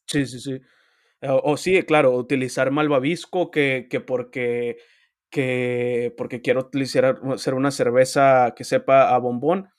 Sí, 0.08 0.26
sí, 0.26 0.40
sí. 0.40 0.60
O, 1.22 1.58
sí, 1.58 1.84
claro, 1.84 2.12
utilizar 2.16 2.72
malvavisco 2.72 3.52
que, 3.52 3.88
que 3.90 4.00
porque 4.00 4.78
que 5.30 6.14
porque 6.18 6.42
quiero 6.42 6.62
utilizar 6.62 7.20
hacer 7.34 7.54
una 7.54 7.72
cerveza 7.72 8.54
que 8.56 8.64
sepa 8.64 9.14
a 9.14 9.18
bombón 9.20 9.70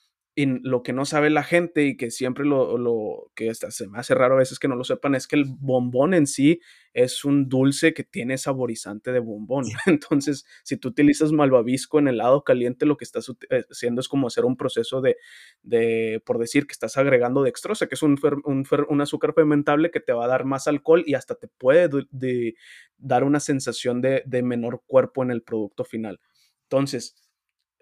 y 0.40 0.46
lo 0.46 0.82
que 0.82 0.94
no 0.94 1.04
sabe 1.04 1.28
la 1.28 1.42
gente 1.42 1.84
y 1.84 1.98
que 1.98 2.10
siempre 2.10 2.46
lo, 2.46 2.78
lo 2.78 3.30
que 3.34 3.50
hasta 3.50 3.70
se 3.70 3.86
me 3.88 3.98
hace 3.98 4.14
raro 4.14 4.36
a 4.36 4.38
veces 4.38 4.58
que 4.58 4.68
no 4.68 4.74
lo 4.74 4.84
sepan 4.84 5.14
es 5.14 5.26
que 5.26 5.36
el 5.36 5.44
bombón 5.44 6.14
en 6.14 6.26
sí 6.26 6.60
es 6.94 7.26
un 7.26 7.50
dulce 7.50 7.92
que 7.92 8.04
tiene 8.04 8.38
saborizante 8.38 9.12
de 9.12 9.18
bombón. 9.18 9.64
Entonces, 9.86 10.46
si 10.62 10.78
tú 10.78 10.88
utilizas 10.88 11.30
malvavisco 11.32 11.98
en 11.98 12.08
helado 12.08 12.42
caliente, 12.42 12.86
lo 12.86 12.96
que 12.96 13.04
estás 13.04 13.30
eh, 13.50 13.64
haciendo 13.70 14.00
es 14.00 14.08
como 14.08 14.28
hacer 14.28 14.46
un 14.46 14.56
proceso 14.56 15.02
de, 15.02 15.18
de 15.62 16.22
por 16.24 16.38
decir 16.38 16.66
que 16.66 16.72
estás 16.72 16.96
agregando 16.96 17.42
dextrosa, 17.42 17.86
que 17.86 17.96
es 17.96 18.02
un, 18.02 18.18
un, 18.44 19.00
azúcar 19.02 19.34
fermentable 19.34 19.90
que 19.90 20.00
te 20.00 20.14
va 20.14 20.24
a 20.24 20.28
dar 20.28 20.46
más 20.46 20.68
alcohol 20.68 21.04
y 21.06 21.14
hasta 21.14 21.34
te 21.34 21.48
puede 21.48 21.90
de, 22.10 22.54
dar 22.96 23.24
una 23.24 23.40
sensación 23.40 24.00
de, 24.00 24.22
de 24.24 24.42
menor 24.42 24.82
cuerpo 24.86 25.22
en 25.22 25.32
el 25.32 25.42
producto 25.42 25.84
final. 25.84 26.18
Entonces, 26.62 27.14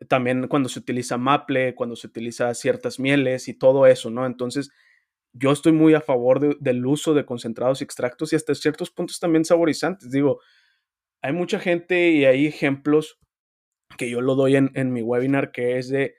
también 0.08 0.48
cuando 0.48 0.68
se 0.68 0.78
utiliza 0.78 1.18
maple, 1.18 1.74
cuando 1.74 1.96
se 1.96 2.06
utiliza 2.06 2.54
ciertas 2.54 3.00
mieles 3.00 3.48
y 3.48 3.54
todo 3.54 3.86
eso, 3.86 4.10
¿no? 4.10 4.26
Entonces, 4.26 4.70
yo 5.32 5.52
estoy 5.52 5.72
muy 5.72 5.94
a 5.94 6.00
favor 6.00 6.58
del 6.60 6.86
uso 6.86 7.14
de 7.14 7.24
concentrados 7.26 7.80
y 7.80 7.84
extractos 7.84 8.32
y 8.32 8.36
hasta 8.36 8.54
ciertos 8.54 8.90
puntos 8.90 9.20
también 9.20 9.44
saborizantes. 9.44 10.10
Digo, 10.10 10.40
hay 11.22 11.32
mucha 11.32 11.58
gente 11.58 12.10
y 12.10 12.24
hay 12.24 12.46
ejemplos 12.46 13.18
que 13.96 14.10
yo 14.10 14.20
lo 14.20 14.34
doy 14.34 14.56
en, 14.56 14.70
en 14.74 14.92
mi 14.92 15.02
webinar 15.02 15.52
que 15.52 15.78
es 15.78 15.88
de 15.88 16.14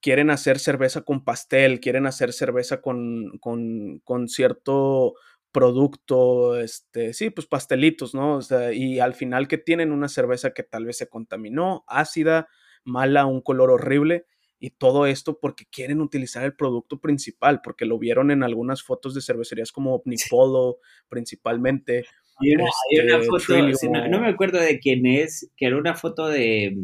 quieren 0.00 0.30
hacer 0.30 0.58
cerveza 0.58 1.02
con 1.02 1.24
pastel, 1.24 1.80
quieren 1.80 2.06
hacer 2.06 2.32
cerveza 2.32 2.82
con, 2.82 3.38
con, 3.40 4.00
con 4.00 4.28
cierto 4.28 5.14
producto, 5.50 6.60
este, 6.60 7.14
sí, 7.14 7.30
pues 7.30 7.46
pastelitos, 7.46 8.14
¿no? 8.14 8.40
Y 8.72 8.98
al 8.98 9.14
final 9.14 9.48
que 9.48 9.56
tienen 9.56 9.92
una 9.92 10.08
cerveza 10.08 10.50
que 10.52 10.62
tal 10.64 10.84
vez 10.84 10.98
se 10.98 11.08
contaminó, 11.08 11.84
ácida, 11.86 12.48
mala, 12.84 13.26
un 13.26 13.40
color 13.40 13.70
horrible. 13.70 14.26
Y 14.58 14.70
todo 14.70 15.06
esto 15.06 15.38
porque 15.40 15.66
quieren 15.70 16.00
utilizar 16.00 16.42
el 16.44 16.54
producto 16.54 16.98
principal, 16.98 17.60
porque 17.62 17.84
lo 17.84 17.98
vieron 17.98 18.30
en 18.30 18.42
algunas 18.42 18.82
fotos 18.82 19.14
de 19.14 19.20
cervecerías 19.20 19.72
como 19.72 19.96
Omnipolo, 19.96 20.78
principalmente. 21.08 22.04
Hay 22.40 22.54
una, 22.54 22.64
este, 22.90 23.26
foto, 23.26 24.08
no, 24.08 24.20
me 24.20 24.28
acuerdo 24.28 24.58
de 24.58 24.78
quién 24.78 25.04
es, 25.06 25.52
que 25.56 25.66
era 25.66 25.76
una 25.76 25.94
foto 25.94 26.28
de, 26.28 26.76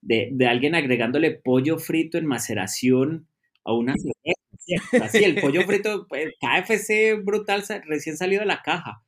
de, 0.00 0.46
alguien 0.46 0.74
agregándole 0.74 1.32
pollo 1.32 1.78
frito 1.78 2.18
en 2.18 2.26
maceración 2.26 3.28
a 3.64 3.74
una 3.74 3.94
cerveza. 3.94 5.04
Así, 5.04 5.24
el 5.24 5.40
pollo 5.40 5.62
frito, 5.62 6.06
pues, 6.08 6.32
KFC 6.40 7.22
brutal, 7.22 7.64
recién 7.86 8.16
salido 8.16 8.40
de 8.40 8.46
la 8.46 8.62
caja. 8.62 9.02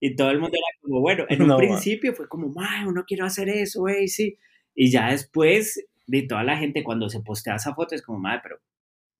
Y 0.00 0.14
todo 0.14 0.30
el 0.30 0.40
mundo 0.40 0.56
era 0.56 0.80
como, 0.82 1.00
bueno, 1.00 1.24
en 1.28 1.42
un 1.42 1.56
principio 1.58 2.14
fue 2.14 2.28
como, 2.28 2.52
no 2.92 3.04
quiero 3.06 3.24
hacer 3.24 3.48
eso, 3.48 3.80
güey, 3.80 4.08
sí. 4.08 4.36
Y 4.76 4.90
ya 4.90 5.10
después, 5.10 5.82
de 6.06 6.22
toda 6.22 6.44
la 6.44 6.58
gente 6.58 6.84
cuando 6.84 7.08
se 7.08 7.20
postea 7.20 7.56
esa 7.56 7.74
foto 7.74 7.94
es 7.94 8.02
como, 8.02 8.18
madre, 8.18 8.40
pero 8.42 8.60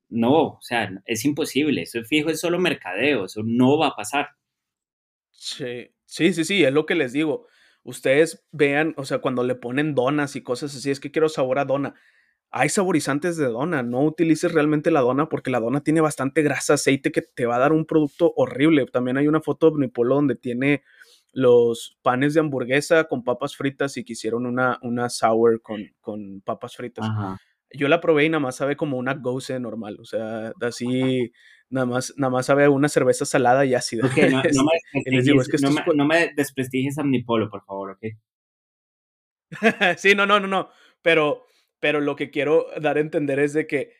no, 0.09 0.43
o 0.43 0.59
sea, 0.61 0.91
es 1.07 1.25
imposible, 1.25 1.83
eso 1.83 2.05
fijo 2.05 2.31
es 2.31 2.41
solo 2.41 2.59
mercadeo, 2.59 3.25
eso 3.25 3.43
no 3.43 3.79
va 3.79 3.89
a 3.89 3.97
pasar. 3.97 4.29
Sí, 5.31 5.89
sí, 6.05 6.33
sí, 6.33 6.45
sí, 6.45 6.63
es 6.63 6.73
lo 6.73 6.87
que 6.87 6.95
les 6.95 7.13
digo. 7.13 7.47
Ustedes 7.83 8.45
vean, 8.53 8.95
o 8.97 9.05
sea, 9.05 9.19
cuando 9.19 9.45
le 9.45 9.55
ponen 9.55 9.95
donas 9.95 10.37
y 10.37 10.43
cosas 10.43 10.77
así, 10.77 10.91
es 10.91 11.01
que 11.01 11.11
quiero 11.11 11.29
sabor 11.29 11.59
a 11.59 11.65
dona. 11.65 11.95
Hay 12.51 12.69
saborizantes 12.69 13.37
de 13.37 13.47
dona, 13.47 13.83
no 13.83 14.03
utilices 14.03 14.53
realmente 14.53 14.91
la 14.91 15.01
dona 15.01 15.29
porque 15.29 15.51
la 15.51 15.61
dona 15.61 15.83
tiene 15.83 16.01
bastante 16.01 16.43
grasa, 16.43 16.75
aceite 16.75 17.13
que 17.13 17.23
te 17.23 17.47
va 17.47 17.57
a 17.57 17.61
dar 17.61 17.73
un 17.73 17.87
producto 17.87 18.33
horrible. 18.37 18.87
También 18.87 19.17
hay 19.17 19.27
una 19.27 19.41
foto 19.41 19.67
de 19.67 19.75
Omnipolo 19.75 20.17
donde 20.17 20.37
tiene 20.37 20.85
los 21.37 21.99
panes 22.01 22.33
de 22.33 22.41
hamburguesa 22.41 23.05
con 23.05 23.23
papas 23.23 23.57
fritas 23.57 23.99
y 23.99 24.05
quisieron 24.05 24.47
una, 24.47 24.79
una 24.81 25.11
sour 25.11 25.61
con, 25.61 25.95
con 26.01 26.41
papas 26.41 26.77
fritas. 26.77 27.05
Ajá. 27.07 27.37
Yo 27.73 27.89
la 27.89 28.01
probé 28.01 28.25
y 28.25 28.31
nada 28.31 28.41
más 28.41 28.57
sabe 28.57 28.75
como 28.75 28.97
una 28.97 29.13
gose 29.13 29.61
normal, 29.61 29.99
o 30.01 30.07
sea, 30.07 30.55
así, 30.63 31.31
nada 31.69 31.85
más, 31.85 32.15
nada 32.17 32.31
más 32.31 32.47
sabe 32.47 32.69
una 32.69 32.89
cerveza 32.89 33.27
salada 33.27 33.67
y 33.67 33.75
ácida. 33.75 34.07
Ok, 34.07 34.17
no, 34.31 34.43
no 34.43 34.65
me 34.65 35.23
digo, 35.23 35.43
es 35.43 35.49
que 35.49 35.59
no, 35.59 35.69
estos 35.69 35.75
me, 35.75 35.81
cua- 35.83 35.95
no 35.95 36.07
me 36.07 36.33
desprestigies 36.35 36.97
a 36.97 37.03
Omnipolo, 37.03 37.51
por 37.51 37.63
favor, 37.67 37.91
ok. 37.91 38.07
sí, 39.99 40.15
no, 40.15 40.25
no, 40.25 40.41
no, 40.41 40.47
no, 40.49 40.71
pero, 41.03 41.45
pero 41.81 42.01
lo 42.01 42.17
que 42.17 42.31
quiero 42.31 42.67
dar 42.81 42.97
a 42.97 43.01
entender 43.01 43.41
es 43.41 43.53
de 43.53 43.67
que 43.67 43.93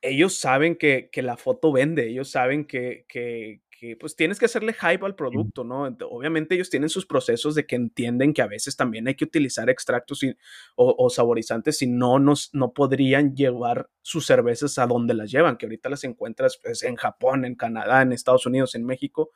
ellos 0.00 0.36
saben 0.36 0.74
que, 0.74 1.10
que 1.12 1.22
la 1.22 1.36
foto 1.36 1.70
vende, 1.70 2.08
ellos 2.08 2.28
saben 2.28 2.64
que, 2.64 3.04
que, 3.08 3.62
pues 4.00 4.16
tienes 4.16 4.38
que 4.38 4.44
hacerle 4.46 4.72
hype 4.74 5.04
al 5.04 5.14
producto, 5.16 5.64
¿no? 5.64 5.86
Ent- 5.88 6.06
Obviamente 6.10 6.54
ellos 6.54 6.70
tienen 6.70 6.88
sus 6.88 7.06
procesos 7.06 7.54
de 7.54 7.66
que 7.66 7.76
entienden 7.76 8.32
que 8.34 8.42
a 8.42 8.46
veces 8.46 8.76
también 8.76 9.08
hay 9.08 9.14
que 9.16 9.24
utilizar 9.24 9.68
extractos 9.70 10.22
y- 10.22 10.36
o, 10.76 10.94
o 10.98 11.10
saborizantes, 11.10 11.78
si 11.78 11.86
no, 11.86 12.18
nos, 12.18 12.50
no 12.54 12.72
podrían 12.72 13.34
llevar 13.34 13.88
sus 14.02 14.26
cervezas 14.26 14.78
a 14.78 14.86
donde 14.86 15.14
las 15.14 15.30
llevan, 15.30 15.56
que 15.56 15.66
ahorita 15.66 15.88
las 15.90 16.04
encuentras 16.04 16.58
pues, 16.62 16.82
en 16.82 16.96
Japón, 16.96 17.44
en 17.44 17.54
Canadá, 17.56 18.02
en 18.02 18.12
Estados 18.12 18.46
Unidos, 18.46 18.74
en 18.74 18.84
México. 18.86 19.30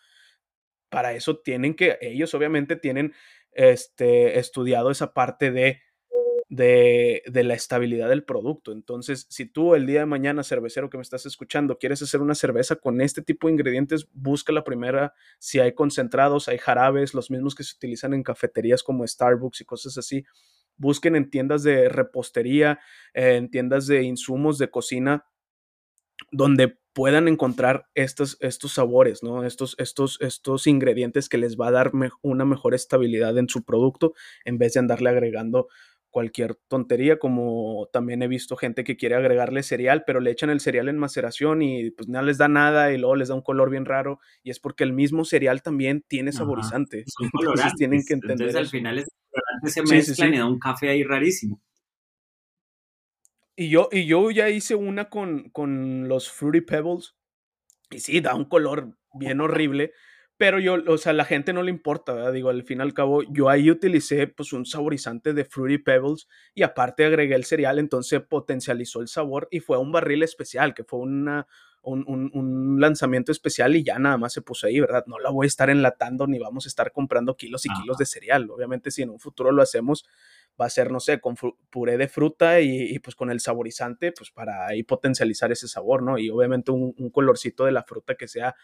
Para 0.89 1.13
eso 1.15 1.39
tienen 1.39 1.75
que, 1.75 1.99
ellos 2.01 2.33
obviamente 2.35 2.77
tienen 2.77 3.13
este, 3.53 4.39
estudiado 4.39 4.91
esa 4.91 5.13
parte 5.13 5.51
de 5.51 5.81
de, 6.49 7.23
de, 7.27 7.45
la 7.45 7.55
estabilidad 7.55 8.09
del 8.09 8.25
producto. 8.25 8.71
Entonces, 8.73 9.27
si 9.29 9.47
tú 9.47 9.75
el 9.75 9.87
día 9.87 10.01
de 10.01 10.07
mañana, 10.07 10.45
cervecero 10.45 10.89
que 10.89 10.97
me 10.97 11.03
estás 11.03 11.27
escuchando, 11.27 11.79
quieres 11.79 12.03
hacer 12.03 12.21
una 12.21 12.35
cerveza 12.35 12.77
con 12.77 13.01
este 13.01 13.23
tipo 13.23 13.49
de 13.49 13.55
ingredientes, 13.55 14.09
busca 14.13 14.53
la 14.53 14.63
primera, 14.63 15.13
si 15.39 15.59
hay 15.59 15.75
concentrados, 15.75 16.49
hay 16.49 16.59
jarabes, 16.59 17.15
los 17.15 17.31
mismos 17.31 17.55
que 17.55 17.65
se 17.65 17.75
utilizan 17.75 18.15
en 18.15 18.23
cafeterías 18.23 18.83
como 18.83 19.07
Starbucks 19.07 19.61
y 19.61 19.65
cosas 19.65 19.99
así. 19.99 20.25
Busquen 20.77 21.17
en 21.17 21.31
tiendas 21.31 21.63
de 21.63 21.89
repostería, 21.89 22.79
en 23.13 23.51
tiendas 23.51 23.87
de 23.87 24.03
insumos 24.03 24.59
de 24.59 24.71
cocina, 24.71 25.27
donde 26.31 26.79
puedan 26.93 27.29
encontrar 27.29 27.89
estos, 27.95 28.39
estos 28.41 28.73
sabores, 28.73 29.23
¿no? 29.23 29.45
Estos, 29.45 29.75
estos, 29.79 30.19
estos 30.23 30.67
ingredientes 30.67 31.29
que 31.29 31.37
les 31.37 31.59
va 31.59 31.69
a 31.69 31.73
dar 31.73 31.93
una 32.23 32.47
mejor 32.47 32.75
estabilidad 32.75 33.37
en 33.37 33.51
su 33.51 33.65
producto 33.65 34.15
en 34.47 34.57
vez 34.57 34.73
de 34.73 34.81
andarle 34.81 35.11
agregando 35.11 35.69
cualquier 36.11 36.55
tontería, 36.69 37.19
como 37.19 37.89
también 37.93 38.23
he 38.23 38.29
visto 38.29 38.57
gente 38.57 38.85
que 38.85 38.97
quiere 38.97 39.15
agregarle 39.15 39.63
cereal, 39.63 40.05
pero 40.07 40.21
le 40.21 40.31
echan 40.31 40.51
el 40.51 40.61
cereal 40.61 40.89
en 40.89 40.99
maceración 40.99 41.63
y 41.63 41.91
pues 41.91 42.09
no 42.09 42.23
les 42.23 42.39
da 42.39 42.49
nada 42.49 42.93
y 42.93 42.99
luego 42.99 43.17
les 43.17 43.29
da 43.29 43.35
un 43.35 43.43
color 43.43 43.71
bien 43.71 43.85
raro 43.85 44.19
y 44.43 44.51
es 44.51 44.61
porque 44.61 44.85
el 44.85 44.93
mismo 44.93 45.25
cereal 45.25 45.63
también 45.63 46.05
tiene 46.09 46.33
saborizante. 46.33 47.05
Son 47.07 47.31
Entonces 47.41 47.75
tienen 47.75 48.03
que 48.07 48.15
entender 48.15 48.49
Entonces 48.49 48.57
al 48.57 48.69
final 48.69 49.05
colorantes 49.31 49.73
se 49.73 49.81
Sí, 49.81 49.87
sí, 49.87 50.11
mezclan 50.11 50.35
y 50.35 50.39
da 50.39 50.47
un 50.47 50.59
café 50.59 50.89
ahí 50.89 51.05
rarísimo. 51.05 51.61
Y 53.57 53.71
yo, 53.71 53.89
y 53.91 54.07
yo 54.07 54.31
ya 54.31 54.51
hice 54.51 54.75
una 54.75 55.09
con, 55.09 55.51
con 55.51 56.09
los 56.09 56.31
Fruity 56.31 56.61
Pebbles 56.61 57.17
y 57.91 58.01
sí, 58.01 58.21
da 58.21 58.35
un 58.35 58.45
color 58.47 58.97
bien 59.15 59.41
horrible, 59.41 59.93
pero 60.39 60.59
yo, 60.59 60.77
o 60.87 60.99
sea, 60.99 61.11
a 61.11 61.15
la 61.15 61.25
gente 61.25 61.53
no 61.53 61.63
le 61.63 61.71
importa, 61.71 62.13
¿verdad? 62.13 62.33
Digo, 62.33 62.51
al 62.51 62.63
fin 62.63 62.79
y 62.79 62.83
al 62.83 62.93
cabo, 62.93 63.23
yo 63.23 63.49
ahí 63.49 63.71
utilicé 63.71 64.27
pues 64.27 64.53
un 64.53 64.67
saborizante 64.67 65.33
de 65.33 65.45
Fruity 65.45 65.79
Pebbles 65.79 66.29
y 66.55 66.63
aparte 66.63 67.07
agregué 67.07 67.35
el 67.35 67.45
cereal, 67.45 67.79
entonces 67.79 68.21
potencializó 68.21 69.01
el 69.01 69.09
sabor 69.09 69.49
y 69.51 69.61
fue 69.61 69.79
un 69.79 69.93
barril 69.93 70.23
especial, 70.23 70.75
que 70.75 70.85
fue 70.85 70.99
una, 70.99 71.47
un, 71.83 72.05
un, 72.07 72.31
un, 72.35 72.81
lanzamiento 72.81 73.33
especial 73.33 73.77
y 73.77 73.85
ya 73.85 73.99
nada 73.99 74.19
más 74.19 74.35
se 74.35 74.43
puso 74.43 74.67
ahí, 74.67 74.79
¿verdad? 74.79 75.05
No 75.07 75.19
la 75.19 75.31
voy 75.31 75.47
a 75.47 75.49
estar 75.49 75.71
enlatando 75.71 76.27
ni 76.27 76.39
vamos 76.39 76.67
a 76.67 76.69
estar 76.69 76.93
comprando 76.93 77.35
kilos 77.37 77.65
y 77.65 77.71
Ajá. 77.71 77.81
kilos 77.81 77.97
de 77.97 78.05
cereal. 78.05 78.51
Obviamente, 78.51 78.91
si 78.91 79.03
en 79.03 79.11
un 79.11 79.19
futuro 79.19 79.53
lo 79.53 79.63
hacemos, 79.63 80.05
va 80.61 80.67
a 80.67 80.71
ser, 80.71 80.91
no 80.91 81.01
sé, 81.01 81.21
con 81.21 81.37
puré 81.71 81.97
de 81.97 82.09
fruta 82.09 82.61
y, 82.61 82.95
y, 82.95 82.99
pues 82.99 83.15
con 83.17 83.31
el 83.31 83.41
saborizante, 83.41 84.13
pues 84.13 84.31
para 84.31 84.67
ahí 84.67 84.83
potencializar 84.83 85.51
ese 85.53 85.69
sabor, 85.69 86.03
¿no? 86.03 86.19
Y 86.19 86.29
obviamente 86.29 86.73
un, 86.73 86.95
un 86.99 87.11
colorcito 87.11 87.65
de 87.65 87.73
la 87.73 87.85
fruta 87.85 88.17
que 88.17 88.29
sea 88.29 88.55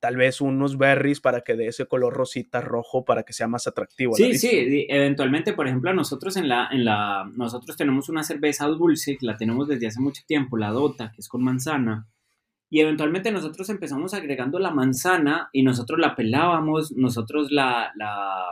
tal 0.00 0.16
vez 0.16 0.40
unos 0.40 0.76
berries 0.78 1.20
para 1.20 1.40
que 1.40 1.56
dé 1.56 1.68
ese 1.68 1.86
color 1.86 2.14
rosita 2.14 2.60
rojo 2.60 3.04
para 3.04 3.22
que 3.22 3.32
sea 3.32 3.48
más 3.48 3.66
atractivo. 3.66 4.14
Sí, 4.14 4.36
sí, 4.38 4.86
eventualmente, 4.88 5.52
por 5.52 5.66
ejemplo, 5.66 5.92
nosotros 5.94 6.36
en 6.36 6.48
la, 6.48 6.68
en 6.70 6.84
la, 6.84 7.30
nosotros 7.34 7.76
tenemos 7.76 8.08
una 8.08 8.22
cerveza 8.22 8.66
dulce 8.66 9.16
que 9.16 9.26
la 9.26 9.36
tenemos 9.36 9.68
desde 9.68 9.86
hace 9.86 10.00
mucho 10.00 10.22
tiempo, 10.26 10.56
la 10.56 10.70
Dota, 10.70 11.12
que 11.12 11.20
es 11.20 11.28
con 11.28 11.42
manzana, 11.42 12.08
y 12.68 12.80
eventualmente 12.80 13.30
nosotros 13.32 13.68
empezamos 13.70 14.12
agregando 14.12 14.58
la 14.58 14.70
manzana 14.70 15.48
y 15.52 15.62
nosotros 15.62 15.98
la 15.98 16.14
pelábamos, 16.14 16.92
nosotros 16.92 17.50
la, 17.50 17.92
la, 17.96 18.44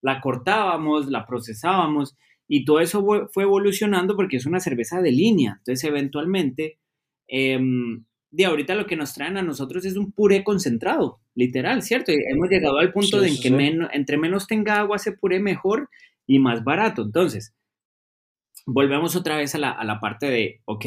la 0.00 0.20
cortábamos, 0.20 1.10
la 1.10 1.24
procesábamos, 1.24 2.16
y 2.48 2.64
todo 2.64 2.80
eso 2.80 3.28
fue 3.32 3.44
evolucionando 3.44 4.16
porque 4.16 4.38
es 4.38 4.46
una 4.46 4.60
cerveza 4.60 5.00
de 5.00 5.12
línea, 5.12 5.56
entonces 5.58 5.84
eventualmente... 5.84 6.78
Eh, 7.28 7.60
de 8.34 8.46
ahorita 8.46 8.74
lo 8.74 8.86
que 8.86 8.96
nos 8.96 9.14
traen 9.14 9.36
a 9.36 9.42
nosotros 9.42 9.84
es 9.84 9.96
un 9.96 10.10
puré 10.10 10.42
concentrado, 10.42 11.20
literal, 11.36 11.82
¿cierto? 11.82 12.10
Y 12.10 12.16
hemos 12.28 12.48
llegado 12.48 12.78
al 12.78 12.92
punto 12.92 13.20
sí, 13.20 13.24
de 13.24 13.28
en 13.28 13.40
que 13.40 13.48
sí. 13.48 13.86
entre 13.92 14.16
menos 14.16 14.48
tenga 14.48 14.80
agua 14.80 14.96
ese 14.96 15.12
puré 15.12 15.38
mejor 15.38 15.88
y 16.26 16.40
más 16.40 16.64
barato. 16.64 17.02
Entonces, 17.02 17.54
volvemos 18.66 19.14
otra 19.14 19.36
vez 19.36 19.54
a 19.54 19.58
la, 19.58 19.70
a 19.70 19.84
la 19.84 20.00
parte 20.00 20.26
de, 20.26 20.62
ok, 20.64 20.84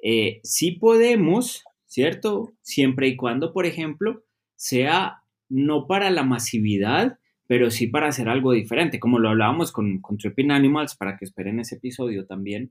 eh, 0.00 0.40
sí 0.44 0.72
podemos, 0.72 1.64
¿cierto? 1.86 2.52
Siempre 2.62 3.08
y 3.08 3.16
cuando, 3.16 3.52
por 3.52 3.66
ejemplo, 3.66 4.22
sea 4.54 5.22
no 5.48 5.88
para 5.88 6.10
la 6.10 6.22
masividad, 6.22 7.18
pero 7.48 7.72
sí 7.72 7.88
para 7.88 8.06
hacer 8.06 8.28
algo 8.28 8.52
diferente, 8.52 9.00
como 9.00 9.18
lo 9.18 9.30
hablábamos 9.30 9.72
con, 9.72 10.00
con 10.00 10.18
Tripping 10.18 10.52
Animals, 10.52 10.94
para 10.94 11.16
que 11.16 11.24
esperen 11.24 11.58
ese 11.58 11.76
episodio 11.76 12.26
también. 12.26 12.70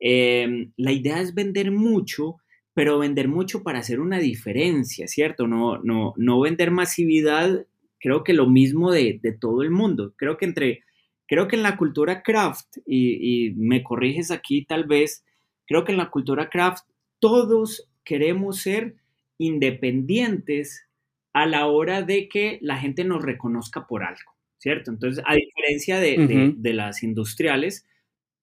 Eh, 0.00 0.68
la 0.76 0.92
idea 0.92 1.22
es 1.22 1.32
vender 1.34 1.70
mucho, 1.70 2.36
pero 2.74 2.98
vender 2.98 3.28
mucho 3.28 3.62
para 3.62 3.78
hacer 3.78 4.00
una 4.00 4.18
diferencia, 4.18 5.06
¿cierto? 5.06 5.46
No, 5.46 5.78
no, 5.78 6.12
no 6.16 6.40
vender 6.40 6.72
masividad, 6.72 7.66
creo 8.00 8.24
que 8.24 8.34
lo 8.34 8.48
mismo 8.48 8.90
de, 8.90 9.20
de 9.22 9.32
todo 9.32 9.62
el 9.62 9.70
mundo. 9.70 10.12
Creo 10.16 10.36
que 10.36 10.44
entre, 10.44 10.80
creo 11.26 11.46
que 11.46 11.56
en 11.56 11.62
la 11.62 11.76
cultura 11.76 12.22
craft, 12.22 12.78
y, 12.84 13.46
y, 13.46 13.54
me 13.54 13.84
corriges 13.84 14.32
aquí 14.32 14.64
tal 14.64 14.84
vez, 14.84 15.24
creo 15.66 15.84
que 15.84 15.92
en 15.92 15.98
la 15.98 16.10
cultura 16.10 16.50
craft 16.50 16.84
todos 17.20 17.88
queremos 18.04 18.58
ser 18.58 18.96
independientes 19.38 20.86
a 21.32 21.46
la 21.46 21.66
hora 21.66 22.02
de 22.02 22.28
que 22.28 22.58
la 22.60 22.76
gente 22.76 23.04
nos 23.04 23.22
reconozca 23.22 23.86
por 23.86 24.02
algo, 24.02 24.34
¿cierto? 24.58 24.90
Entonces, 24.90 25.22
a 25.26 25.34
diferencia 25.34 26.00
de, 26.00 26.18
uh 26.18 26.22
-huh. 26.22 26.26
de, 26.26 26.54
de 26.56 26.72
las 26.74 27.02
industriales, 27.04 27.86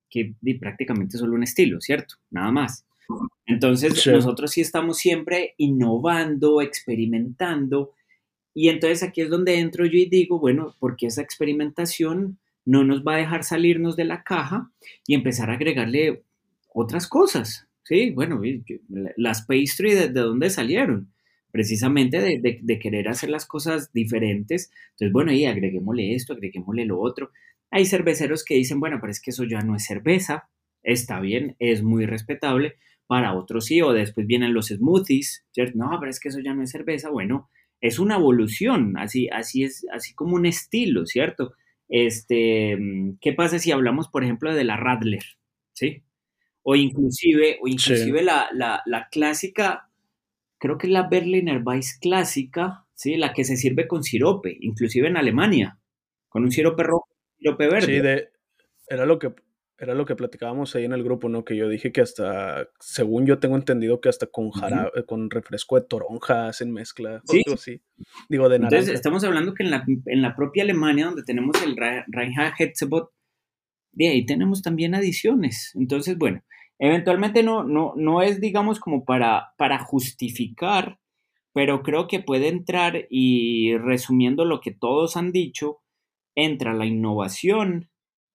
que 0.09 0.35
prácticamente 0.59 1.17
solo 1.17 1.33
un 1.33 1.43
estilo, 1.43 1.79
¿cierto? 1.81 2.15
Nada 2.29 2.51
más. 2.51 2.85
Entonces, 3.45 4.01
sí. 4.01 4.11
nosotros 4.11 4.51
sí 4.51 4.61
estamos 4.61 4.97
siempre 4.97 5.55
innovando, 5.57 6.61
experimentando, 6.61 7.91
y 8.53 8.69
entonces 8.69 9.03
aquí 9.03 9.21
es 9.21 9.29
donde 9.29 9.59
entro 9.59 9.85
yo 9.85 9.97
y 9.97 10.09
digo, 10.09 10.39
bueno, 10.39 10.75
porque 10.79 11.07
esa 11.07 11.21
experimentación 11.21 12.39
no 12.65 12.83
nos 12.83 13.03
va 13.03 13.15
a 13.15 13.19
dejar 13.19 13.43
salirnos 13.43 13.95
de 13.95 14.05
la 14.05 14.23
caja 14.23 14.71
y 15.07 15.15
empezar 15.15 15.49
a 15.49 15.53
agregarle 15.53 16.23
otras 16.73 17.07
cosas, 17.07 17.67
¿sí? 17.83 18.11
Bueno, 18.11 18.41
las 19.15 19.43
pastry, 19.43 19.93
¿de, 19.93 20.09
de 20.09 20.21
dónde 20.21 20.49
salieron? 20.49 21.11
Precisamente 21.51 22.19
de, 22.21 22.39
de, 22.39 22.59
de, 22.61 22.79
querer 22.79 23.09
hacer 23.09 23.29
las 23.29 23.45
cosas 23.45 23.91
diferentes. 23.93 24.71
Entonces, 24.91 25.11
bueno, 25.11 25.31
y 25.31 25.45
agreguémosle 25.45 26.15
esto, 26.15 26.33
agreguémosle 26.33 26.85
lo 26.85 26.99
otro. 26.99 27.31
Hay 27.71 27.85
cerveceros 27.85 28.43
que 28.43 28.55
dicen, 28.55 28.79
bueno, 28.79 28.99
pero 29.01 29.11
es 29.11 29.21
que 29.21 29.31
eso 29.31 29.43
ya 29.43 29.61
no 29.61 29.75
es 29.75 29.85
cerveza, 29.85 30.49
está 30.83 31.19
bien, 31.19 31.55
es 31.59 31.83
muy 31.83 32.05
respetable, 32.05 32.75
para 33.11 33.33
otros 33.33 33.65
sí, 33.65 33.81
o 33.81 33.91
después 33.91 34.25
vienen 34.25 34.53
los 34.53 34.67
smoothies, 34.67 35.45
¿cierto? 35.51 35.77
No, 35.77 35.97
pero 35.99 36.09
es 36.09 36.17
que 36.17 36.29
eso 36.29 36.39
ya 36.39 36.53
no 36.53 36.63
es 36.63 36.71
cerveza, 36.71 37.09
bueno, 37.09 37.49
es 37.81 37.99
una 37.99 38.15
evolución, 38.15 38.97
así, 38.97 39.27
así 39.27 39.65
es, 39.65 39.85
así 39.91 40.13
como 40.13 40.35
un 40.35 40.45
estilo, 40.45 41.05
¿cierto? 41.05 41.51
Este, 41.89 42.79
¿qué 43.19 43.33
pasa 43.33 43.59
si 43.59 43.73
hablamos, 43.73 44.07
por 44.07 44.23
ejemplo, 44.23 44.55
de 44.55 44.63
la 44.63 44.77
Radler, 44.77 45.25
¿sí? 45.73 46.03
O 46.63 46.77
inclusive, 46.77 47.57
o 47.61 47.67
inclusive 47.67 48.19
sí. 48.19 48.25
la, 48.25 48.47
la, 48.53 48.81
la, 48.85 49.09
clásica, 49.09 49.89
creo 50.57 50.77
que 50.77 50.87
es 50.87 50.93
la 50.93 51.09
Berliner 51.09 51.61
Weiss 51.65 51.97
clásica, 51.99 52.85
¿sí? 52.93 53.17
La 53.17 53.33
que 53.33 53.43
se 53.43 53.57
sirve 53.57 53.89
con 53.89 54.03
sirope, 54.03 54.55
inclusive 54.61 55.09
en 55.09 55.17
Alemania, 55.17 55.77
con 56.29 56.43
un 56.43 56.51
sirope 56.51 56.83
rojo, 56.83 57.09
sirope 57.37 57.67
verde. 57.67 57.87
Sí, 57.87 57.99
de, 57.99 58.29
era 58.87 59.05
lo 59.05 59.19
que 59.19 59.33
Era 59.81 59.95
lo 59.95 60.05
que 60.05 60.15
platicábamos 60.15 60.75
ahí 60.75 60.85
en 60.85 60.93
el 60.93 61.03
grupo, 61.03 61.27
¿no? 61.27 61.43
Que 61.43 61.55
yo 61.57 61.67
dije 61.67 61.91
que 61.91 62.01
hasta, 62.01 62.67
según 62.79 63.25
yo 63.25 63.39
tengo 63.39 63.55
entendido 63.55 63.99
que 63.99 64.09
hasta 64.09 64.27
con 64.27 64.51
jarabe, 64.51 65.03
con 65.07 65.29
refresco 65.31 65.75
de 65.75 65.87
toronja 65.87 66.47
hacen 66.49 66.71
mezcla, 66.71 67.19
Sí. 67.25 67.41
así. 67.51 67.81
Digo, 68.29 68.47
de 68.47 68.59
naranja. 68.59 68.75
Entonces, 68.77 68.93
estamos 68.95 69.23
hablando 69.23 69.55
que 69.55 69.63
en 69.63 69.71
la, 69.71 69.83
en 70.05 70.21
la 70.21 70.35
propia 70.35 70.61
Alemania, 70.63 71.07
donde 71.07 71.23
tenemos 71.23 71.61
el 71.63 71.75
Ra- 71.75 72.05
Reinhard 72.09 72.53
Hetzebot, 72.59 73.09
de 73.93 74.09
ahí 74.09 74.25
tenemos 74.25 74.61
también 74.61 74.93
adiciones. 74.93 75.71
Entonces, 75.75 76.15
bueno, 76.17 76.43
eventualmente 76.77 77.41
no, 77.41 77.63
no, 77.63 77.93
no 77.97 78.21
es, 78.21 78.39
digamos, 78.39 78.79
como 78.79 79.03
para, 79.03 79.53
para 79.57 79.79
justificar, 79.79 80.99
pero 81.53 81.81
creo 81.83 82.07
que 82.07 82.19
puede 82.21 82.47
entrar 82.49 83.07
y 83.09 83.75
resumiendo 83.77 84.45
lo 84.45 84.61
que 84.61 84.71
todos 84.71 85.17
han 85.17 85.31
dicho, 85.31 85.79
entra 86.35 86.73
la 86.73 86.85
innovación, 86.85 87.89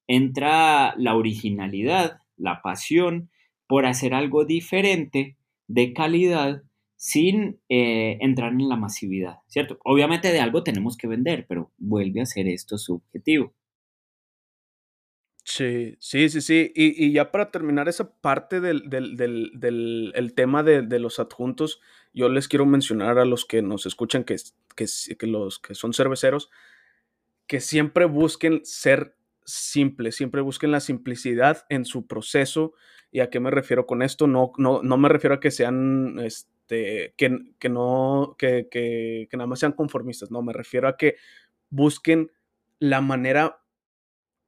entra 0.06 0.94
la 0.96 1.14
originalidad, 1.16 2.20
la 2.36 2.62
pasión 2.62 3.30
por 3.66 3.86
hacer 3.86 4.14
algo 4.14 4.44
diferente, 4.44 5.36
de 5.68 5.92
calidad, 5.92 6.62
sin 6.96 7.60
eh, 7.68 8.18
entrar 8.20 8.52
en 8.52 8.68
la 8.68 8.76
masividad, 8.76 9.38
¿cierto? 9.48 9.78
Obviamente 9.84 10.32
de 10.32 10.40
algo 10.40 10.62
tenemos 10.62 10.96
que 10.96 11.08
vender, 11.08 11.46
pero 11.48 11.72
vuelve 11.76 12.22
a 12.22 12.26
ser 12.26 12.48
esto 12.48 12.78
su 12.78 12.94
objetivo. 12.94 13.54
Sí, 15.44 15.96
sí, 16.00 16.28
sí, 16.28 16.40
sí. 16.40 16.72
Y, 16.74 17.06
y 17.06 17.12
ya 17.12 17.30
para 17.30 17.52
terminar 17.52 17.88
esa 17.88 18.18
parte 18.20 18.60
del, 18.60 18.90
del, 18.90 19.16
del, 19.16 19.52
del 19.54 20.12
el 20.16 20.34
tema 20.34 20.64
de, 20.64 20.82
de 20.82 20.98
los 20.98 21.20
adjuntos, 21.20 21.80
yo 22.12 22.28
les 22.28 22.48
quiero 22.48 22.66
mencionar 22.66 23.18
a 23.18 23.24
los 23.24 23.44
que 23.44 23.62
nos 23.62 23.86
escuchan, 23.86 24.24
que, 24.24 24.36
que, 24.74 24.86
que 25.16 25.26
los 25.26 25.60
que 25.60 25.74
son 25.76 25.92
cerveceros, 25.92 26.50
que 27.46 27.60
siempre 27.60 28.06
busquen 28.06 28.64
ser 28.64 29.15
simples, 29.46 30.16
siempre 30.16 30.42
busquen 30.42 30.72
la 30.72 30.80
simplicidad 30.80 31.64
en 31.68 31.84
su 31.84 32.06
proceso. 32.06 32.74
¿Y 33.10 33.20
a 33.20 33.30
qué 33.30 33.40
me 33.40 33.50
refiero 33.50 33.86
con 33.86 34.02
esto? 34.02 34.26
No, 34.26 34.52
no, 34.58 34.82
no 34.82 34.98
me 34.98 35.08
refiero 35.08 35.36
a 35.36 35.40
que 35.40 35.50
sean, 35.50 36.18
este, 36.18 37.14
que, 37.16 37.38
que 37.58 37.68
no, 37.68 38.34
que, 38.38 38.68
que, 38.70 39.28
que 39.30 39.36
nada 39.36 39.46
más 39.46 39.60
sean 39.60 39.72
conformistas, 39.72 40.30
no, 40.30 40.42
me 40.42 40.52
refiero 40.52 40.88
a 40.88 40.96
que 40.96 41.16
busquen 41.70 42.32
la 42.78 43.00
manera 43.00 43.62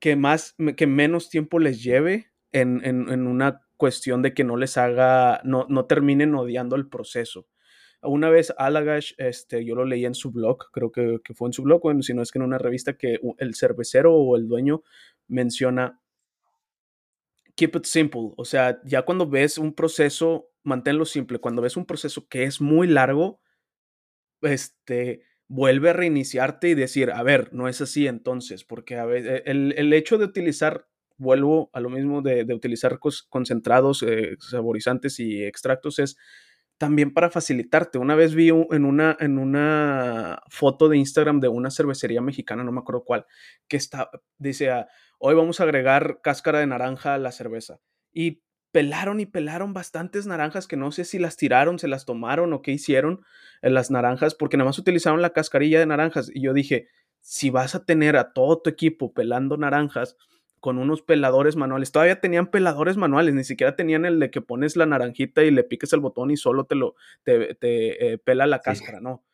que 0.01 0.16
más, 0.16 0.55
que 0.76 0.86
menos 0.86 1.30
tiempo 1.30 1.59
les 1.59 1.82
lleve 1.82 2.30
en, 2.53 2.84
en, 2.84 3.09
en, 3.11 3.26
una 3.26 3.62
cuestión 3.76 4.22
de 4.22 4.34
que 4.34 4.44
no 4.44 4.57
les 4.57 4.76
haga, 4.76 5.40
no, 5.44 5.66
no 5.68 5.86
terminen 5.86 6.34
odiando 6.34 6.76
el 6.76 6.88
proceso. 6.88 7.46
Una 8.03 8.30
vez 8.30 8.53
Alagash, 8.57 9.12
este, 9.18 9.64
yo 9.64 9.74
lo 9.74 9.84
leí 9.84 10.05
en 10.05 10.14
su 10.14 10.30
blog, 10.30 10.70
creo 10.72 10.92
que, 10.92 11.18
que 11.24 11.34
fue 11.34 11.49
en 11.49 11.53
su 11.53 11.62
blog, 11.62 11.82
bueno, 11.82 12.03
si 12.03 12.14
no 12.14 12.22
es 12.22 12.30
que 12.30 12.38
en 12.38 12.44
una 12.44 12.59
revista 12.59 12.96
que 12.96 13.18
el 13.38 13.55
cervecero 13.55 14.14
o 14.14 14.36
el 14.36 14.46
dueño 14.49 14.82
menciona 15.26 16.01
keep 17.57 17.74
it 17.74 17.84
simple, 17.84 18.32
o 18.36 18.44
sea, 18.44 18.80
ya 18.84 19.03
cuando 19.03 19.28
ves 19.28 19.59
un 19.59 19.74
proceso, 19.74 20.51
manténlo 20.62 21.05
simple, 21.05 21.40
cuando 21.40 21.61
ves 21.61 21.76
un 21.76 21.86
proceso 21.86 22.28
que 22.28 22.44
es 22.44 22.61
muy 22.61 22.86
largo, 22.86 23.40
este, 24.42 25.22
vuelve 25.49 25.90
a 25.90 25.92
reiniciarte 25.92 26.68
y 26.68 26.74
decir, 26.74 27.11
a 27.11 27.22
ver, 27.22 27.53
no 27.53 27.68
es 27.68 27.80
así 27.80 28.07
entonces, 28.07 28.64
porque 28.64 28.94
el, 29.44 29.74
el 29.76 29.92
hecho 29.92 30.18
de 30.18 30.26
utilizar, 30.26 30.86
vuelvo 31.16 31.68
a 31.72 31.80
lo 31.80 31.90
mismo 31.90 32.22
de, 32.22 32.44
de 32.44 32.55
utilizar 32.55 33.01
concentrados, 33.28 34.05
eh, 34.05 34.36
saborizantes 34.38 35.18
y 35.18 35.42
extractos, 35.42 35.99
es 35.99 36.16
también 36.79 37.12
para 37.12 37.29
facilitarte. 37.29 37.99
Una 37.99 38.14
vez 38.14 38.35
vi 38.35 38.49
en 38.49 38.85
una, 38.85 39.16
en 39.20 39.39
una 39.39 40.43
foto 40.49 40.89
de 40.89 40.97
Instagram 40.97 41.41
de 41.41 41.49
una 41.49 41.70
cervecería 41.70 42.20
mexicana, 42.20 42.64
no 42.64 42.72
me 42.72 42.81
acuerdo 42.81 43.05
cuál, 43.05 43.26
que 43.66 43.76
está, 43.76 44.11
dice, 44.39 44.70
ah, 44.70 44.89
hoy 45.18 45.35
vamos 45.35 45.61
a 45.61 45.64
agregar 45.64 46.20
cáscara 46.22 46.61
de 46.61 46.66
naranja 46.66 47.14
a 47.14 47.18
la 47.18 47.33
cerveza. 47.33 47.81
Y 48.12 48.43
pelaron 48.70 49.18
y 49.18 49.26
pelaron 49.26 49.72
bastantes 49.74 50.26
naranjas 50.26 50.68
que 50.68 50.76
no 50.76 50.93
sé 50.93 51.05
si 51.05 51.18
las 51.18 51.37
tiraron, 51.37 51.79
se 51.79 51.89
las 51.89 52.05
tomaron 52.05 52.53
o 52.53 52.62
qué 52.62 52.70
hicieron 52.70 53.24
en 53.61 53.74
las 53.74 53.91
naranjas, 53.91 54.35
porque 54.35 54.57
nada 54.57 54.68
más 54.68 54.79
utilizaron 54.79 55.20
la 55.20 55.33
cascarilla 55.33 55.81
de 55.81 55.87
naranjas. 55.87 56.31
Y 56.33 56.43
yo 56.43 56.53
dije, 56.53 56.87
si 57.20 57.51
vas 57.51 57.74
a 57.74 57.85
tener 57.85 58.16
a 58.16 58.33
todo 58.33 58.62
tu 58.62 58.70
equipo 58.70 59.12
pelando 59.12 59.57
naranjas 59.57 60.16
con 60.61 60.79
unos 60.79 61.03
peladores 61.03 61.57
manuales, 61.57 61.93
todavía 61.93 62.21
tenían 62.21 62.51
peladores 62.51 62.97
manuales, 62.97 63.35
ni 63.35 63.45
siquiera 63.45 63.77
tenían 63.77 64.05
el 64.05 64.19
de 64.21 64.31
que 64.31 64.41
pones 64.41 64.77
la 64.77 64.87
naranjita 64.87 65.43
y 65.43 65.51
le 65.51 65.65
piques 65.65 65.93
el 65.93 66.01
botón 66.01 66.31
y 66.31 66.37
solo 66.37 66.65
te 66.65 66.75
lo 66.75 66.95
te, 67.23 67.55
te 67.55 68.13
eh, 68.13 68.19
pela 68.19 68.47
la 68.47 68.61
cáscara, 68.61 68.99
sí. 68.99 69.05
no. 69.05 69.25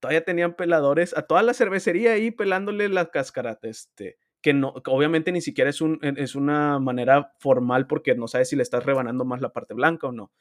Todavía 0.00 0.24
tenían 0.24 0.54
peladores, 0.56 1.16
a 1.16 1.22
toda 1.22 1.42
la 1.42 1.52
cervecería 1.52 2.12
ahí 2.12 2.30
pelándole 2.30 2.88
la 2.88 3.10
cáscara, 3.10 3.58
este, 3.62 4.18
que 4.40 4.54
no, 4.54 4.74
que 4.74 4.90
obviamente 4.90 5.32
ni 5.32 5.42
siquiera 5.42 5.68
es, 5.68 5.80
un, 5.80 5.98
es 6.02 6.34
una 6.34 6.78
manera 6.78 7.34
formal 7.38 7.86
porque 7.86 8.14
no 8.14 8.26
sabes 8.26 8.48
si 8.48 8.56
le 8.56 8.62
estás 8.62 8.84
rebanando 8.84 9.24
más 9.24 9.40
la 9.40 9.52
parte 9.52 9.74
blanca 9.74 10.06
o 10.06 10.12
no. 10.12 10.32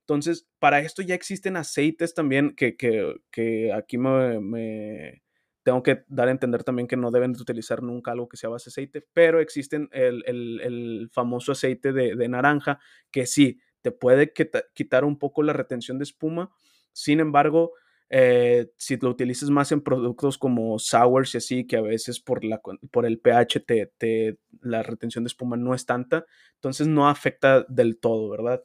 Entonces, 0.00 0.48
para 0.58 0.80
esto 0.80 1.02
ya 1.02 1.14
existen 1.14 1.56
aceites 1.56 2.14
también 2.14 2.54
que, 2.56 2.76
que, 2.76 3.14
que 3.30 3.72
aquí 3.72 3.98
me, 3.98 4.40
me, 4.40 5.22
tengo 5.62 5.82
que 5.82 6.04
dar 6.08 6.28
a 6.28 6.32
entender 6.32 6.64
también 6.64 6.88
que 6.88 6.96
no 6.96 7.10
deben 7.10 7.32
de 7.32 7.42
utilizar 7.42 7.82
nunca 7.82 8.12
algo 8.12 8.28
que 8.28 8.36
sea 8.36 8.50
base 8.50 8.70
aceite, 8.70 9.06
pero 9.12 9.40
existen 9.40 9.88
el, 9.92 10.24
el, 10.26 10.60
el 10.60 11.10
famoso 11.12 11.52
aceite 11.52 11.92
de, 11.92 12.16
de, 12.16 12.28
naranja 12.28 12.78
que 13.10 13.26
sí, 13.26 13.60
te 13.80 13.90
puede 13.90 14.32
quitar 14.74 15.04
un 15.04 15.18
poco 15.18 15.42
la 15.42 15.52
retención 15.52 15.98
de 15.98 16.04
espuma, 16.04 16.50
sin 16.92 17.20
embargo, 17.20 17.72
eh, 18.10 18.70
si 18.76 18.96
lo 18.98 19.08
utilizas 19.08 19.50
más 19.50 19.72
en 19.72 19.80
productos 19.80 20.36
como 20.36 20.78
sours 20.78 21.34
y 21.34 21.38
así, 21.38 21.66
que 21.66 21.78
a 21.78 21.80
veces 21.80 22.20
por, 22.20 22.44
la, 22.44 22.60
por 22.90 23.06
el 23.06 23.18
pH 23.18 23.60
te, 23.60 23.92
te, 23.96 24.38
la 24.60 24.82
retención 24.82 25.24
de 25.24 25.28
espuma 25.28 25.56
no 25.56 25.74
es 25.74 25.86
tanta, 25.86 26.26
entonces 26.54 26.86
no 26.86 27.08
afecta 27.08 27.64
del 27.68 27.98
todo, 27.98 28.28
¿verdad? 28.28 28.62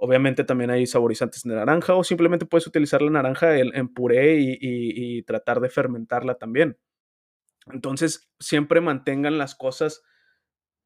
Obviamente 0.00 0.44
también 0.44 0.70
hay 0.70 0.86
saborizantes 0.86 1.42
de 1.42 1.54
naranja 1.54 1.94
o 1.94 2.04
simplemente 2.04 2.46
puedes 2.46 2.66
utilizar 2.66 3.02
la 3.02 3.10
naranja 3.10 3.58
en, 3.58 3.74
en 3.74 3.88
puré 3.88 4.38
y, 4.40 4.58
y, 4.60 5.22
tratar 5.22 5.60
de 5.60 5.70
fermentarla 5.70 6.36
también. 6.36 6.78
Entonces 7.72 8.30
siempre 8.38 8.80
mantengan 8.80 9.38
las 9.38 9.54
cosas 9.54 10.02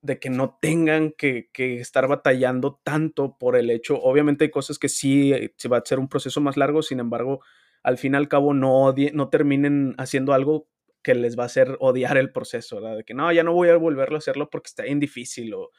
de 0.01 0.19
que 0.19 0.31
no 0.31 0.59
tengan 0.61 1.13
que, 1.13 1.49
que, 1.53 1.81
estar 1.81 2.09
batallando 2.09 2.81
tanto 2.83 3.37
por 3.39 3.57
el 3.57 3.71
hecho. 3.71 4.01
Obviamente 4.01 4.45
hay 4.45 4.51
cosas 4.51 4.79
que 4.79 4.89
sí, 4.89 5.33
sí 5.57 5.69
va 5.69 5.79
a 5.79 5.85
ser 5.85 5.99
un 6.01 6.09
proceso 6.09 6.41
más 6.41 6.57
largo, 6.57 6.83
sin 6.83 6.99
embargo, 6.99 7.41
al 7.83 7.99
fin 7.99 8.15
y 8.15 8.17
al 8.17 8.29
cabo 8.29 8.53
no, 8.53 8.85
odie, 8.85 9.13
no 9.13 9.29
terminen 9.29 9.95
haciendo 9.99 10.33
algo 10.33 10.69
que 11.03 11.15
les 11.15 11.39
va 11.39 11.45
a 11.45 11.47
hacer 11.47 11.77
odiar 11.81 12.17
el 12.17 12.33
proceso. 12.33 12.81
De 12.81 13.05
que 13.05 13.15
no, 13.15 13.33
ya 13.33 13.45
no 13.45 13.53
voy 13.53 13.69
a 13.69 13.77
volverlo 13.77 14.17
a 14.17 14.19
hacerlo 14.19 14.51
porque 14.51 14.69
está 14.69 14.85
bien 14.85 15.01
difícil 15.01 15.55
o, 15.55 15.71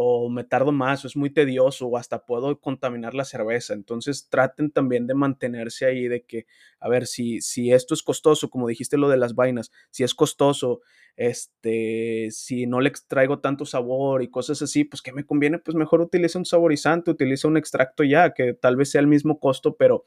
o 0.00 0.30
me 0.30 0.44
tardo 0.44 0.70
más, 0.70 1.04
o 1.04 1.08
es 1.08 1.16
muy 1.16 1.28
tedioso, 1.28 1.88
o 1.88 1.98
hasta 1.98 2.24
puedo 2.24 2.60
contaminar 2.60 3.14
la 3.14 3.24
cerveza. 3.24 3.74
Entonces 3.74 4.28
traten 4.28 4.70
también 4.70 5.08
de 5.08 5.14
mantenerse 5.14 5.86
ahí, 5.86 6.06
de 6.06 6.22
que, 6.22 6.46
a 6.78 6.88
ver, 6.88 7.08
si, 7.08 7.40
si 7.40 7.72
esto 7.72 7.94
es 7.94 8.04
costoso, 8.04 8.48
como 8.48 8.68
dijiste 8.68 8.96
lo 8.96 9.08
de 9.08 9.16
las 9.16 9.34
vainas, 9.34 9.72
si 9.90 10.04
es 10.04 10.14
costoso, 10.14 10.82
este, 11.16 12.28
si 12.30 12.68
no 12.68 12.80
le 12.80 12.92
traigo 13.08 13.40
tanto 13.40 13.66
sabor 13.66 14.22
y 14.22 14.30
cosas 14.30 14.62
así, 14.62 14.84
pues 14.84 15.02
que 15.02 15.12
me 15.12 15.26
conviene, 15.26 15.58
pues 15.58 15.74
mejor 15.74 16.00
utiliza 16.00 16.38
un 16.38 16.46
saborizante, 16.46 17.10
utiliza 17.10 17.48
un 17.48 17.56
extracto 17.56 18.04
ya, 18.04 18.32
que 18.34 18.54
tal 18.54 18.76
vez 18.76 18.92
sea 18.92 19.00
el 19.00 19.08
mismo 19.08 19.40
costo, 19.40 19.74
pero 19.74 20.04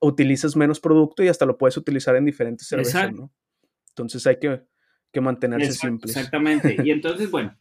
utilizas 0.00 0.56
menos 0.56 0.80
producto 0.80 1.22
y 1.22 1.28
hasta 1.28 1.46
lo 1.46 1.56
puedes 1.56 1.76
utilizar 1.76 2.16
en 2.16 2.24
diferentes 2.24 2.66
cervezas, 2.66 3.04
Exacto. 3.04 3.20
¿no? 3.20 3.32
Entonces 3.90 4.26
hay 4.26 4.40
que, 4.40 4.62
que 5.12 5.20
mantenerse 5.20 5.66
Exacto, 5.66 5.86
simples. 5.86 6.16
Exactamente. 6.16 6.76
Y 6.82 6.90
entonces, 6.90 7.30
bueno, 7.30 7.56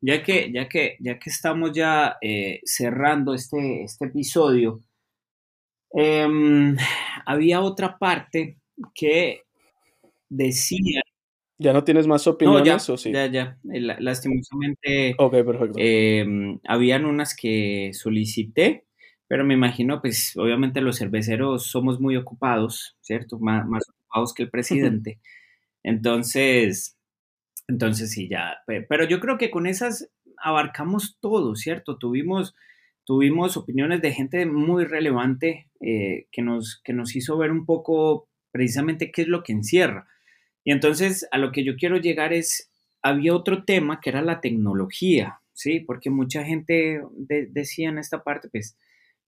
ya 0.00 0.22
que, 0.22 0.50
ya 0.52 0.68
que, 0.68 0.96
ya 1.00 1.18
que 1.18 1.30
estamos 1.30 1.72
ya 1.72 2.16
eh, 2.20 2.60
cerrando 2.64 3.34
este, 3.34 3.84
este 3.84 4.06
episodio, 4.06 4.80
eh, 5.94 6.26
había 7.24 7.60
otra 7.60 7.98
parte 7.98 8.58
que 8.94 9.42
decía... 10.28 11.02
¿Ya 11.58 11.72
no 11.72 11.84
tienes 11.84 12.06
más 12.06 12.26
opiniones 12.26 12.60
no, 12.60 12.78
ya, 12.78 12.92
o 12.92 12.96
sí? 12.98 13.12
Ya, 13.12 13.26
ya. 13.26 13.58
Lastimosamente. 13.62 15.14
Ok, 15.18 15.32
perfecto. 15.32 15.78
Eh, 15.78 16.26
habían 16.68 17.06
unas 17.06 17.34
que 17.34 17.92
solicité, 17.94 18.84
pero 19.26 19.44
me 19.44 19.54
imagino, 19.54 20.02
pues, 20.02 20.36
obviamente 20.36 20.82
los 20.82 20.98
cerveceros 20.98 21.66
somos 21.66 21.98
muy 21.98 22.16
ocupados, 22.16 22.96
¿cierto? 23.00 23.38
Más, 23.38 23.66
más 23.66 23.84
ocupados 23.88 24.34
que 24.34 24.42
el 24.42 24.50
presidente. 25.00 25.18
Entonces, 25.82 26.95
entonces 27.68 28.10
sí, 28.12 28.28
ya. 28.28 28.58
Pero 28.66 29.04
yo 29.08 29.20
creo 29.20 29.38
que 29.38 29.50
con 29.50 29.66
esas 29.66 30.10
abarcamos 30.36 31.18
todo, 31.20 31.56
¿cierto? 31.56 31.98
Tuvimos, 31.98 32.54
tuvimos 33.04 33.56
opiniones 33.56 34.02
de 34.02 34.12
gente 34.12 34.46
muy 34.46 34.84
relevante 34.84 35.68
eh, 35.80 36.26
que, 36.30 36.42
nos, 36.42 36.80
que 36.84 36.92
nos 36.92 37.16
hizo 37.16 37.36
ver 37.38 37.50
un 37.50 37.66
poco 37.66 38.28
precisamente 38.50 39.10
qué 39.10 39.22
es 39.22 39.28
lo 39.28 39.42
que 39.42 39.52
encierra. 39.52 40.06
Y 40.64 40.72
entonces 40.72 41.28
a 41.30 41.38
lo 41.38 41.52
que 41.52 41.64
yo 41.64 41.76
quiero 41.76 41.96
llegar 41.98 42.32
es, 42.32 42.70
había 43.02 43.34
otro 43.34 43.64
tema 43.64 44.00
que 44.00 44.10
era 44.10 44.22
la 44.22 44.40
tecnología, 44.40 45.40
¿sí? 45.52 45.80
Porque 45.80 46.10
mucha 46.10 46.44
gente 46.44 47.02
de, 47.12 47.46
decía 47.46 47.88
en 47.88 47.98
esta 47.98 48.22
parte, 48.24 48.48
pues, 48.48 48.76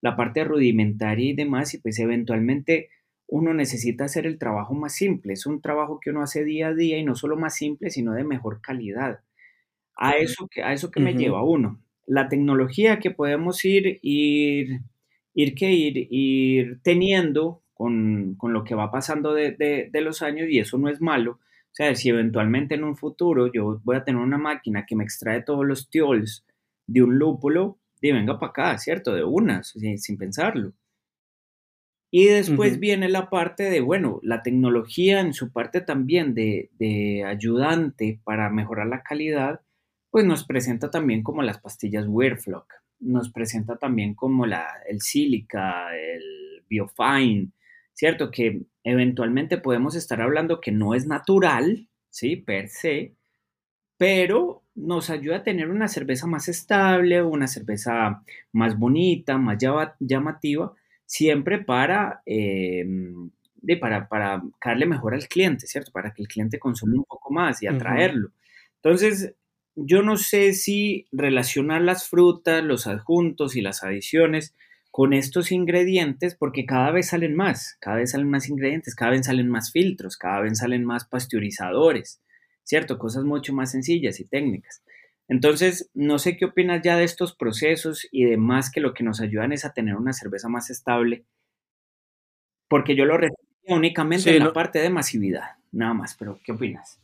la 0.00 0.16
parte 0.16 0.44
rudimentaria 0.44 1.30
y 1.30 1.34
demás, 1.34 1.74
y 1.74 1.78
pues 1.78 1.98
eventualmente 1.98 2.88
uno 3.28 3.52
necesita 3.52 4.04
hacer 4.04 4.26
el 4.26 4.38
trabajo 4.38 4.74
más 4.74 4.94
simple. 4.94 5.34
Es 5.34 5.46
un 5.46 5.60
trabajo 5.60 6.00
que 6.00 6.10
uno 6.10 6.22
hace 6.22 6.44
día 6.44 6.68
a 6.68 6.74
día 6.74 6.98
y 6.98 7.04
no 7.04 7.14
solo 7.14 7.36
más 7.36 7.54
simple, 7.54 7.90
sino 7.90 8.14
de 8.14 8.24
mejor 8.24 8.60
calidad. 8.60 9.20
A 9.96 10.12
eso 10.12 10.48
que, 10.50 10.62
a 10.62 10.72
eso 10.72 10.90
que 10.90 11.00
uh 11.00 11.02
-huh. 11.02 11.12
me 11.12 11.14
lleva 11.14 11.42
uno. 11.44 11.80
la 12.06 12.28
tecnología 12.28 12.98
que 13.00 13.10
podemos 13.10 13.62
ir, 13.66 13.98
ir, 14.00 14.80
ir, 15.34 15.54
que 15.54 15.72
ir, 15.72 16.08
ir 16.10 16.80
teniendo 16.82 17.62
con, 17.74 18.34
con, 18.36 18.54
lo 18.54 18.64
que 18.64 18.74
va 18.74 18.90
pasando 18.90 19.34
de, 19.34 19.52
de, 19.52 19.90
de, 19.92 20.00
los 20.00 20.22
años 20.22 20.48
y 20.48 20.58
eso 20.58 20.78
no 20.78 20.88
es 20.88 21.02
malo. 21.02 21.32
O 21.32 21.74
sea, 21.74 21.94
si 21.94 22.08
eventualmente 22.08 22.76
en 22.76 22.84
un 22.84 22.96
futuro 22.96 23.52
yo 23.52 23.80
voy 23.84 23.96
a 23.96 24.04
tener 24.04 24.22
una 24.22 24.38
máquina 24.38 24.86
que 24.86 24.96
me 24.96 25.04
extrae 25.04 25.42
todos 25.42 25.66
los 25.66 25.90
tiols 25.90 26.46
de 26.86 27.02
un 27.02 27.18
lúpulo, 27.18 27.78
y 28.00 28.12
venga 28.12 28.38
para 28.38 28.50
acá, 28.50 28.78
¿cierto? 28.78 29.14
De 29.14 29.24
unas, 29.24 29.68
sin, 29.68 29.98
sin 29.98 30.16
pensarlo. 30.16 30.72
Y 32.10 32.26
después 32.26 32.72
uh 32.72 32.76
-huh. 32.76 32.80
viene 32.80 33.08
la 33.08 33.28
parte 33.28 33.64
de, 33.64 33.80
bueno, 33.80 34.20
la 34.22 34.42
tecnología 34.42 35.20
en 35.20 35.34
su 35.34 35.52
parte 35.52 35.80
también 35.82 36.34
de, 36.34 36.70
de, 36.78 37.24
ayudante 37.24 38.20
para 38.24 38.48
mejorar 38.50 38.86
la 38.86 39.02
calidad, 39.02 39.60
pues 40.10 40.24
nos 40.24 40.44
presenta 40.44 40.90
también 40.90 41.22
como 41.22 41.42
las 41.42 41.60
pastillas 41.60 42.06
Weirflock, 42.08 42.72
nos 43.00 43.30
presenta 43.30 43.76
también 43.76 44.14
como 44.14 44.46
la, 44.46 44.66
el 44.88 45.02
Silica, 45.02 45.94
el 45.94 46.64
Biofine, 46.68 47.52
¿cierto? 47.92 48.30
Que 48.30 48.62
eventualmente 48.84 49.58
podemos 49.58 49.94
estar 49.94 50.22
hablando 50.22 50.60
que 50.60 50.72
no 50.72 50.94
es 50.94 51.06
natural, 51.06 51.88
¿sí? 52.10 52.36
Per 52.36 52.68
se, 52.68 53.16
pero 53.98 54.62
nos 54.74 55.10
ayuda 55.10 55.38
a 55.38 55.42
tener 55.42 55.68
una 55.70 55.88
cerveza 55.88 56.26
más 56.26 56.48
estable, 56.48 57.22
una 57.22 57.48
cerveza 57.48 58.22
más 58.52 58.78
bonita, 58.78 59.36
más 59.38 59.58
llamativa, 59.98 60.72
siempre 61.08 61.58
para, 61.64 62.22
eh, 62.26 62.84
de, 63.56 63.76
para, 63.78 64.08
para 64.08 64.42
darle 64.64 64.86
mejor 64.86 65.14
al 65.14 65.26
cliente, 65.26 65.66
¿cierto? 65.66 65.90
Para 65.90 66.12
que 66.12 66.22
el 66.22 66.28
cliente 66.28 66.58
consuma 66.58 66.96
un 66.96 67.04
poco 67.04 67.32
más 67.32 67.62
y 67.62 67.66
atraerlo. 67.66 68.28
Uh 68.28 68.30
-huh. 68.30 68.34
Entonces, 68.76 69.34
yo 69.74 70.02
no 70.02 70.16
sé 70.18 70.52
si 70.52 71.06
relacionar 71.12 71.80
las 71.82 72.08
frutas, 72.08 72.62
los 72.62 72.86
adjuntos 72.86 73.56
y 73.56 73.62
las 73.62 73.82
adiciones 73.82 74.54
con 74.90 75.12
estos 75.14 75.50
ingredientes, 75.52 76.34
porque 76.34 76.66
cada 76.66 76.90
vez 76.90 77.08
salen 77.08 77.34
más, 77.34 77.76
cada 77.80 77.96
vez 77.96 78.10
salen 78.12 78.28
más 78.30 78.48
ingredientes, 78.48 78.94
cada 78.94 79.12
vez 79.12 79.26
salen 79.26 79.48
más 79.48 79.72
filtros, 79.72 80.16
cada 80.16 80.40
vez 80.40 80.58
salen 80.58 80.84
más 80.84 81.06
pasteurizadores, 81.06 82.20
¿cierto? 82.64 82.98
Cosas 82.98 83.24
mucho 83.24 83.52
más 83.54 83.70
sencillas 83.70 84.20
y 84.20 84.24
técnicas. 84.26 84.82
Entonces, 85.28 85.90
no 85.92 86.18
sé 86.18 86.36
qué 86.36 86.46
opinas 86.46 86.80
ya 86.82 86.96
de 86.96 87.04
estos 87.04 87.34
procesos 87.34 88.08
y 88.10 88.24
demás 88.24 88.70
que 88.70 88.80
lo 88.80 88.94
que 88.94 89.04
nos 89.04 89.20
ayudan 89.20 89.52
es 89.52 89.66
a 89.66 89.74
tener 89.74 89.94
una 89.94 90.14
cerveza 90.14 90.48
más 90.48 90.70
estable, 90.70 91.26
porque 92.66 92.96
yo 92.96 93.04
lo 93.04 93.18
refería 93.18 93.36
únicamente 93.68 94.30
sí, 94.30 94.36
en 94.36 94.44
la 94.44 94.52
parte 94.54 94.78
de 94.78 94.88
masividad, 94.88 95.56
nada 95.70 95.92
más, 95.92 96.16
pero 96.18 96.40
¿qué 96.42 96.52
opinas? 96.52 97.00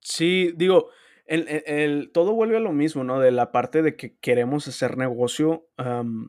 Sí, 0.00 0.52
digo, 0.56 0.90
el, 1.24 1.48
el, 1.48 1.62
el, 1.66 2.10
todo 2.12 2.34
vuelve 2.34 2.58
a 2.58 2.60
lo 2.60 2.72
mismo, 2.72 3.02
¿no? 3.02 3.18
De 3.18 3.30
la 3.30 3.50
parte 3.50 3.82
de 3.82 3.96
que 3.96 4.16
queremos 4.18 4.68
hacer 4.68 4.98
negocio 4.98 5.68
um, 5.78 6.28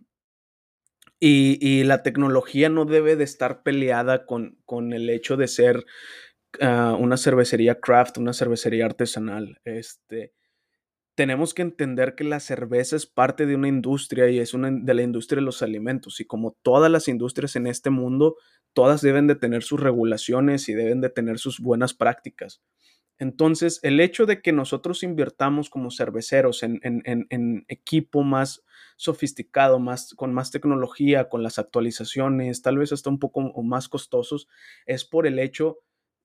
y, 1.20 1.58
y, 1.62 1.84
la 1.84 2.02
tecnología 2.02 2.70
no 2.70 2.86
debe 2.86 3.18
de 3.18 3.26
estar 3.26 3.62
peleada 3.62 4.26
con, 4.26 4.58
con 4.66 4.94
el 4.94 5.10
hecho 5.10 5.36
de 5.36 5.50
ser 5.50 5.86
uh, 6.62 6.96
una 6.96 7.18
cervecería 7.18 7.80
craft, 7.80 8.18
una 8.18 8.34
cervecería 8.34 8.86
artesanal. 8.86 9.60
Este, 9.64 10.34
tenemos 11.20 11.54
que 11.54 11.64
entender 11.64 12.16
que 12.16 12.24
la 12.24 12.40
cerveza 12.40 12.96
es 12.96 13.06
parte 13.06 13.46
de 13.46 13.56
una 13.56 13.68
industria 13.68 14.30
y 14.30 14.40
es 14.40 14.54
una 14.54 14.72
de 14.72 14.94
la 14.94 15.02
industria 15.02 15.42
de 15.42 15.46
los 15.46 15.62
alimentos 15.62 16.22
y 16.22 16.26
como 16.26 16.56
todas 16.62 16.90
las 16.90 17.10
industrias 17.10 17.58
en 17.58 17.68
este 17.68 17.90
mundo, 17.90 18.38
todas 18.72 19.02
deben 19.02 19.28
de 19.28 19.36
tener 19.36 19.64
sus 19.64 19.82
regulaciones 19.82 20.70
y 20.70 20.74
deben 20.74 21.02
de 21.02 21.10
tener 21.10 21.38
sus 21.38 21.60
buenas 21.60 21.94
prácticas. 21.94 22.62
Entonces, 23.18 23.82
el 23.84 24.00
hecho 24.00 24.26
de 24.26 24.42
que 24.42 24.54
nosotros 24.54 25.04
invirtamos 25.04 25.70
como 25.70 25.92
cerveceros 25.92 26.64
en, 26.64 26.80
en, 26.84 27.02
en, 27.04 27.28
en, 27.30 27.66
equipo 27.68 28.24
más 28.24 28.64
sofisticado, 28.96 29.78
más, 29.78 30.14
con 30.16 30.34
más 30.34 30.52
tecnología, 30.52 31.28
con 31.28 31.44
las 31.44 31.60
actualizaciones, 31.60 32.62
tal 32.62 32.78
vez 32.78 32.94
hasta 32.94 33.10
un 33.10 33.20
poco 33.20 33.42
más 33.62 33.90
costosos, 33.90 34.48
es 34.86 35.04
por 35.04 35.28
el 35.28 35.38
hecho 35.40 35.80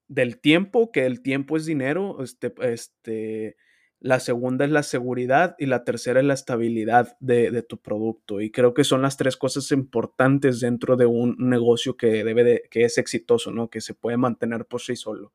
del 0.09 0.41
tiempo, 0.41 0.93
que 0.93 1.07
el 1.07 1.23
tiempo 1.23 1.57
es 1.57 1.67
dinero, 1.67 2.23
este, 2.23 2.53
este, 2.61 3.57
la 4.01 4.21
segunda 4.21 4.67
es 4.67 4.71
la 4.71 4.83
seguridad 4.83 5.57
y 5.59 5.65
la 5.65 5.83
tercera 5.83 6.21
es 6.21 6.27
la 6.27 6.35
estabilidad 6.35 7.17
de, 7.21 7.51
de, 7.51 7.63
tu 7.63 7.81
producto. 7.81 8.43
Y 8.43 8.51
creo 8.51 8.75
que 8.75 8.85
son 8.85 9.01
las 9.01 9.17
tres 9.17 9.37
cosas 9.39 9.73
importantes 9.73 10.61
dentro 10.61 10.97
de 10.97 11.07
un 11.07 11.37
negocio 11.39 11.97
que 11.97 12.23
debe 12.23 12.45
de, 12.45 12.63
que 12.71 12.85
es 12.85 12.99
exitoso, 12.99 13.51
¿no? 13.51 13.71
Que 13.71 13.81
se 13.81 13.95
puede 13.95 14.19
mantener 14.19 14.67
por 14.67 14.83
sí 14.83 14.95
solo. 14.95 15.33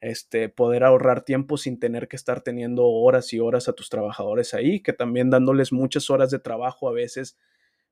Este, 0.00 0.48
poder 0.48 0.84
ahorrar 0.84 1.24
tiempo 1.24 1.56
sin 1.56 1.80
tener 1.80 2.06
que 2.06 2.14
estar 2.14 2.42
teniendo 2.42 2.86
horas 2.86 3.32
y 3.32 3.40
horas 3.40 3.68
a 3.68 3.72
tus 3.72 3.88
trabajadores 3.88 4.54
ahí, 4.54 4.80
que 4.80 4.92
también 4.92 5.28
dándoles 5.30 5.72
muchas 5.72 6.08
horas 6.08 6.30
de 6.30 6.38
trabajo 6.38 6.88
a 6.88 6.92
veces 6.92 7.36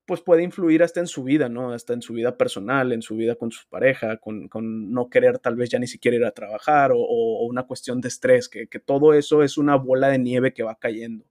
pues 0.07 0.21
puede 0.21 0.43
influir 0.43 0.83
hasta 0.83 1.01
en 1.01 1.07
su 1.07 1.23
vida, 1.23 1.49
¿no? 1.49 1.73
Hasta 1.73 1.93
en 1.93 2.03
su 2.03 2.15
vida 2.15 2.37
personal, 2.37 2.93
en 2.93 3.03
su 3.03 3.17
vida 3.17 3.37
con 3.37 3.51
su 3.53 3.69
pareja, 3.69 4.17
con, 4.17 4.49
con 4.49 4.93
no 4.93 5.09
querer 5.09 5.39
tal 5.39 5.57
vez 5.57 5.71
ya 5.71 5.79
ni 5.79 5.87
siquiera 5.87 6.17
ir 6.17 6.25
a 6.25 6.33
trabajar 6.33 6.93
o, 6.93 6.99
o 6.99 7.47
una 7.47 7.65
cuestión 7.65 8.01
de 8.01 8.09
estrés, 8.09 8.49
que, 8.49 8.67
que, 8.67 8.81
todo 8.81 9.15
eso 9.15 9.43
es 9.43 9.57
una 9.57 9.77
bola 9.77 10.09
de 10.09 10.19
nieve 10.19 10.53
que 10.53 10.65
va 10.65 10.75
cayendo 10.75 11.25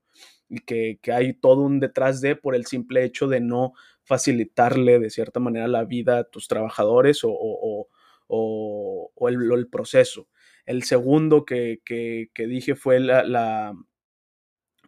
y 0.48 0.60
que, 0.60 0.98
que, 1.02 1.12
hay 1.12 1.34
todo 1.34 1.62
un 1.62 1.78
detrás 1.80 2.20
de 2.20 2.36
por 2.36 2.54
el 2.54 2.66
simple 2.66 3.04
hecho 3.04 3.28
de 3.28 3.40
no 3.40 3.74
facilitarle 4.02 4.98
de 4.98 5.10
cierta 5.10 5.40
manera 5.40 5.68
la 5.68 5.84
vida 5.84 6.18
a 6.18 6.24
tus 6.24 6.48
trabajadores 6.48 7.22
o, 7.24 7.30
o, 7.32 7.88
o 8.28 9.28
el, 9.28 9.52
el, 9.52 9.68
proceso. 9.68 10.28
El 10.64 10.84
segundo 10.84 11.44
que, 11.44 11.80
que 11.84 12.46
dije 12.46 12.74
fue 12.76 13.00
la, 13.00 13.24
la, 13.24 13.74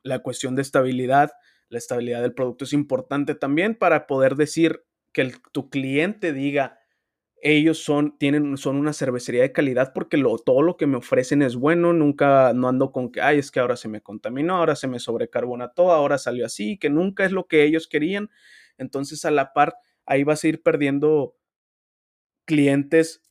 la 0.03 0.21
cuestión 0.21 0.57
de 0.57 0.63
estabilidad 0.63 1.31
la 1.73 1.79
estabilidad 1.79 2.21
del 2.21 2.35
producto 2.35 2.65
es 2.65 2.75
importante 2.75 3.35
también 3.35 3.75
para 3.75 4.07
poder 4.07 4.37
decir 4.37 4.85
que 5.13 5.33
tu 5.53 5.71
cliente 5.71 6.35
diga, 6.35 6.79
ellos 7.41 7.83
son, 7.83 8.19
tienen, 8.19 8.59
son 8.59 8.77
una 8.77 8.93
cervecería 8.93 9.41
de 9.41 9.53
calidad 9.53 9.93
porque 9.95 10.19
lo, 10.19 10.37
todo 10.39 10.61
lo 10.61 10.77
que 10.77 10.87
me 10.87 10.99
ofrecen 10.99 11.41
es 11.41 11.57
bueno, 11.57 11.95
nunca, 11.95 12.53
no 12.53 12.69
ando 12.69 12.93
con 12.93 13.11
que, 13.11 13.23
ay, 13.23 13.39
es 13.39 13.51
que 13.51 13.59
ahora 13.59 13.77
se 13.77 13.89
me 13.89 14.03
contaminó, 14.03 14.57
ahora 14.57 14.77
se 14.77 14.87
me 14.87 14.99
sobrecarbonató, 14.99 15.93
ahora 15.93 16.19
salió 16.19 16.45
así, 16.45 16.79
que 16.79 16.91
nunca 16.91 17.25
es 17.25 17.33
lo 17.33 17.47
que 17.47 17.65
ellos 17.65 17.89
querían. 17.89 18.31
Entonces, 18.77 19.25
a 19.25 19.31
la 19.31 19.55
par, 19.55 19.75
ahí 20.05 20.25
vas 20.25 20.45
a 20.45 20.49
ir 20.49 20.63
perdiendo 20.63 21.35
clientes 22.45 23.23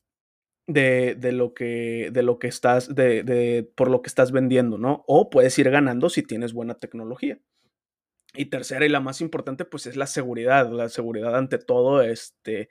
de, 0.72 1.14
de, 1.14 1.32
lo 1.32 1.54
que 1.54 2.10
de 2.12 2.22
lo 2.22 2.38
que 2.38 2.48
estás 2.48 2.94
de, 2.94 3.22
de, 3.22 3.70
por 3.74 3.90
lo 3.90 4.02
que 4.02 4.08
estás 4.08 4.32
vendiendo, 4.32 4.78
¿no? 4.78 5.04
O 5.06 5.30
puedes 5.30 5.58
ir 5.58 5.70
ganando 5.70 6.08
si 6.10 6.22
tienes 6.22 6.52
buena 6.52 6.74
tecnología. 6.74 7.38
Y 8.34 8.46
tercera 8.46 8.86
y 8.86 8.88
la 8.88 9.00
más 9.00 9.20
importante, 9.20 9.64
pues 9.64 9.86
es 9.86 9.96
la 9.96 10.06
seguridad. 10.06 10.70
La 10.70 10.88
seguridad 10.88 11.36
ante 11.36 11.58
todo, 11.58 12.02
este, 12.02 12.70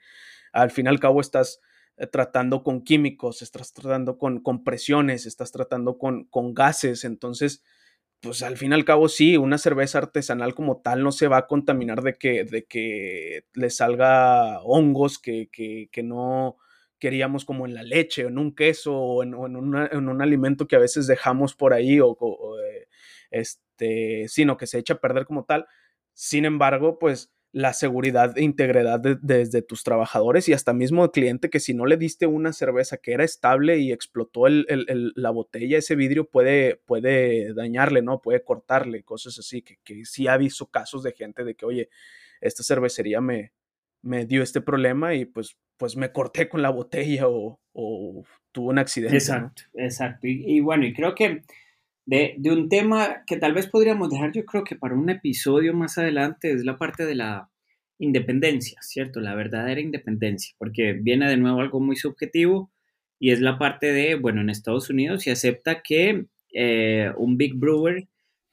al 0.52 0.70
fin 0.70 0.86
y 0.86 0.88
al 0.88 1.00
cabo 1.00 1.20
estás 1.20 1.60
eh, 1.96 2.06
tratando 2.06 2.62
con 2.64 2.82
químicos, 2.82 3.42
estás 3.42 3.72
tratando 3.72 4.18
con, 4.18 4.40
con 4.40 4.64
presiones, 4.64 5.26
estás 5.26 5.52
tratando 5.52 5.98
con, 5.98 6.24
con, 6.24 6.54
gases. 6.54 7.04
Entonces, 7.04 7.62
pues 8.20 8.42
al 8.42 8.56
fin 8.56 8.72
y 8.72 8.74
al 8.74 8.84
cabo 8.84 9.08
sí, 9.08 9.36
una 9.36 9.58
cerveza 9.58 9.98
artesanal 9.98 10.54
como 10.54 10.80
tal 10.80 11.02
no 11.04 11.12
se 11.12 11.28
va 11.28 11.38
a 11.38 11.46
contaminar 11.46 12.02
de 12.02 12.14
que, 12.14 12.44
de 12.44 12.64
que 12.64 13.46
le 13.54 13.70
salga 13.70 14.60
hongos 14.62 15.18
que, 15.18 15.48
que, 15.52 15.88
que 15.92 16.02
no 16.02 16.56
queríamos 17.02 17.44
como 17.44 17.66
en 17.66 17.74
la 17.74 17.82
leche 17.82 18.24
o 18.24 18.28
en 18.28 18.38
un 18.38 18.54
queso 18.54 18.96
o 18.96 19.24
en, 19.24 19.34
en, 19.34 19.88
en 19.90 20.08
un 20.08 20.22
alimento 20.22 20.68
que 20.68 20.76
a 20.76 20.78
veces 20.78 21.08
dejamos 21.08 21.52
por 21.52 21.74
ahí 21.74 21.98
o, 22.00 22.16
eh, 22.60 22.86
este, 23.32 24.28
sino 24.28 24.56
que 24.56 24.68
se 24.68 24.78
echa 24.78 24.94
a 24.94 25.00
perder 25.00 25.26
como 25.26 25.44
tal. 25.44 25.66
Sin 26.12 26.44
embargo, 26.44 27.00
pues 27.00 27.32
la 27.50 27.72
seguridad 27.72 28.38
e 28.38 28.44
integridad 28.44 29.00
de, 29.00 29.18
desde 29.20 29.58
de 29.58 29.62
tus 29.62 29.82
trabajadores 29.82 30.48
y 30.48 30.52
hasta 30.52 30.72
mismo 30.72 31.02
el 31.02 31.10
cliente 31.10 31.50
que 31.50 31.58
si 31.58 31.74
no 31.74 31.86
le 31.86 31.96
diste 31.96 32.26
una 32.26 32.52
cerveza 32.52 32.98
que 32.98 33.14
era 33.14 33.24
estable 33.24 33.78
y 33.78 33.90
explotó 33.90 34.46
el, 34.46 34.64
el, 34.68 35.12
la 35.16 35.30
botella, 35.30 35.78
ese 35.78 35.96
vidrio 35.96 36.30
puede, 36.30 36.76
puede 36.86 37.52
dañarle, 37.52 38.02
¿no? 38.02 38.22
Puede 38.22 38.44
cortarle, 38.44 39.02
cosas 39.02 39.40
así, 39.40 39.62
que, 39.62 39.78
que 39.82 40.04
sí 40.04 40.28
ha 40.28 40.36
visto 40.36 40.66
casos 40.66 41.02
de 41.02 41.14
gente 41.14 41.42
de 41.42 41.56
que, 41.56 41.66
oye, 41.66 41.88
esta 42.40 42.62
cervecería 42.62 43.20
me, 43.20 43.52
me 44.02 44.24
dio 44.24 44.44
este 44.44 44.60
problema 44.60 45.16
y 45.16 45.24
pues, 45.24 45.56
pues 45.76 45.96
me 45.96 46.12
corté 46.12 46.48
con 46.48 46.62
la 46.62 46.70
botella 46.70 47.28
o, 47.28 47.58
o 47.72 48.24
tuvo 48.52 48.70
un 48.70 48.78
accidente. 48.78 49.16
Exacto, 49.16 49.62
exacto. 49.74 50.26
Y, 50.26 50.60
bueno, 50.60 50.86
y 50.86 50.92
creo 50.92 51.14
que 51.14 51.42
de, 52.06 52.36
un 52.44 52.68
tema 52.68 53.24
que 53.26 53.36
tal 53.36 53.54
vez 53.54 53.66
podríamos 53.66 54.10
dejar, 54.10 54.32
yo 54.32 54.44
creo 54.44 54.64
que 54.64 54.76
para 54.76 54.94
un 54.94 55.08
episodio 55.10 55.74
más 55.74 55.98
adelante, 55.98 56.52
es 56.52 56.64
la 56.64 56.78
parte 56.78 57.04
de 57.04 57.14
la 57.14 57.48
independencia, 57.98 58.78
¿cierto? 58.82 59.20
La 59.20 59.34
verdadera 59.34 59.80
independencia, 59.80 60.54
porque 60.58 60.92
viene 60.92 61.28
de 61.28 61.36
nuevo 61.36 61.60
algo 61.60 61.80
muy 61.80 61.96
subjetivo 61.96 62.70
y 63.18 63.30
es 63.30 63.40
la 63.40 63.58
parte 63.58 63.92
de, 63.92 64.16
bueno, 64.16 64.40
en 64.40 64.50
Estados 64.50 64.90
Unidos 64.90 65.22
se 65.22 65.30
acepta 65.30 65.82
que 65.82 66.26
eh, 66.52 67.12
un 67.16 67.36
Big 67.36 67.54
Brewer 67.54 68.08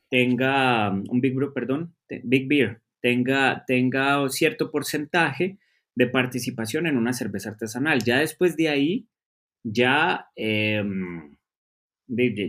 tenga, 0.10 0.92
un 0.92 1.22
Big 1.22 1.34
Brewer, 1.34 1.54
perdón, 1.54 1.96
Big 2.24 2.48
Beer, 2.48 2.82
tenga, 3.02 3.64
tenga 3.66 4.28
cierto 4.30 4.72
porcentaje 4.72 5.58
de 6.00 6.08
participación 6.08 6.88
en 6.88 6.96
una 6.96 7.12
cerveza 7.12 7.50
artesanal. 7.50 8.02
Ya 8.06 8.20
después 8.20 8.56
de 8.56 8.70
ahí, 8.70 9.08
ya... 9.64 10.28
Eh, 10.36 10.82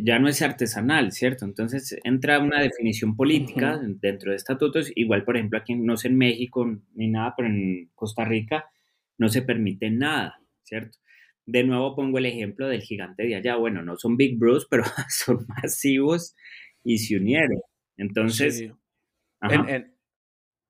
ya 0.02 0.18
no 0.18 0.28
es 0.28 0.40
artesanal, 0.40 1.12
¿cierto? 1.12 1.44
Entonces 1.44 1.94
entra 2.02 2.38
una 2.38 2.62
definición 2.62 3.14
política 3.14 3.78
dentro 3.78 4.30
de 4.30 4.38
estatutos, 4.38 4.90
igual 4.94 5.22
por 5.22 5.36
ejemplo 5.36 5.58
aquí 5.58 5.74
no 5.74 5.98
sé 5.98 6.08
en 6.08 6.16
México 6.16 6.64
ni 6.94 7.08
nada, 7.08 7.34
pero 7.36 7.50
en 7.50 7.90
Costa 7.94 8.24
Rica 8.24 8.70
no 9.18 9.28
se 9.28 9.42
permite 9.42 9.90
nada, 9.90 10.40
¿cierto? 10.62 10.96
De 11.44 11.62
nuevo 11.62 11.94
pongo 11.94 12.16
el 12.16 12.24
ejemplo 12.24 12.68
del 12.68 12.80
gigante 12.80 13.26
de 13.26 13.34
allá, 13.34 13.56
bueno, 13.56 13.82
no 13.82 13.98
son 13.98 14.16
Big 14.16 14.38
Bros, 14.38 14.66
pero 14.70 14.84
son 15.10 15.44
masivos 15.46 16.34
y 16.82 16.96
se 16.96 17.16
unieron. 17.18 17.60
Entonces... 17.98 18.64
En, 19.42 19.92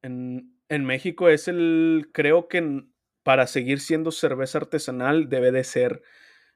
en, 0.02 0.59
México 0.78 1.28
es 1.28 1.48
el, 1.48 2.08
creo 2.12 2.48
que 2.48 2.84
para 3.22 3.46
seguir 3.46 3.80
siendo 3.80 4.10
cerveza 4.12 4.58
artesanal 4.58 5.28
debe 5.28 5.52
de 5.52 5.64
ser, 5.64 6.02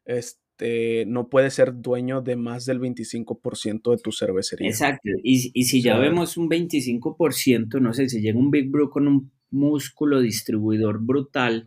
este, 0.04 1.04
no 1.06 1.28
puede 1.28 1.50
ser 1.50 1.80
dueño 1.80 2.22
de 2.22 2.36
más 2.36 2.64
del 2.64 2.80
25% 2.80 3.90
de 3.90 3.98
tu 3.98 4.12
cervecería. 4.12 4.68
Exacto, 4.68 5.10
y, 5.22 5.50
y 5.52 5.64
si 5.64 5.82
ya 5.82 5.98
vemos 5.98 6.36
un 6.36 6.48
25%, 6.48 7.80
no 7.80 7.92
sé, 7.92 8.08
si 8.08 8.20
llega 8.20 8.38
un 8.38 8.50
Big 8.50 8.70
Brew 8.70 8.88
con 8.88 9.08
un 9.08 9.32
músculo 9.50 10.20
distribuidor 10.20 11.00
brutal, 11.00 11.66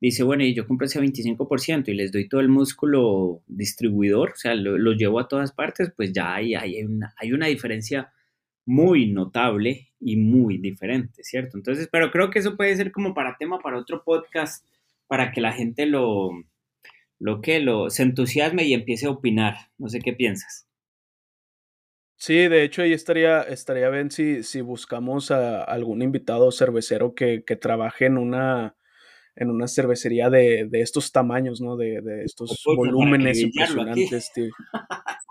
dice, 0.00 0.22
bueno, 0.22 0.44
y 0.44 0.54
yo 0.54 0.66
compro 0.66 0.86
ese 0.86 1.00
25% 1.00 1.88
y 1.88 1.94
les 1.94 2.12
doy 2.12 2.28
todo 2.28 2.40
el 2.40 2.48
músculo 2.48 3.42
distribuidor, 3.46 4.30
o 4.30 4.36
sea, 4.36 4.54
lo, 4.54 4.92
llevo 4.92 5.20
a 5.20 5.28
todas 5.28 5.52
partes, 5.52 5.92
pues 5.96 6.12
ya 6.12 6.34
hay, 6.34 6.54
hay, 6.54 6.82
una, 6.84 7.14
hay 7.16 7.32
una 7.32 7.46
diferencia 7.46 8.12
muy 8.66 9.12
notable 9.12 9.92
y 10.00 10.16
muy 10.16 10.58
diferente, 10.58 11.22
¿cierto? 11.22 11.56
Entonces, 11.56 11.88
pero 11.90 12.10
creo 12.10 12.30
que 12.30 12.40
eso 12.40 12.56
puede 12.56 12.76
ser 12.76 12.92
como 12.92 13.14
para 13.14 13.36
tema 13.38 13.58
para 13.58 13.78
otro 13.78 14.02
podcast, 14.04 14.64
para 15.06 15.32
que 15.32 15.40
la 15.40 15.52
gente 15.52 15.86
lo, 15.86 16.30
lo 17.18 17.40
que 17.40 17.60
lo 17.60 17.90
se 17.90 18.02
entusiasme 18.02 18.64
y 18.64 18.74
empiece 18.74 19.06
a 19.06 19.10
opinar. 19.10 19.54
No 19.78 19.88
sé 19.88 20.00
qué 20.00 20.12
piensas. 20.12 20.66
Sí, 22.18 22.48
de 22.48 22.62
hecho 22.62 22.82
ahí 22.82 22.92
estaría, 22.92 23.42
estaría 23.42 23.90
bien 23.90 24.10
si, 24.10 24.42
si 24.42 24.62
buscamos 24.62 25.30
a 25.30 25.62
algún 25.62 26.00
invitado 26.00 26.50
cervecero 26.50 27.14
que, 27.14 27.44
que 27.44 27.56
trabaje 27.56 28.06
en 28.06 28.16
una, 28.16 28.74
en 29.34 29.50
una 29.50 29.68
cervecería 29.68 30.30
de, 30.30 30.66
de 30.68 30.80
estos 30.80 31.12
tamaños, 31.12 31.60
¿no? 31.60 31.76
De, 31.76 32.00
de 32.00 32.24
estos 32.24 32.62
volúmenes 32.64 33.38
impresionantes, 33.40 34.32
tío. 34.34 34.50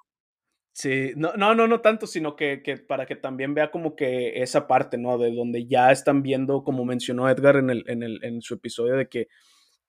Sí, 0.75 1.13
no, 1.15 1.31
no, 1.37 1.55
no, 1.55 1.69
no 1.69 1.79
tanto, 1.79 2.05
sino 2.05 2.35
que, 2.35 2.61
que, 2.61 2.75
para 2.75 3.05
que 3.05 3.15
también 3.15 3.53
vea 3.53 3.71
como 3.71 3.95
que 3.95 4.41
esa 4.43 4.67
parte, 4.67 4.97
¿no? 4.97 5.17
De 5.17 5.33
donde 5.33 5.67
ya 5.67 5.89
están 5.89 6.21
viendo, 6.21 6.65
como 6.65 6.83
mencionó 6.83 7.29
Edgar 7.29 7.55
en, 7.55 7.69
el, 7.69 7.85
en, 7.87 8.03
el, 8.03 8.21
en 8.25 8.41
su 8.41 8.55
episodio, 8.55 8.97
de 8.97 9.07
que 9.07 9.29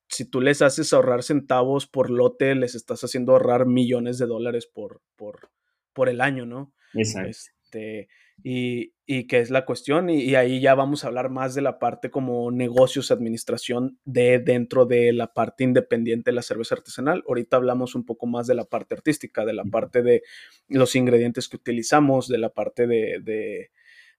si 0.07 0.31
tú 0.31 0.41
les 0.41 0.63
haces 0.63 0.93
ahorrar 0.93 1.25
centavos 1.25 1.89
por 1.89 2.09
lote, 2.09 2.55
les 2.55 2.77
estás 2.77 3.03
haciendo 3.03 3.33
ahorrar 3.33 3.67
millones 3.67 4.17
de 4.19 4.27
dólares 4.27 4.69
por, 4.69 5.03
por, 5.17 5.51
por 5.93 6.09
el 6.09 6.21
año, 6.21 6.47
¿no? 6.47 6.73
Exacto. 6.95 7.31
Este, 7.31 8.09
y, 8.43 8.93
y 9.07 9.27
que 9.27 9.41
es 9.41 9.51
la 9.51 9.65
cuestión, 9.65 10.11
y, 10.11 10.35
ahí 10.35 10.61
ya 10.61 10.75
vamos 10.75 11.05
a 11.05 11.09
hablar 11.09 11.31
más 11.31 11.55
de 11.55 11.63
la 11.63 11.79
parte 11.79 12.11
como 12.11 12.51
negocios, 12.51 13.11
administración 13.11 13.99
de 14.05 14.39
dentro 14.39 14.87
de 14.87 15.13
la 15.13 15.33
parte 15.33 15.65
independiente 15.65 16.31
de 16.31 16.35
la 16.35 16.43
cerveza 16.43 16.75
artesanal. 16.75 17.25
Ahorita 17.27 17.57
hablamos 17.57 17.95
un 17.95 18.05
poco 18.05 18.27
más 18.27 18.47
de 18.47 18.55
la 18.55 18.65
parte 18.65 18.95
artística, 18.95 19.45
de 19.45 19.53
la 19.53 19.65
parte 19.65 20.03
de 20.03 20.23
los 20.69 20.97
ingredientes 20.97 21.49
que 21.49 21.57
utilizamos, 21.57 22.29
de 22.29 22.39
la 22.39 22.51
parte 22.51 22.87
de, 22.87 23.21
de, 23.23 23.71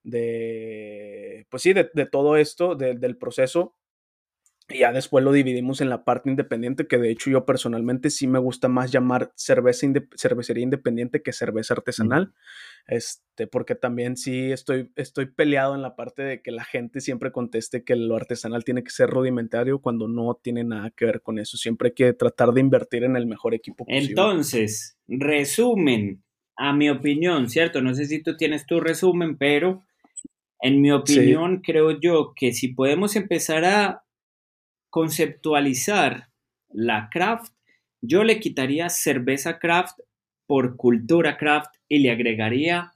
de 0.04 1.46
pues 1.50 1.64
sí, 1.64 1.74
de, 1.74 1.86
todo 2.06 2.38
esto, 2.38 2.76
del 2.76 3.18
proceso 3.18 3.77
y 4.70 4.80
ya 4.80 4.92
después 4.92 5.24
lo 5.24 5.32
dividimos 5.32 5.80
en 5.80 5.90
la 5.90 6.04
parte 6.04 6.30
independiente, 6.30 6.88
que 6.88 6.98
de 6.98 7.10
hecho 7.10 7.30
yo 7.30 7.46
personalmente 7.46 8.10
sí 8.10 8.28
me 8.28 8.40
gusta 8.40 8.68
más 8.68 8.92
llamar 8.92 9.32
cerveza 9.36 9.88
cervecería 10.16 10.64
independiente 10.64 11.22
que 11.22 11.32
cerveza 11.32 11.74
artesanal. 11.74 12.34
Este, 12.86 13.48
porque 13.48 13.76
también 13.76 14.18
sí 14.18 14.52
estoy, 14.52 14.92
estoy 14.96 15.28
peleado 15.28 15.76
en 15.76 15.82
la 15.82 15.96
parte 15.96 16.22
de 16.24 16.42
que 16.42 16.52
la 16.52 16.66
gente 16.66 17.00
siempre 17.00 17.32
conteste 17.32 17.84
que 17.84 17.96
lo 17.96 18.16
artesanal 18.16 18.66
tiene 18.66 18.84
que 18.84 18.90
ser 18.90 19.10
rudimentario 19.10 19.80
cuando 19.80 20.08
no 20.10 20.38
tiene 20.42 20.66
nada 20.66 20.92
que 20.92 21.06
ver 21.06 21.22
con 21.22 21.40
eso. 21.40 21.56
Siempre 21.56 21.90
hay 21.90 21.94
que 21.94 22.14
tratar 22.14 22.52
de 22.52 22.62
invertir 22.62 23.06
en 23.06 23.16
el 23.16 23.26
mejor 23.26 23.54
equipo 23.54 23.86
posible. 23.86 24.10
Entonces, 24.10 24.98
resumen, 25.08 26.24
a 26.58 26.74
mi 26.74 26.90
opinión, 26.90 27.50
¿cierto? 27.50 27.82
No 27.82 27.94
sé 27.94 28.06
si 28.06 28.22
tú 28.22 28.36
tienes 28.36 28.66
tu 28.66 28.82
resumen, 28.82 29.38
pero 29.38 29.84
en 30.60 30.82
mi 30.82 30.92
opinión 30.92 31.62
creo 31.62 32.00
yo 32.00 32.34
que 32.36 32.52
si 32.52 32.70
podemos 32.70 33.16
empezar 33.16 33.64
a 33.64 34.04
conceptualizar 34.98 36.30
la 36.70 37.10
craft, 37.12 37.54
yo 38.02 38.24
le 38.24 38.40
quitaría 38.40 38.90
cerveza 38.90 39.60
craft 39.60 40.00
por 40.48 40.76
cultura 40.76 41.38
craft 41.38 41.76
y 41.88 42.00
le 42.00 42.10
agregaría 42.10 42.94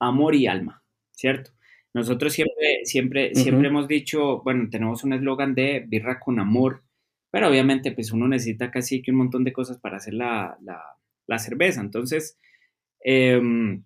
amor 0.00 0.34
y 0.34 0.48
alma, 0.48 0.82
¿cierto? 1.12 1.52
Nosotros 1.94 2.32
siempre, 2.32 2.80
siempre, 2.82 3.32
siempre 3.36 3.68
hemos 3.68 3.86
dicho, 3.86 4.42
bueno, 4.42 4.66
tenemos 4.68 5.04
un 5.04 5.12
eslogan 5.12 5.54
de 5.54 5.84
birra 5.86 6.18
con 6.18 6.40
amor, 6.40 6.82
pero 7.30 7.48
obviamente 7.48 7.92
pues 7.92 8.10
uno 8.10 8.26
necesita 8.26 8.72
casi 8.72 9.00
que 9.00 9.12
un 9.12 9.18
montón 9.18 9.44
de 9.44 9.52
cosas 9.52 9.78
para 9.78 9.98
hacer 9.98 10.14
la, 10.14 10.58
cerveza. 11.38 11.80
Entonces, 11.80 12.40
em, 13.04 13.84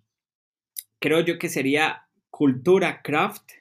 creo 0.97 1.19
yo 1.21 1.37
que 1.37 1.47
sería 1.47 2.07
cultura 2.31 3.03
craft 3.03 3.51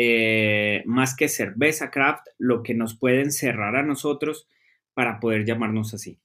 eh, 0.00 0.82
más 0.86 1.16
que 1.16 1.28
cerveza 1.28 1.90
craft, 1.90 2.28
lo 2.38 2.62
que 2.62 2.74
nos 2.74 2.96
puede 2.96 3.20
encerrar 3.22 3.74
a 3.76 3.82
nosotros 3.82 4.48
para 4.94 5.18
poder 5.18 5.44
llamarnos 5.44 5.92
así. 5.94 6.20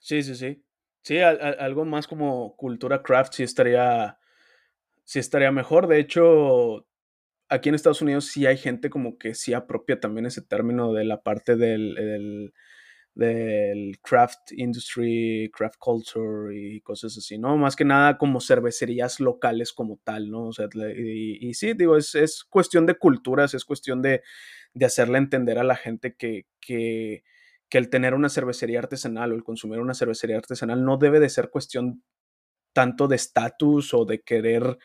Sí, 0.00 0.22
sí, 0.22 0.34
sí. 0.34 0.64
Sí, 1.02 1.18
algo 1.20 1.84
más 1.84 2.06
como 2.06 2.56
cultura 2.56 3.02
craft 3.02 3.34
sí 3.34 3.42
estaría, 3.42 4.18
sí 5.04 5.18
estaría 5.18 5.52
mejor. 5.52 5.86
De 5.88 6.00
hecho, 6.00 6.86
aquí 7.48 7.70
en 7.70 7.76
Estados 7.76 8.02
Unidos 8.02 8.26
sí 8.26 8.46
hay 8.46 8.58
gente 8.58 8.90
como 8.90 9.18
que 9.18 9.34
sí 9.34 9.54
apropia 9.54 10.00
también 10.00 10.26
ese 10.26 10.42
término 10.42 10.92
de 10.94 11.04
la 11.04 11.22
parte 11.22 11.56
del 11.56 11.94
del 11.96 12.54
craft 13.14 14.52
industry, 14.52 15.50
craft 15.54 15.78
culture 15.78 16.56
y 16.56 16.80
cosas 16.80 17.16
así, 17.16 17.38
¿no? 17.38 17.56
Más 17.56 17.76
que 17.76 17.84
nada 17.84 18.18
como 18.18 18.40
cervecerías 18.40 19.20
locales 19.20 19.72
como 19.72 20.00
tal, 20.02 20.30
¿no? 20.30 20.48
O 20.48 20.52
sea, 20.52 20.68
y, 20.96 21.54
sí, 21.54 21.74
digo, 21.74 21.96
es, 21.96 22.14
es, 22.14 22.44
cuestión 22.44 22.86
de 22.86 22.96
culturas, 22.96 23.54
es 23.54 23.64
cuestión 23.64 24.02
de, 24.02 24.22
de 24.74 24.86
hacerle 24.86 25.18
entender 25.18 25.58
a 25.58 25.64
la 25.64 25.76
gente 25.76 26.16
que, 26.16 26.46
que, 26.60 27.22
que, 27.68 27.78
el 27.78 27.88
tener 27.88 28.14
una 28.14 28.28
cervecería 28.28 28.80
artesanal 28.80 29.32
o 29.32 29.36
el 29.36 29.44
consumir 29.44 29.78
una 29.78 29.94
cervecería 29.94 30.36
artesanal 30.36 30.84
no 30.84 30.96
debe 30.96 31.20
de 31.20 31.28
ser 31.28 31.50
cuestión 31.50 32.02
tanto 32.72 33.06
de 33.06 33.16
estatus 33.16 33.94
o 33.94 34.04
de 34.04 34.22
querer 34.22 34.78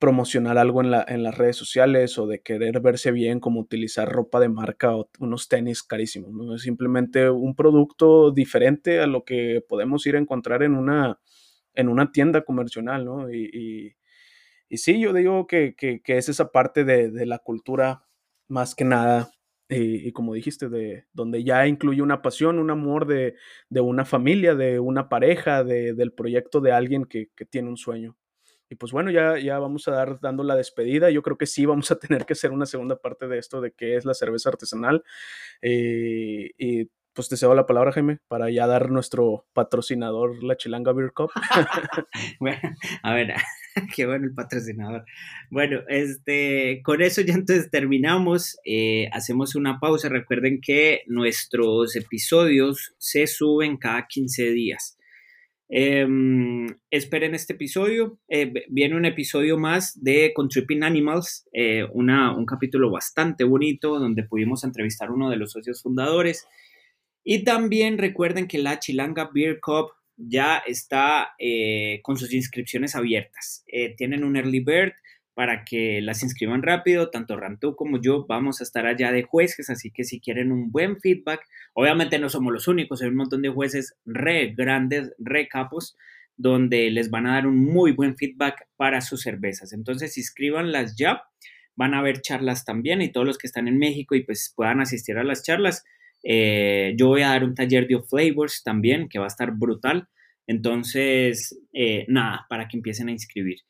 promocionar 0.00 0.56
algo 0.56 0.80
en, 0.80 0.90
la, 0.90 1.04
en, 1.06 1.22
las 1.22 1.36
redes 1.36 1.56
sociales 1.56 2.18
o 2.18 2.26
de 2.26 2.40
querer 2.40 2.80
verse 2.80 3.12
bien, 3.12 3.38
como 3.38 3.60
utilizar 3.60 4.08
ropa 4.08 4.40
de 4.40 4.48
marca 4.48 4.96
o 4.96 5.10
unos 5.20 5.46
tenis 5.46 5.82
carísimos. 5.82 6.32
¿no? 6.32 6.56
Es 6.56 6.62
simplemente 6.62 7.28
un 7.28 7.54
producto 7.54 8.30
diferente 8.32 9.00
a 9.00 9.06
lo 9.06 9.24
que 9.24 9.62
podemos 9.68 10.04
ir 10.06 10.16
a 10.16 10.18
encontrar 10.18 10.62
en 10.62 10.74
una, 10.74 11.20
en 11.74 11.88
una 11.90 12.12
tienda 12.12 12.42
comercial. 12.42 13.04
¿no? 13.04 13.30
Y, 13.30 13.94
y, 14.70 14.76
sí, 14.78 14.98
yo 15.00 15.12
digo 15.12 15.46
que, 15.46 15.74
que, 15.76 16.00
es 16.06 16.28
esa 16.30 16.50
parte 16.50 16.84
de, 16.84 17.10
de, 17.10 17.26
la 17.26 17.38
cultura 17.38 18.06
más 18.48 18.74
que 18.74 18.84
nada. 18.86 19.30
Y, 19.68 20.10
como 20.12 20.34
dijiste, 20.34 20.68
de 20.68 21.04
donde 21.12 21.44
ya 21.44 21.66
incluye 21.68 22.02
una 22.02 22.22
pasión, 22.22 22.58
un 22.58 22.70
amor 22.70 23.06
de, 23.06 23.36
de 23.68 23.80
una 23.80 24.04
familia, 24.04 24.54
de 24.54 24.80
una 24.80 25.08
pareja, 25.08 25.62
de, 25.62 25.94
del 25.94 26.12
proyecto 26.12 26.60
de 26.60 26.72
alguien 26.72 27.04
que, 27.04 27.28
que 27.36 27.44
tiene 27.44 27.68
un 27.68 27.76
sueño. 27.76 28.16
Y 28.70 28.76
pues 28.76 28.92
bueno, 28.92 29.10
ya, 29.10 29.36
ya 29.36 29.58
vamos 29.58 29.88
a 29.88 29.90
dar 29.90 30.20
dando 30.20 30.44
la 30.44 30.54
despedida. 30.54 31.10
Yo 31.10 31.22
creo 31.22 31.36
que 31.36 31.46
sí 31.46 31.66
vamos 31.66 31.90
a 31.90 31.98
tener 31.98 32.24
que 32.24 32.34
hacer 32.34 32.52
una 32.52 32.66
segunda 32.66 32.96
parte 32.96 33.26
de 33.26 33.38
esto, 33.38 33.60
de 33.60 33.72
qué 33.72 33.96
es 33.96 34.04
la 34.04 34.14
cerveza 34.14 34.48
artesanal. 34.48 35.02
Eh, 35.60 36.52
y 36.56 36.88
pues 37.12 37.28
te 37.28 37.36
cedo 37.36 37.56
la 37.56 37.66
palabra, 37.66 37.90
Jaime, 37.90 38.20
para 38.28 38.48
ya 38.48 38.68
dar 38.68 38.88
nuestro 38.90 39.44
patrocinador, 39.52 40.42
la 40.44 40.56
Chilanga 40.56 40.92
Beer 40.92 41.12
Cup. 41.12 41.30
bueno, 42.38 42.60
a 43.02 43.12
ver, 43.12 43.34
qué 43.96 44.06
bueno 44.06 44.26
el 44.26 44.34
patrocinador. 44.34 45.04
Bueno, 45.50 45.80
este, 45.88 46.80
con 46.84 47.02
eso 47.02 47.22
ya 47.22 47.34
entonces 47.34 47.70
terminamos. 47.70 48.56
Eh, 48.64 49.08
hacemos 49.12 49.56
una 49.56 49.80
pausa. 49.80 50.08
Recuerden 50.08 50.60
que 50.60 51.02
nuestros 51.08 51.96
episodios 51.96 52.94
se 52.98 53.26
suben 53.26 53.78
cada 53.78 54.06
15 54.06 54.50
días. 54.52 54.96
Em, 55.72 56.66
esperen 56.90 57.36
este 57.36 57.52
episodio. 57.52 58.18
Eh, 58.28 58.52
viene 58.68 58.96
un 58.96 59.04
episodio 59.04 59.56
más 59.56 60.02
de 60.02 60.32
Contripping 60.34 60.82
Animals, 60.82 61.48
eh, 61.52 61.84
un 61.84 62.44
capítulo 62.44 62.90
bastante 62.90 63.44
bonito 63.44 64.00
donde 64.00 64.24
pudimos 64.24 64.64
entrevistar 64.64 65.08
a 65.08 65.12
uno 65.12 65.30
de 65.30 65.36
los 65.36 65.52
socios 65.52 65.80
fundadores. 65.80 66.44
Y 67.22 67.44
también 67.44 67.98
recuerden 67.98 68.48
que 68.48 68.58
la 68.58 68.80
Chilanga 68.80 69.30
Beer 69.32 69.60
Cup 69.60 69.92
ya 70.16 70.58
está 70.58 71.34
eh, 71.38 72.00
con 72.02 72.16
sus 72.16 72.34
inscripciones 72.34 72.96
abiertas. 72.96 73.64
tienen 73.96 74.24
un 74.24 74.36
early 74.36 74.60
bird 74.60 74.92
para 75.34 75.64
que 75.64 76.00
las 76.02 76.22
inscriban 76.22 76.62
rápido. 76.62 77.10
Tanto 77.10 77.36
Rantú 77.36 77.76
como 77.76 78.00
yo 78.00 78.26
vamos 78.26 78.60
a 78.60 78.64
estar 78.64 78.86
allá 78.86 79.12
de 79.12 79.22
jueces, 79.22 79.70
así 79.70 79.90
que 79.90 80.04
si 80.04 80.20
quieren 80.20 80.52
un 80.52 80.70
buen 80.70 81.00
feedback, 81.00 81.40
obviamente 81.74 82.18
no 82.18 82.28
somos 82.28 82.52
los 82.52 82.68
únicos, 82.68 83.02
hay 83.02 83.08
un 83.08 83.16
montón 83.16 83.42
de 83.42 83.48
jueces 83.48 83.94
re 84.04 84.54
grandes, 84.56 85.12
re 85.18 85.48
capos, 85.48 85.96
donde 86.36 86.90
les 86.90 87.10
van 87.10 87.26
a 87.26 87.34
dar 87.34 87.46
un 87.46 87.58
muy 87.58 87.92
buen 87.92 88.16
feedback 88.16 88.66
para 88.76 89.02
sus 89.02 89.22
cervezas. 89.22 89.72
Entonces, 89.72 90.16
inscríbanlas 90.16 90.96
ya. 90.96 91.22
Van 91.76 91.94
a 91.94 91.98
haber 91.98 92.20
charlas 92.22 92.64
también 92.64 93.02
y 93.02 93.12
todos 93.12 93.26
los 93.26 93.38
que 93.38 93.46
están 93.46 93.68
en 93.68 93.78
México 93.78 94.14
y 94.14 94.24
pues 94.24 94.52
puedan 94.56 94.80
asistir 94.80 95.18
a 95.18 95.24
las 95.24 95.42
charlas. 95.42 95.84
Eh, 96.22 96.94
yo 96.96 97.08
voy 97.08 97.22
a 97.22 97.28
dar 97.28 97.44
un 97.44 97.54
taller 97.54 97.86
de 97.86 98.00
flavors 98.02 98.62
también 98.62 99.08
que 99.08 99.18
va 99.18 99.26
a 99.26 99.28
estar 99.28 99.52
brutal. 99.52 100.08
Entonces, 100.46 101.58
eh, 101.72 102.06
nada, 102.08 102.46
para 102.48 102.68
que 102.68 102.76
empiecen 102.76 103.08
a 103.08 103.12
inscribir. 103.12 103.60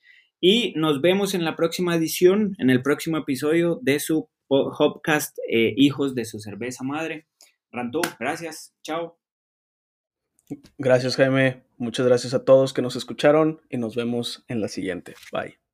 Y 0.41 0.73
nos 0.77 1.01
vemos 1.01 1.35
en 1.35 1.45
la 1.45 1.55
próxima 1.55 1.95
edición, 1.95 2.57
en 2.59 2.71
el 2.71 2.83
próximo 2.83 3.19
episodio 3.19 3.79
de 3.83 4.01
su 4.01 4.29
podcast 4.49 5.39
eh, 5.49 5.75
Hijos 5.77 6.15
de 6.15 6.25
su 6.25 6.41
cerveza 6.41 6.83
madre. 6.83 7.27
Rantú, 7.71 8.01
gracias. 8.19 8.75
Chao. 8.83 9.19
Gracias, 10.79 11.17
Jaime. 11.17 11.63
Muchas 11.77 12.07
gracias 12.07 12.35
a 12.35 12.45
todos 12.45 12.73
que 12.73 12.83
nos 12.83 12.97
escucharon 12.97 13.61
y 13.69 13.77
nos 13.77 13.95
vemos 13.95 14.45
en 14.49 14.61
la 14.61 14.69
siguiente. 14.69 15.15
Bye. 15.33 15.70